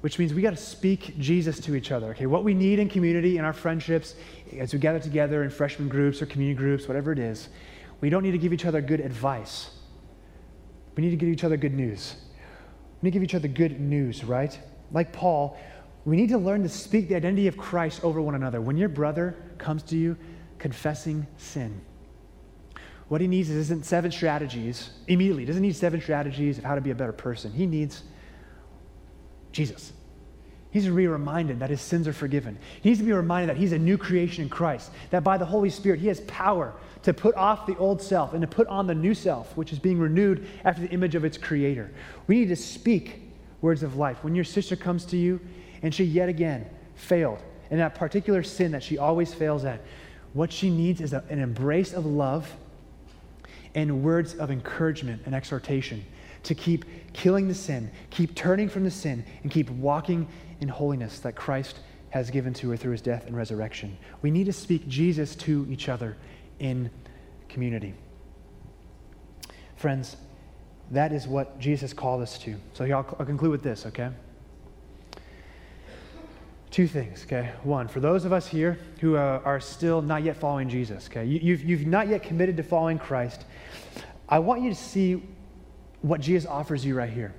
which 0.00 0.18
means 0.18 0.34
we 0.34 0.42
got 0.42 0.50
to 0.50 0.56
speak 0.56 1.18
Jesus 1.18 1.58
to 1.60 1.74
each 1.74 1.90
other. 1.90 2.08
Okay, 2.08 2.26
what 2.26 2.44
we 2.44 2.54
need 2.54 2.78
in 2.78 2.88
community, 2.88 3.38
in 3.38 3.44
our 3.44 3.52
friendships, 3.52 4.14
as 4.58 4.72
we 4.72 4.78
gather 4.78 5.00
together 5.00 5.42
in 5.42 5.50
freshman 5.50 5.88
groups 5.88 6.22
or 6.22 6.26
community 6.26 6.56
groups, 6.56 6.88
whatever 6.88 7.12
it 7.12 7.18
is, 7.18 7.48
we 8.00 8.10
don't 8.10 8.22
need 8.22 8.32
to 8.32 8.38
give 8.38 8.52
each 8.52 8.66
other 8.66 8.80
good 8.80 9.00
advice. 9.00 9.70
We 10.96 11.02
need 11.02 11.10
to 11.10 11.16
give 11.16 11.28
each 11.28 11.44
other 11.44 11.56
good 11.56 11.74
news. 11.74 12.16
We 13.00 13.06
need 13.06 13.12
to 13.12 13.18
give 13.18 13.22
each 13.24 13.34
other 13.34 13.48
good 13.48 13.80
news, 13.80 14.24
right? 14.24 14.58
Like 14.92 15.12
Paul, 15.12 15.58
we 16.04 16.16
need 16.16 16.28
to 16.28 16.38
learn 16.38 16.62
to 16.62 16.68
speak 16.68 17.08
the 17.08 17.14
identity 17.14 17.46
of 17.46 17.56
Christ 17.56 18.04
over 18.04 18.20
one 18.20 18.34
another. 18.34 18.60
When 18.60 18.76
your 18.76 18.88
brother 18.88 19.36
comes 19.58 19.82
to 19.84 19.96
you 19.96 20.16
confessing 20.58 21.26
sin, 21.38 21.80
what 23.08 23.20
he 23.20 23.26
needs 23.26 23.50
isn't 23.50 23.84
seven 23.84 24.10
strategies 24.10 24.90
immediately. 25.08 25.42
He 25.42 25.46
doesn't 25.46 25.62
need 25.62 25.76
seven 25.76 26.00
strategies 26.00 26.58
of 26.58 26.64
how 26.64 26.74
to 26.74 26.80
be 26.80 26.90
a 26.90 26.94
better 26.94 27.12
person. 27.12 27.52
He 27.52 27.66
needs 27.66 28.02
Jesus. 29.52 29.92
He's 30.70 30.86
to 30.86 30.94
be 30.94 31.06
reminded 31.06 31.60
that 31.60 31.70
his 31.70 31.80
sins 31.80 32.08
are 32.08 32.12
forgiven. 32.12 32.58
He 32.82 32.88
needs 32.88 32.98
to 32.98 33.06
be 33.06 33.12
reminded 33.12 33.48
that 33.50 33.56
he's 33.56 33.72
a 33.72 33.78
new 33.78 33.96
creation 33.96 34.42
in 34.42 34.50
Christ, 34.50 34.90
that 35.10 35.22
by 35.22 35.38
the 35.38 35.44
Holy 35.44 35.70
Spirit, 35.70 36.00
he 36.00 36.08
has 36.08 36.20
power 36.22 36.74
to 37.04 37.14
put 37.14 37.36
off 37.36 37.66
the 37.66 37.76
old 37.76 38.02
self 38.02 38.32
and 38.32 38.40
to 38.40 38.48
put 38.48 38.66
on 38.66 38.88
the 38.88 38.94
new 38.94 39.14
self, 39.14 39.56
which 39.56 39.72
is 39.72 39.78
being 39.78 40.00
renewed 40.00 40.48
after 40.64 40.82
the 40.82 40.90
image 40.90 41.14
of 41.14 41.24
its 41.24 41.38
creator. 41.38 41.92
We 42.26 42.40
need 42.40 42.48
to 42.48 42.56
speak 42.56 43.22
words 43.60 43.84
of 43.84 43.96
life. 43.96 44.24
When 44.24 44.34
your 44.34 44.44
sister 44.44 44.74
comes 44.74 45.04
to 45.06 45.16
you 45.16 45.40
and 45.84 45.94
she 45.94 46.02
yet 46.02 46.30
again 46.30 46.66
failed 46.96 47.38
in 47.70 47.78
that 47.78 47.94
particular 47.94 48.42
sin 48.42 48.72
that 48.72 48.82
she 48.82 48.96
always 48.98 49.32
fails 49.32 49.64
at, 49.64 49.80
What 50.32 50.50
she 50.50 50.70
needs 50.70 51.00
is 51.00 51.12
a, 51.12 51.22
an 51.28 51.38
embrace 51.38 51.92
of 51.92 52.06
love 52.06 52.50
and 53.74 54.02
words 54.02 54.34
of 54.34 54.50
encouragement 54.50 55.22
and 55.26 55.34
exhortation 55.34 56.04
to 56.44 56.54
keep 56.54 56.84
killing 57.12 57.48
the 57.48 57.54
sin, 57.54 57.90
keep 58.10 58.34
turning 58.34 58.68
from 58.68 58.84
the 58.84 58.90
sin, 58.90 59.24
and 59.42 59.52
keep 59.52 59.68
walking 59.70 60.26
in 60.60 60.68
holiness 60.68 61.20
that 61.20 61.36
Christ 61.36 61.78
has 62.10 62.30
given 62.30 62.54
to 62.54 62.70
her 62.70 62.76
through 62.76 62.92
his 62.92 63.02
death 63.02 63.26
and 63.26 63.36
resurrection. 63.36 63.98
We 64.22 64.30
need 64.30 64.46
to 64.46 64.52
speak 64.52 64.88
Jesus 64.88 65.36
to 65.36 65.66
each 65.68 65.90
other 65.90 66.16
in 66.60 66.90
community. 67.48 67.92
Friends, 69.76 70.16
that 70.92 71.12
is 71.12 71.26
what 71.26 71.58
Jesus 71.58 71.92
called 71.92 72.22
us 72.22 72.38
to. 72.38 72.56
So 72.72 72.84
I'll, 72.84 73.16
I'll 73.18 73.26
conclude 73.26 73.50
with 73.50 73.62
this, 73.62 73.84
okay? 73.86 74.10
Two 76.74 76.88
things, 76.88 77.22
okay? 77.22 77.52
One, 77.62 77.86
for 77.86 78.00
those 78.00 78.24
of 78.24 78.32
us 78.32 78.48
here 78.48 78.80
who 79.00 79.14
uh, 79.14 79.40
are 79.44 79.60
still 79.60 80.02
not 80.02 80.24
yet 80.24 80.36
following 80.36 80.68
Jesus, 80.68 81.06
okay? 81.06 81.24
You, 81.24 81.38
you've, 81.40 81.62
you've 81.62 81.86
not 81.86 82.08
yet 82.08 82.24
committed 82.24 82.56
to 82.56 82.64
following 82.64 82.98
Christ. 82.98 83.44
I 84.28 84.40
want 84.40 84.60
you 84.60 84.70
to 84.70 84.74
see 84.74 85.22
what 86.02 86.20
Jesus 86.20 86.50
offers 86.50 86.84
you 86.84 86.96
right 86.96 87.08
here. 87.08 87.32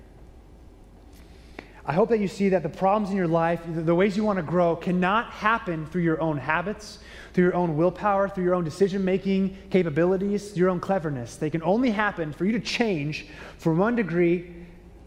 I 1.86 1.92
hope 1.92 2.08
that 2.12 2.22
you 2.22 2.30
see 2.30 2.48
that 2.48 2.64
the 2.64 2.70
problems 2.70 3.10
in 3.10 3.18
your 3.18 3.28
life, 3.28 3.60
the 3.68 3.94
ways 3.94 4.16
you 4.16 4.24
want 4.24 4.38
to 4.38 4.44
grow, 4.44 4.74
cannot 4.74 5.32
happen 5.32 5.86
through 5.88 6.04
your 6.04 6.22
own 6.22 6.38
habits, 6.38 7.00
through 7.34 7.44
your 7.44 7.56
own 7.56 7.76
willpower, 7.76 8.30
through 8.30 8.46
your 8.46 8.56
own 8.56 8.64
decision 8.64 9.04
making 9.04 9.58
capabilities, 9.70 10.56
your 10.56 10.70
own 10.70 10.80
cleverness. 10.80 11.36
They 11.36 11.50
can 11.50 11.62
only 11.62 11.92
happen 11.92 12.32
for 12.32 12.46
you 12.46 12.54
to 12.54 12.62
change 12.62 13.28
from 13.58 13.80
one 13.80 13.98
degree 13.98 14.56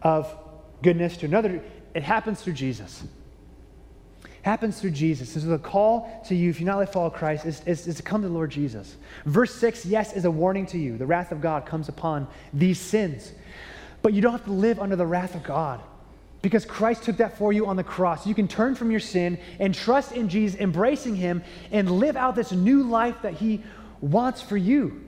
of 0.02 0.36
goodness 0.82 1.16
to 1.16 1.24
another. 1.24 1.62
It 1.94 2.02
happens 2.02 2.42
through 2.42 2.52
Jesus. 2.52 3.04
Happens 4.48 4.80
through 4.80 4.92
Jesus. 4.92 5.28
So 5.30 5.40
the 5.40 5.58
call 5.58 6.22
to 6.26 6.34
you, 6.34 6.48
if 6.48 6.58
you're 6.58 6.66
not 6.66 6.78
let 6.78 6.90
follow 6.90 7.10
Christ, 7.10 7.44
is, 7.44 7.60
is, 7.66 7.86
is 7.86 7.96
to 7.96 8.02
come 8.02 8.22
to 8.22 8.28
the 8.28 8.32
Lord 8.32 8.50
Jesus. 8.50 8.96
Verse 9.26 9.54
6, 9.54 9.84
yes, 9.84 10.14
is 10.14 10.24
a 10.24 10.30
warning 10.30 10.64
to 10.68 10.78
you. 10.78 10.96
The 10.96 11.04
wrath 11.04 11.32
of 11.32 11.42
God 11.42 11.66
comes 11.66 11.90
upon 11.90 12.26
these 12.54 12.80
sins. 12.80 13.32
But 14.00 14.14
you 14.14 14.22
don't 14.22 14.32
have 14.32 14.46
to 14.46 14.52
live 14.52 14.80
under 14.80 14.96
the 14.96 15.04
wrath 15.04 15.34
of 15.34 15.42
God 15.42 15.82
because 16.40 16.64
Christ 16.64 17.02
took 17.02 17.18
that 17.18 17.36
for 17.36 17.52
you 17.52 17.66
on 17.66 17.76
the 17.76 17.84
cross. 17.84 18.26
You 18.26 18.34
can 18.34 18.48
turn 18.48 18.74
from 18.74 18.90
your 18.90 19.00
sin 19.00 19.38
and 19.58 19.74
trust 19.74 20.12
in 20.12 20.30
Jesus, 20.30 20.58
embracing 20.58 21.14
Him, 21.14 21.42
and 21.70 21.90
live 21.90 22.16
out 22.16 22.34
this 22.34 22.50
new 22.50 22.84
life 22.84 23.16
that 23.20 23.34
He 23.34 23.62
wants 24.00 24.40
for 24.40 24.56
you. 24.56 25.04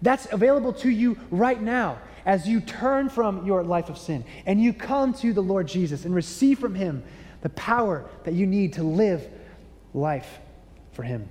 That's 0.00 0.26
available 0.32 0.72
to 0.72 0.88
you 0.88 1.18
right 1.30 1.60
now 1.60 1.98
as 2.24 2.48
you 2.48 2.62
turn 2.62 3.10
from 3.10 3.44
your 3.44 3.62
life 3.62 3.90
of 3.90 3.98
sin 3.98 4.24
and 4.46 4.58
you 4.58 4.72
come 4.72 5.12
to 5.12 5.34
the 5.34 5.42
Lord 5.42 5.68
Jesus 5.68 6.06
and 6.06 6.14
receive 6.14 6.58
from 6.58 6.74
Him 6.74 7.02
the 7.42 7.48
power 7.50 8.08
that 8.24 8.34
you 8.34 8.46
need 8.46 8.74
to 8.74 8.82
live 8.82 9.26
life 9.94 10.38
for 10.92 11.02
Him. 11.02 11.28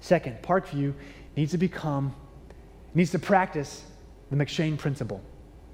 Second, 0.00 0.42
Parkview 0.42 0.94
needs 1.36 1.52
to 1.52 1.58
become, 1.58 2.14
needs 2.94 3.10
to 3.10 3.18
practice 3.18 3.84
the 4.30 4.36
M'Cheyne 4.36 4.78
principle 4.78 5.20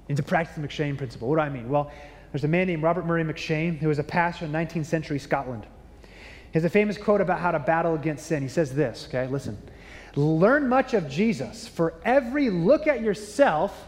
and 0.09 0.17
to 0.17 0.23
practice 0.23 0.55
the 0.55 0.61
M'Cheyne 0.61 0.97
principle. 0.97 1.27
What 1.29 1.35
do 1.35 1.41
I 1.41 1.49
mean? 1.49 1.69
Well, 1.69 1.91
there's 2.31 2.43
a 2.43 2.47
man 2.47 2.67
named 2.67 2.83
Robert 2.83 3.05
Murray 3.05 3.23
M'Cheyne 3.23 3.77
who 3.77 3.87
was 3.87 3.99
a 3.99 4.03
pastor 4.03 4.45
in 4.45 4.51
19th 4.51 4.85
century 4.85 5.19
Scotland. 5.19 5.65
He 6.03 6.53
has 6.53 6.63
a 6.63 6.69
famous 6.69 6.97
quote 6.97 7.21
about 7.21 7.39
how 7.39 7.51
to 7.51 7.59
battle 7.59 7.93
against 7.93 8.25
sin. 8.25 8.41
He 8.41 8.49
says 8.49 8.73
this, 8.73 9.07
okay, 9.09 9.27
listen. 9.27 9.57
Learn 10.15 10.67
much 10.67 10.93
of 10.93 11.09
Jesus. 11.09 11.67
For 11.67 11.93
every 12.03 12.49
look 12.49 12.87
at 12.87 13.01
yourself, 13.01 13.87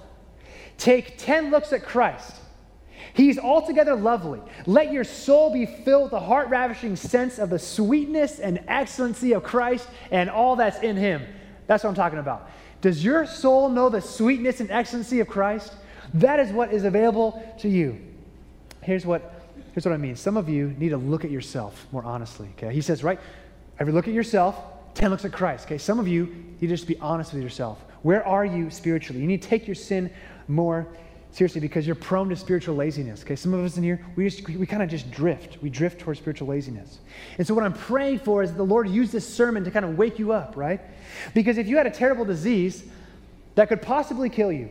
take 0.77 1.17
10 1.17 1.49
looks 1.49 1.73
at 1.73 1.83
Christ. 1.83 2.35
He's 3.13 3.37
altogether 3.37 3.95
lovely. 3.95 4.41
Let 4.65 4.91
your 4.91 5.03
soul 5.03 5.51
be 5.51 5.65
filled 5.65 6.05
with 6.05 6.13
a 6.13 6.19
heart 6.19 6.49
ravishing 6.49 6.95
sense 6.95 7.39
of 7.39 7.49
the 7.49 7.59
sweetness 7.59 8.39
and 8.39 8.63
excellency 8.67 9.33
of 9.33 9.43
Christ 9.43 9.87
and 10.11 10.29
all 10.29 10.55
that's 10.55 10.79
in 10.79 10.95
him. 10.95 11.25
That's 11.67 11.83
what 11.83 11.89
I'm 11.89 11.95
talking 11.95 12.19
about. 12.19 12.49
Does 12.81 13.03
your 13.03 13.25
soul 13.25 13.69
know 13.69 13.89
the 13.89 14.01
sweetness 14.01 14.59
and 14.59 14.71
excellency 14.71 15.19
of 15.19 15.27
Christ? 15.27 15.73
That 16.15 16.39
is 16.39 16.51
what 16.51 16.73
is 16.73 16.85
available 16.85 17.43
to 17.59 17.69
you. 17.69 17.99
Here's 18.81 19.05
what, 19.05 19.43
here's 19.73 19.85
what 19.85 19.93
I 19.93 19.97
mean. 19.97 20.15
Some 20.15 20.37
of 20.37 20.49
you 20.49 20.75
need 20.77 20.89
to 20.89 20.97
look 20.97 21.25
at 21.25 21.31
yourself 21.31 21.85
more 21.91 22.03
honestly, 22.03 22.49
okay? 22.57 22.73
He 22.73 22.81
says, 22.81 23.03
right? 23.03 23.19
Every 23.79 23.93
look 23.93 24.07
at 24.07 24.13
yourself, 24.13 24.55
10 24.95 25.11
looks 25.11 25.25
at 25.25 25.31
Christ, 25.31 25.65
okay? 25.65 25.77
Some 25.77 25.99
of 25.99 26.07
you 26.07 26.25
need 26.59 26.67
to 26.67 26.67
just 26.67 26.87
be 26.87 26.97
honest 26.99 27.33
with 27.33 27.43
yourself. 27.43 27.83
Where 28.01 28.25
are 28.25 28.45
you 28.45 28.69
spiritually? 28.69 29.21
You 29.21 29.27
need 29.27 29.41
to 29.41 29.47
take 29.47 29.67
your 29.67 29.75
sin 29.75 30.09
more 30.47 30.87
seriously 31.31 31.61
because 31.61 31.85
you're 31.85 31.95
prone 31.95 32.29
to 32.29 32.35
spiritual 32.35 32.75
laziness. 32.75 33.21
Okay, 33.23 33.35
some 33.35 33.53
of 33.53 33.63
us 33.63 33.77
in 33.77 33.83
here, 33.83 34.03
we 34.15 34.27
just 34.27 34.47
we 34.47 34.65
kind 34.65 34.81
of 34.81 34.89
just 34.89 35.11
drift. 35.11 35.61
We 35.61 35.69
drift 35.69 35.99
towards 36.01 36.19
spiritual 36.19 36.47
laziness. 36.47 36.99
And 37.37 37.45
so 37.45 37.53
what 37.53 37.63
I'm 37.63 37.73
praying 37.73 38.19
for 38.19 38.43
is 38.43 38.53
the 38.53 38.63
Lord 38.63 38.89
use 38.89 39.11
this 39.11 39.27
sermon 39.27 39.63
to 39.63 39.71
kind 39.71 39.85
of 39.85 39.97
wake 39.97 40.19
you 40.19 40.31
up, 40.31 40.57
right? 40.57 40.81
Because 41.33 41.57
if 41.57 41.67
you 41.67 41.77
had 41.77 41.87
a 41.87 41.91
terrible 41.91 42.25
disease 42.25 42.83
that 43.55 43.69
could 43.69 43.81
possibly 43.81 44.29
kill 44.29 44.51
you, 44.51 44.69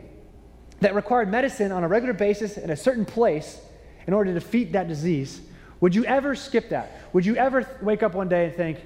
that 0.80 0.94
required 0.94 1.28
medicine 1.28 1.72
on 1.72 1.84
a 1.84 1.88
regular 1.88 2.14
basis 2.14 2.56
in 2.56 2.70
a 2.70 2.76
certain 2.76 3.04
place 3.04 3.60
in 4.06 4.14
order 4.14 4.32
to 4.32 4.40
defeat 4.40 4.72
that 4.72 4.88
disease, 4.88 5.40
would 5.80 5.94
you 5.94 6.04
ever 6.04 6.34
skip 6.34 6.70
that? 6.70 7.00
Would 7.12 7.26
you 7.26 7.36
ever 7.36 7.66
wake 7.82 8.02
up 8.02 8.14
one 8.14 8.28
day 8.28 8.46
and 8.46 8.54
think, 8.54 8.78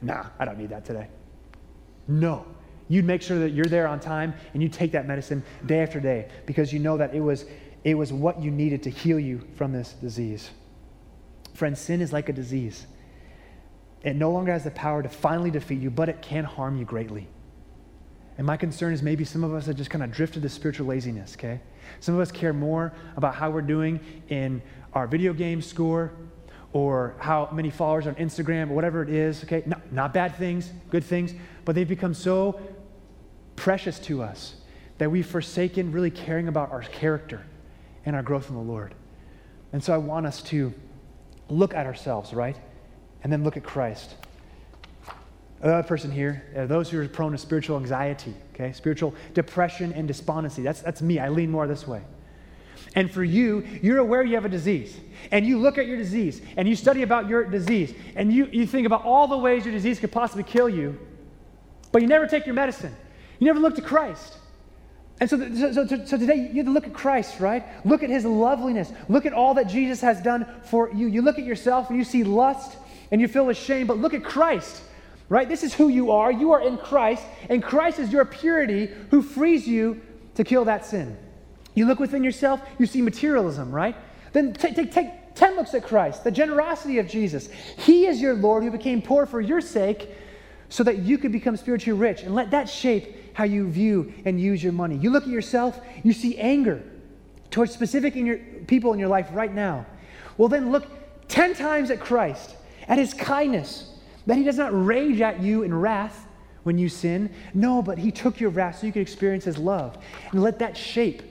nah, 0.00 0.26
I 0.38 0.44
don't 0.44 0.58
need 0.58 0.70
that 0.70 0.84
today? 0.84 1.08
No. 2.08 2.46
You'd 2.88 3.04
make 3.04 3.22
sure 3.22 3.38
that 3.38 3.50
you're 3.50 3.66
there 3.66 3.86
on 3.88 4.00
time 4.00 4.34
and 4.54 4.62
you 4.62 4.68
take 4.68 4.92
that 4.92 5.06
medicine 5.06 5.42
day 5.66 5.80
after 5.80 6.00
day 6.00 6.28
because 6.46 6.72
you 6.72 6.78
know 6.78 6.96
that 6.96 7.14
it 7.14 7.20
was, 7.20 7.46
it 7.84 7.94
was 7.94 8.12
what 8.12 8.42
you 8.42 8.50
needed 8.50 8.82
to 8.84 8.90
heal 8.90 9.18
you 9.18 9.46
from 9.54 9.72
this 9.72 9.92
disease. 9.92 10.50
Friends, 11.54 11.80
sin 11.80 12.00
is 12.00 12.12
like 12.12 12.28
a 12.28 12.32
disease. 12.32 12.86
It 14.02 14.16
no 14.16 14.30
longer 14.30 14.52
has 14.52 14.64
the 14.64 14.70
power 14.70 15.02
to 15.02 15.08
finally 15.08 15.50
defeat 15.50 15.80
you, 15.80 15.90
but 15.90 16.08
it 16.08 16.22
can 16.22 16.44
harm 16.44 16.76
you 16.76 16.84
greatly. 16.84 17.28
And 18.38 18.46
my 18.46 18.56
concern 18.56 18.92
is 18.92 19.02
maybe 19.02 19.24
some 19.24 19.44
of 19.44 19.54
us 19.54 19.66
have 19.66 19.76
just 19.76 19.90
kind 19.90 20.02
of 20.02 20.10
drifted 20.10 20.42
to 20.42 20.48
spiritual 20.48 20.86
laziness, 20.86 21.34
okay? 21.36 21.60
Some 22.00 22.14
of 22.14 22.20
us 22.20 22.32
care 22.32 22.52
more 22.52 22.92
about 23.16 23.34
how 23.34 23.50
we're 23.50 23.62
doing 23.62 24.00
in 24.28 24.62
our 24.94 25.06
video 25.06 25.32
game 25.32 25.60
score 25.60 26.12
or 26.72 27.14
how 27.18 27.50
many 27.52 27.68
followers 27.70 28.06
on 28.06 28.14
Instagram 28.14 28.70
or 28.70 28.74
whatever 28.74 29.02
it 29.02 29.10
is, 29.10 29.44
okay? 29.44 29.62
Not, 29.66 29.92
not 29.92 30.14
bad 30.14 30.34
things, 30.36 30.70
good 30.90 31.04
things, 31.04 31.34
but 31.64 31.74
they've 31.74 31.88
become 31.88 32.14
so 32.14 32.58
precious 33.56 33.98
to 34.00 34.22
us 34.22 34.54
that 34.98 35.10
we've 35.10 35.26
forsaken 35.26 35.92
really 35.92 36.10
caring 36.10 36.48
about 36.48 36.70
our 36.70 36.82
character 36.82 37.44
and 38.04 38.14
our 38.16 38.22
growth 38.22 38.48
in 38.48 38.56
the 38.56 38.62
Lord. 38.62 38.94
And 39.72 39.82
so 39.82 39.92
I 39.92 39.98
want 39.98 40.26
us 40.26 40.42
to 40.42 40.72
look 41.48 41.74
at 41.74 41.86
ourselves, 41.86 42.32
right? 42.32 42.56
And 43.22 43.32
then 43.32 43.44
look 43.44 43.56
at 43.56 43.64
Christ. 43.64 44.14
Another 45.60 45.86
person 45.86 46.10
here, 46.10 46.44
uh, 46.56 46.66
those 46.66 46.90
who 46.90 47.00
are 47.00 47.08
prone 47.08 47.32
to 47.32 47.38
spiritual 47.38 47.76
anxiety, 47.76 48.34
okay, 48.54 48.72
spiritual 48.72 49.14
depression 49.32 49.92
and 49.92 50.08
despondency. 50.08 50.62
That's, 50.62 50.80
that's 50.80 51.00
me. 51.00 51.20
I 51.20 51.28
lean 51.28 51.50
more 51.50 51.68
this 51.68 51.86
way. 51.86 52.02
And 52.94 53.10
for 53.10 53.22
you, 53.22 53.64
you're 53.80 53.98
aware 53.98 54.22
you 54.22 54.34
have 54.34 54.44
a 54.44 54.50
disease. 54.50 54.98
And 55.30 55.46
you 55.46 55.58
look 55.58 55.78
at 55.78 55.86
your 55.86 55.96
disease 55.96 56.42
and 56.56 56.68
you 56.68 56.74
study 56.74 57.02
about 57.02 57.28
your 57.28 57.44
disease 57.44 57.94
and 58.16 58.32
you, 58.32 58.46
you 58.46 58.66
think 58.66 58.86
about 58.86 59.04
all 59.04 59.28
the 59.28 59.38
ways 59.38 59.64
your 59.64 59.72
disease 59.72 60.00
could 60.00 60.12
possibly 60.12 60.42
kill 60.42 60.68
you, 60.68 60.98
but 61.92 62.02
you 62.02 62.08
never 62.08 62.26
take 62.26 62.44
your 62.44 62.54
medicine. 62.54 62.94
You 63.42 63.46
never 63.46 63.58
look 63.58 63.74
to 63.74 63.82
Christ. 63.82 64.36
And 65.18 65.28
so, 65.28 65.36
so, 65.36 65.72
so, 65.72 66.04
so, 66.04 66.16
today 66.16 66.48
you 66.52 66.58
have 66.58 66.66
to 66.66 66.70
look 66.70 66.86
at 66.86 66.94
Christ, 66.94 67.40
right? 67.40 67.64
Look 67.84 68.04
at 68.04 68.08
his 68.08 68.24
loveliness. 68.24 68.92
Look 69.08 69.26
at 69.26 69.32
all 69.32 69.54
that 69.54 69.66
Jesus 69.66 70.00
has 70.00 70.20
done 70.22 70.46
for 70.62 70.92
you. 70.92 71.08
You 71.08 71.22
look 71.22 71.40
at 71.40 71.44
yourself 71.44 71.90
and 71.90 71.98
you 71.98 72.04
see 72.04 72.22
lust 72.22 72.76
and 73.10 73.20
you 73.20 73.26
feel 73.26 73.48
ashamed, 73.50 73.88
but 73.88 73.98
look 73.98 74.14
at 74.14 74.22
Christ 74.22 74.82
right? 75.28 75.48
This 75.48 75.62
is 75.62 75.72
who 75.72 75.88
you 75.88 76.10
are. 76.10 76.30
You 76.30 76.52
are 76.52 76.60
in 76.60 76.76
Christ, 76.76 77.24
and 77.48 77.62
Christ 77.62 77.98
is 77.98 78.12
your 78.12 78.26
purity 78.26 78.90
who 79.10 79.22
frees 79.22 79.66
you 79.66 80.02
to 80.34 80.44
kill 80.44 80.66
that 80.66 80.84
sin. 80.84 81.16
You 81.74 81.86
look 81.86 81.98
within 81.98 82.22
yourself, 82.22 82.60
you 82.78 82.84
see 82.84 83.00
materialism, 83.00 83.72
right? 83.72 83.96
Then 84.34 84.52
take, 84.52 84.74
take, 84.74 84.92
take 84.92 85.34
10 85.34 85.56
looks 85.56 85.72
at 85.72 85.84
Christ, 85.84 86.22
the 86.22 86.30
generosity 86.30 86.98
of 86.98 87.08
Jesus. 87.08 87.48
He 87.78 88.04
is 88.04 88.20
your 88.20 88.34
Lord 88.34 88.62
who 88.62 88.70
became 88.70 89.00
poor 89.00 89.24
for 89.24 89.40
your 89.40 89.62
sake 89.62 90.10
so 90.68 90.84
that 90.84 90.98
you 90.98 91.16
could 91.16 91.32
become 91.32 91.56
spiritually 91.56 91.98
rich, 91.98 92.22
and 92.24 92.34
let 92.34 92.50
that 92.50 92.68
shape 92.68 93.16
how 93.34 93.44
you 93.44 93.68
view 93.70 94.12
and 94.24 94.40
use 94.40 94.62
your 94.62 94.72
money. 94.72 94.96
You 94.96 95.10
look 95.10 95.24
at 95.24 95.30
yourself, 95.30 95.80
you 96.02 96.12
see 96.12 96.38
anger 96.38 96.82
towards 97.50 97.72
specific 97.72 98.16
in 98.16 98.26
your, 98.26 98.38
people 98.66 98.92
in 98.92 98.98
your 98.98 99.08
life 99.08 99.28
right 99.32 99.52
now. 99.52 99.86
Well, 100.36 100.48
then 100.48 100.72
look 100.72 100.86
10 101.28 101.54
times 101.54 101.90
at 101.90 102.00
Christ, 102.00 102.56
at 102.88 102.98
his 102.98 103.14
kindness, 103.14 103.90
that 104.26 104.36
he 104.36 104.44
does 104.44 104.56
not 104.56 104.70
rage 104.72 105.20
at 105.20 105.40
you 105.40 105.62
in 105.62 105.74
wrath 105.74 106.26
when 106.62 106.78
you 106.78 106.88
sin. 106.88 107.32
No, 107.54 107.82
but 107.82 107.98
he 107.98 108.10
took 108.10 108.40
your 108.40 108.50
wrath 108.50 108.78
so 108.78 108.86
you 108.86 108.92
could 108.92 109.02
experience 109.02 109.44
his 109.44 109.58
love. 109.58 109.98
And 110.30 110.42
let 110.42 110.58
that 110.60 110.76
shape 110.76 111.22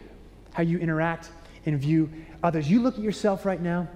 how 0.53 0.63
you 0.63 0.77
interact 0.79 1.29
and 1.65 1.79
view 1.79 2.09
others. 2.43 2.69
You 2.69 2.81
look 2.81 2.95
at 2.95 3.01
yourself 3.01 3.45
right 3.45 3.61
now 3.61 3.87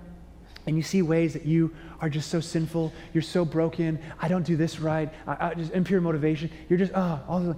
and 0.68 0.76
you 0.76 0.84
see 0.84 1.02
ways 1.02 1.34
that 1.34 1.46
you 1.46 1.76
are 2.02 2.10
just 2.10 2.30
so 2.30 2.40
sinful. 2.40 2.92
You're 3.14 3.22
so 3.22 3.46
broken. 3.46 4.00
I 4.20 4.28
don't 4.28 4.46
do 4.46 4.56
this 4.56 4.80
right. 4.80 5.12
I, 5.28 5.50
I 5.50 5.54
just 5.54 5.72
impure 5.74 6.02
motivation. 6.02 6.50
You're 6.70 6.80
just, 6.80 6.92
oh, 6.96 7.20
all 7.28 7.40
the, 7.40 7.56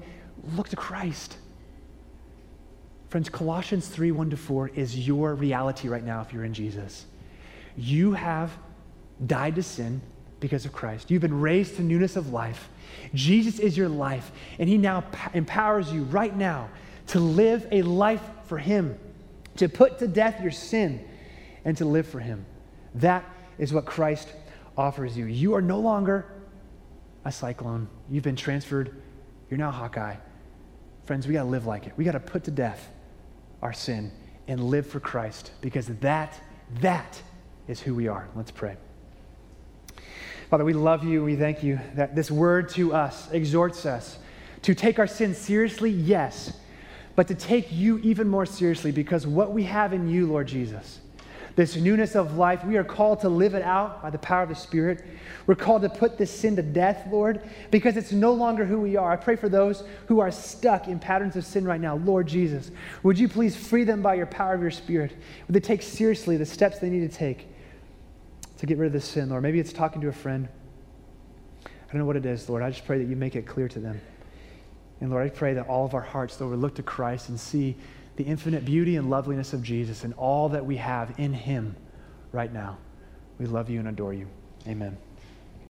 look 0.56 0.70
to 0.70 0.76
Christ. 0.76 1.38
Friends, 3.10 3.30
Colossians 3.30 3.88
3 3.88 4.12
1 4.12 4.32
to 4.32 4.38
4 4.38 4.70
is 4.70 5.08
your 5.08 5.34
reality 5.36 5.88
right 5.88 6.04
now 6.04 6.22
if 6.22 6.34
you're 6.34 6.46
in 6.46 6.54
Jesus. 6.54 7.06
You 7.78 8.14
have 8.14 8.52
died 9.26 9.56
to 9.56 9.64
sin 9.64 10.02
because 10.40 10.66
of 10.66 10.74
Christ. 10.74 11.10
You've 11.10 11.22
been 11.22 11.40
raised 11.40 11.78
to 11.78 11.82
newness 11.82 12.16
of 12.16 12.32
life. 12.32 12.70
Jesus 13.14 13.60
is 13.60 13.78
your 13.78 13.90
life, 13.90 14.32
and 14.60 14.68
He 14.68 14.78
now 14.78 15.04
empowers 15.34 15.92
you 15.92 16.04
right 16.04 16.36
now 16.36 16.70
to 17.08 17.20
live 17.20 17.68
a 17.72 17.82
life 17.82 18.22
for 18.46 18.58
Him, 18.58 18.98
to 19.56 19.70
put 19.70 20.00
to 20.00 20.08
death 20.08 20.42
your 20.42 20.52
sin, 20.52 21.08
and 21.66 21.78
to 21.78 21.86
live 21.86 22.08
for 22.08 22.20
Him. 22.20 22.46
That 22.96 23.24
is 23.58 23.74
what 23.74 23.86
Christ 23.86 24.34
offers 24.78 25.18
you. 25.18 25.26
You 25.26 25.56
are 25.56 25.62
no 25.62 25.80
longer 25.80 26.26
a 27.26 27.32
cyclone. 27.32 27.88
You've 28.10 28.24
been 28.24 28.36
transferred. 28.36 29.02
You're 29.50 29.58
now 29.58 29.72
Hawkeye. 29.72 30.16
Friends, 31.08 31.26
we 31.26 31.34
got 31.34 31.44
to 31.44 31.50
live 31.50 31.66
like 31.66 31.88
it. 31.88 31.94
We 31.96 32.04
got 32.04 32.12
to 32.12 32.20
put 32.20 32.44
to 32.44 32.52
death 32.52 32.90
our 33.62 33.72
sin 33.72 34.12
and 34.50 34.62
live 34.62 34.86
for 34.86 35.00
Christ 35.00 35.52
because 35.62 35.88
that, 35.88 36.38
that 36.82 37.22
is 37.70 37.80
who 37.80 37.96
we 37.96 38.10
are. 38.10 38.28
Let's 38.36 38.52
pray. 38.52 38.76
Father, 40.50 40.66
we 40.66 40.74
love 40.74 41.06
you. 41.06 41.24
We 41.24 41.38
thank 41.38 41.64
you 41.64 41.80
that 41.96 42.14
this 42.14 42.30
word 42.30 42.68
to 42.72 42.94
us 42.94 43.32
exhorts 43.32 43.86
us 43.86 44.20
to 44.64 44.76
take 44.76 45.00
our 45.00 45.08
sin 45.08 45.34
seriously, 45.34 45.92
yes, 45.92 46.52
but 47.16 47.30
to 47.30 47.36
take 47.36 47.72
you 47.72 48.00
even 48.00 48.28
more 48.28 48.46
seriously 48.46 48.92
because 48.92 49.26
what 49.26 49.54
we 49.54 49.64
have 49.64 49.94
in 49.94 50.10
you, 50.10 50.28
Lord 50.28 50.48
Jesus, 50.48 51.00
this 51.58 51.76
newness 51.76 52.16
of 52.16 52.38
life, 52.38 52.64
we 52.64 52.78
are 52.78 52.84
called 52.84 53.20
to 53.22 53.30
live 53.30 53.56
it 53.56 53.64
out 53.64 54.00
by 54.04 54.12
the 54.12 54.20
power 54.20 54.44
of 54.44 54.50
the 54.50 54.56
Spirit. 54.56 55.04
We're 55.48 55.56
called 55.56 55.82
to 55.82 55.90
put 55.90 56.16
this 56.16 56.30
sin 56.30 56.56
to 56.56 56.62
death, 56.62 57.08
Lord, 57.12 57.42
because 57.72 57.98
it's 57.98 58.12
no 58.12 58.32
longer 58.32 58.64
who 58.64 58.80
we 58.80 58.96
are. 58.96 59.12
I 59.12 59.16
pray 59.16 59.36
for 59.36 59.50
those 59.50 59.84
who 60.08 60.20
are 60.20 60.30
stuck 60.30 60.88
in 60.88 61.00
patterns 61.00 61.36
of 61.36 61.44
sin 61.44 61.66
right 61.66 61.82
now. 61.82 61.96
Lord 61.96 62.28
Jesus, 62.28 62.70
would 63.02 63.18
you 63.18 63.28
please 63.28 63.56
free 63.56 63.84
them 63.84 64.04
by 64.04 64.14
your 64.14 64.28
power 64.28 64.54
of 64.54 64.62
your 64.62 64.70
Spirit? 64.70 65.18
Would 65.48 65.56
they 65.56 65.60
take 65.60 65.82
seriously 65.82 66.38
the 66.38 66.46
steps 66.46 66.78
they 66.78 66.92
need 66.92 67.10
to 67.12 67.18
take 67.18 67.48
to 68.60 68.68
get 68.68 68.78
rid 68.78 68.86
of 68.86 68.94
this 68.94 69.06
sin, 69.06 69.30
Lord? 69.30 69.42
Maybe 69.42 69.60
it's 69.60 69.74
talking 69.74 70.00
to 70.02 70.10
a 70.10 70.14
friend. 70.14 70.48
I 71.66 71.92
don't 71.92 72.02
know 72.02 72.06
what 72.06 72.18
it 72.18 72.26
is, 72.28 72.48
Lord. 72.48 72.62
I 72.62 72.70
just 72.70 72.86
pray 72.86 73.00
that 73.00 73.08
you 73.08 73.16
make 73.16 73.36
it 73.36 73.48
clear 73.48 73.68
to 73.68 73.80
them. 73.80 74.00
And 75.02 75.10
Lord, 75.10 75.26
I 75.26 75.30
pray 75.30 75.56
that 75.56 75.68
all 75.68 75.86
of 75.86 75.96
our 75.96 76.02
hearts, 76.02 76.40
Lord, 76.40 76.52
would 76.52 76.60
look 76.60 76.76
to 76.76 76.84
Christ 76.84 77.30
and 77.30 77.40
see 77.40 77.76
the 78.18 78.24
infinite 78.24 78.66
beauty 78.66 78.96
and 78.96 79.10
loveliness 79.10 79.54
of 79.54 79.64
Jesus 79.64 80.04
and 80.04 80.14
all 80.16 80.50
that 80.50 80.66
we 80.66 80.78
have 80.78 81.14
in 81.18 81.34
him 81.34 81.76
right 82.32 82.52
now. 82.52 82.78
We 83.40 83.46
love 83.46 83.70
you 83.70 83.80
and 83.80 83.88
adore 83.88 84.14
you. 84.14 84.28
Amen. 84.68 84.98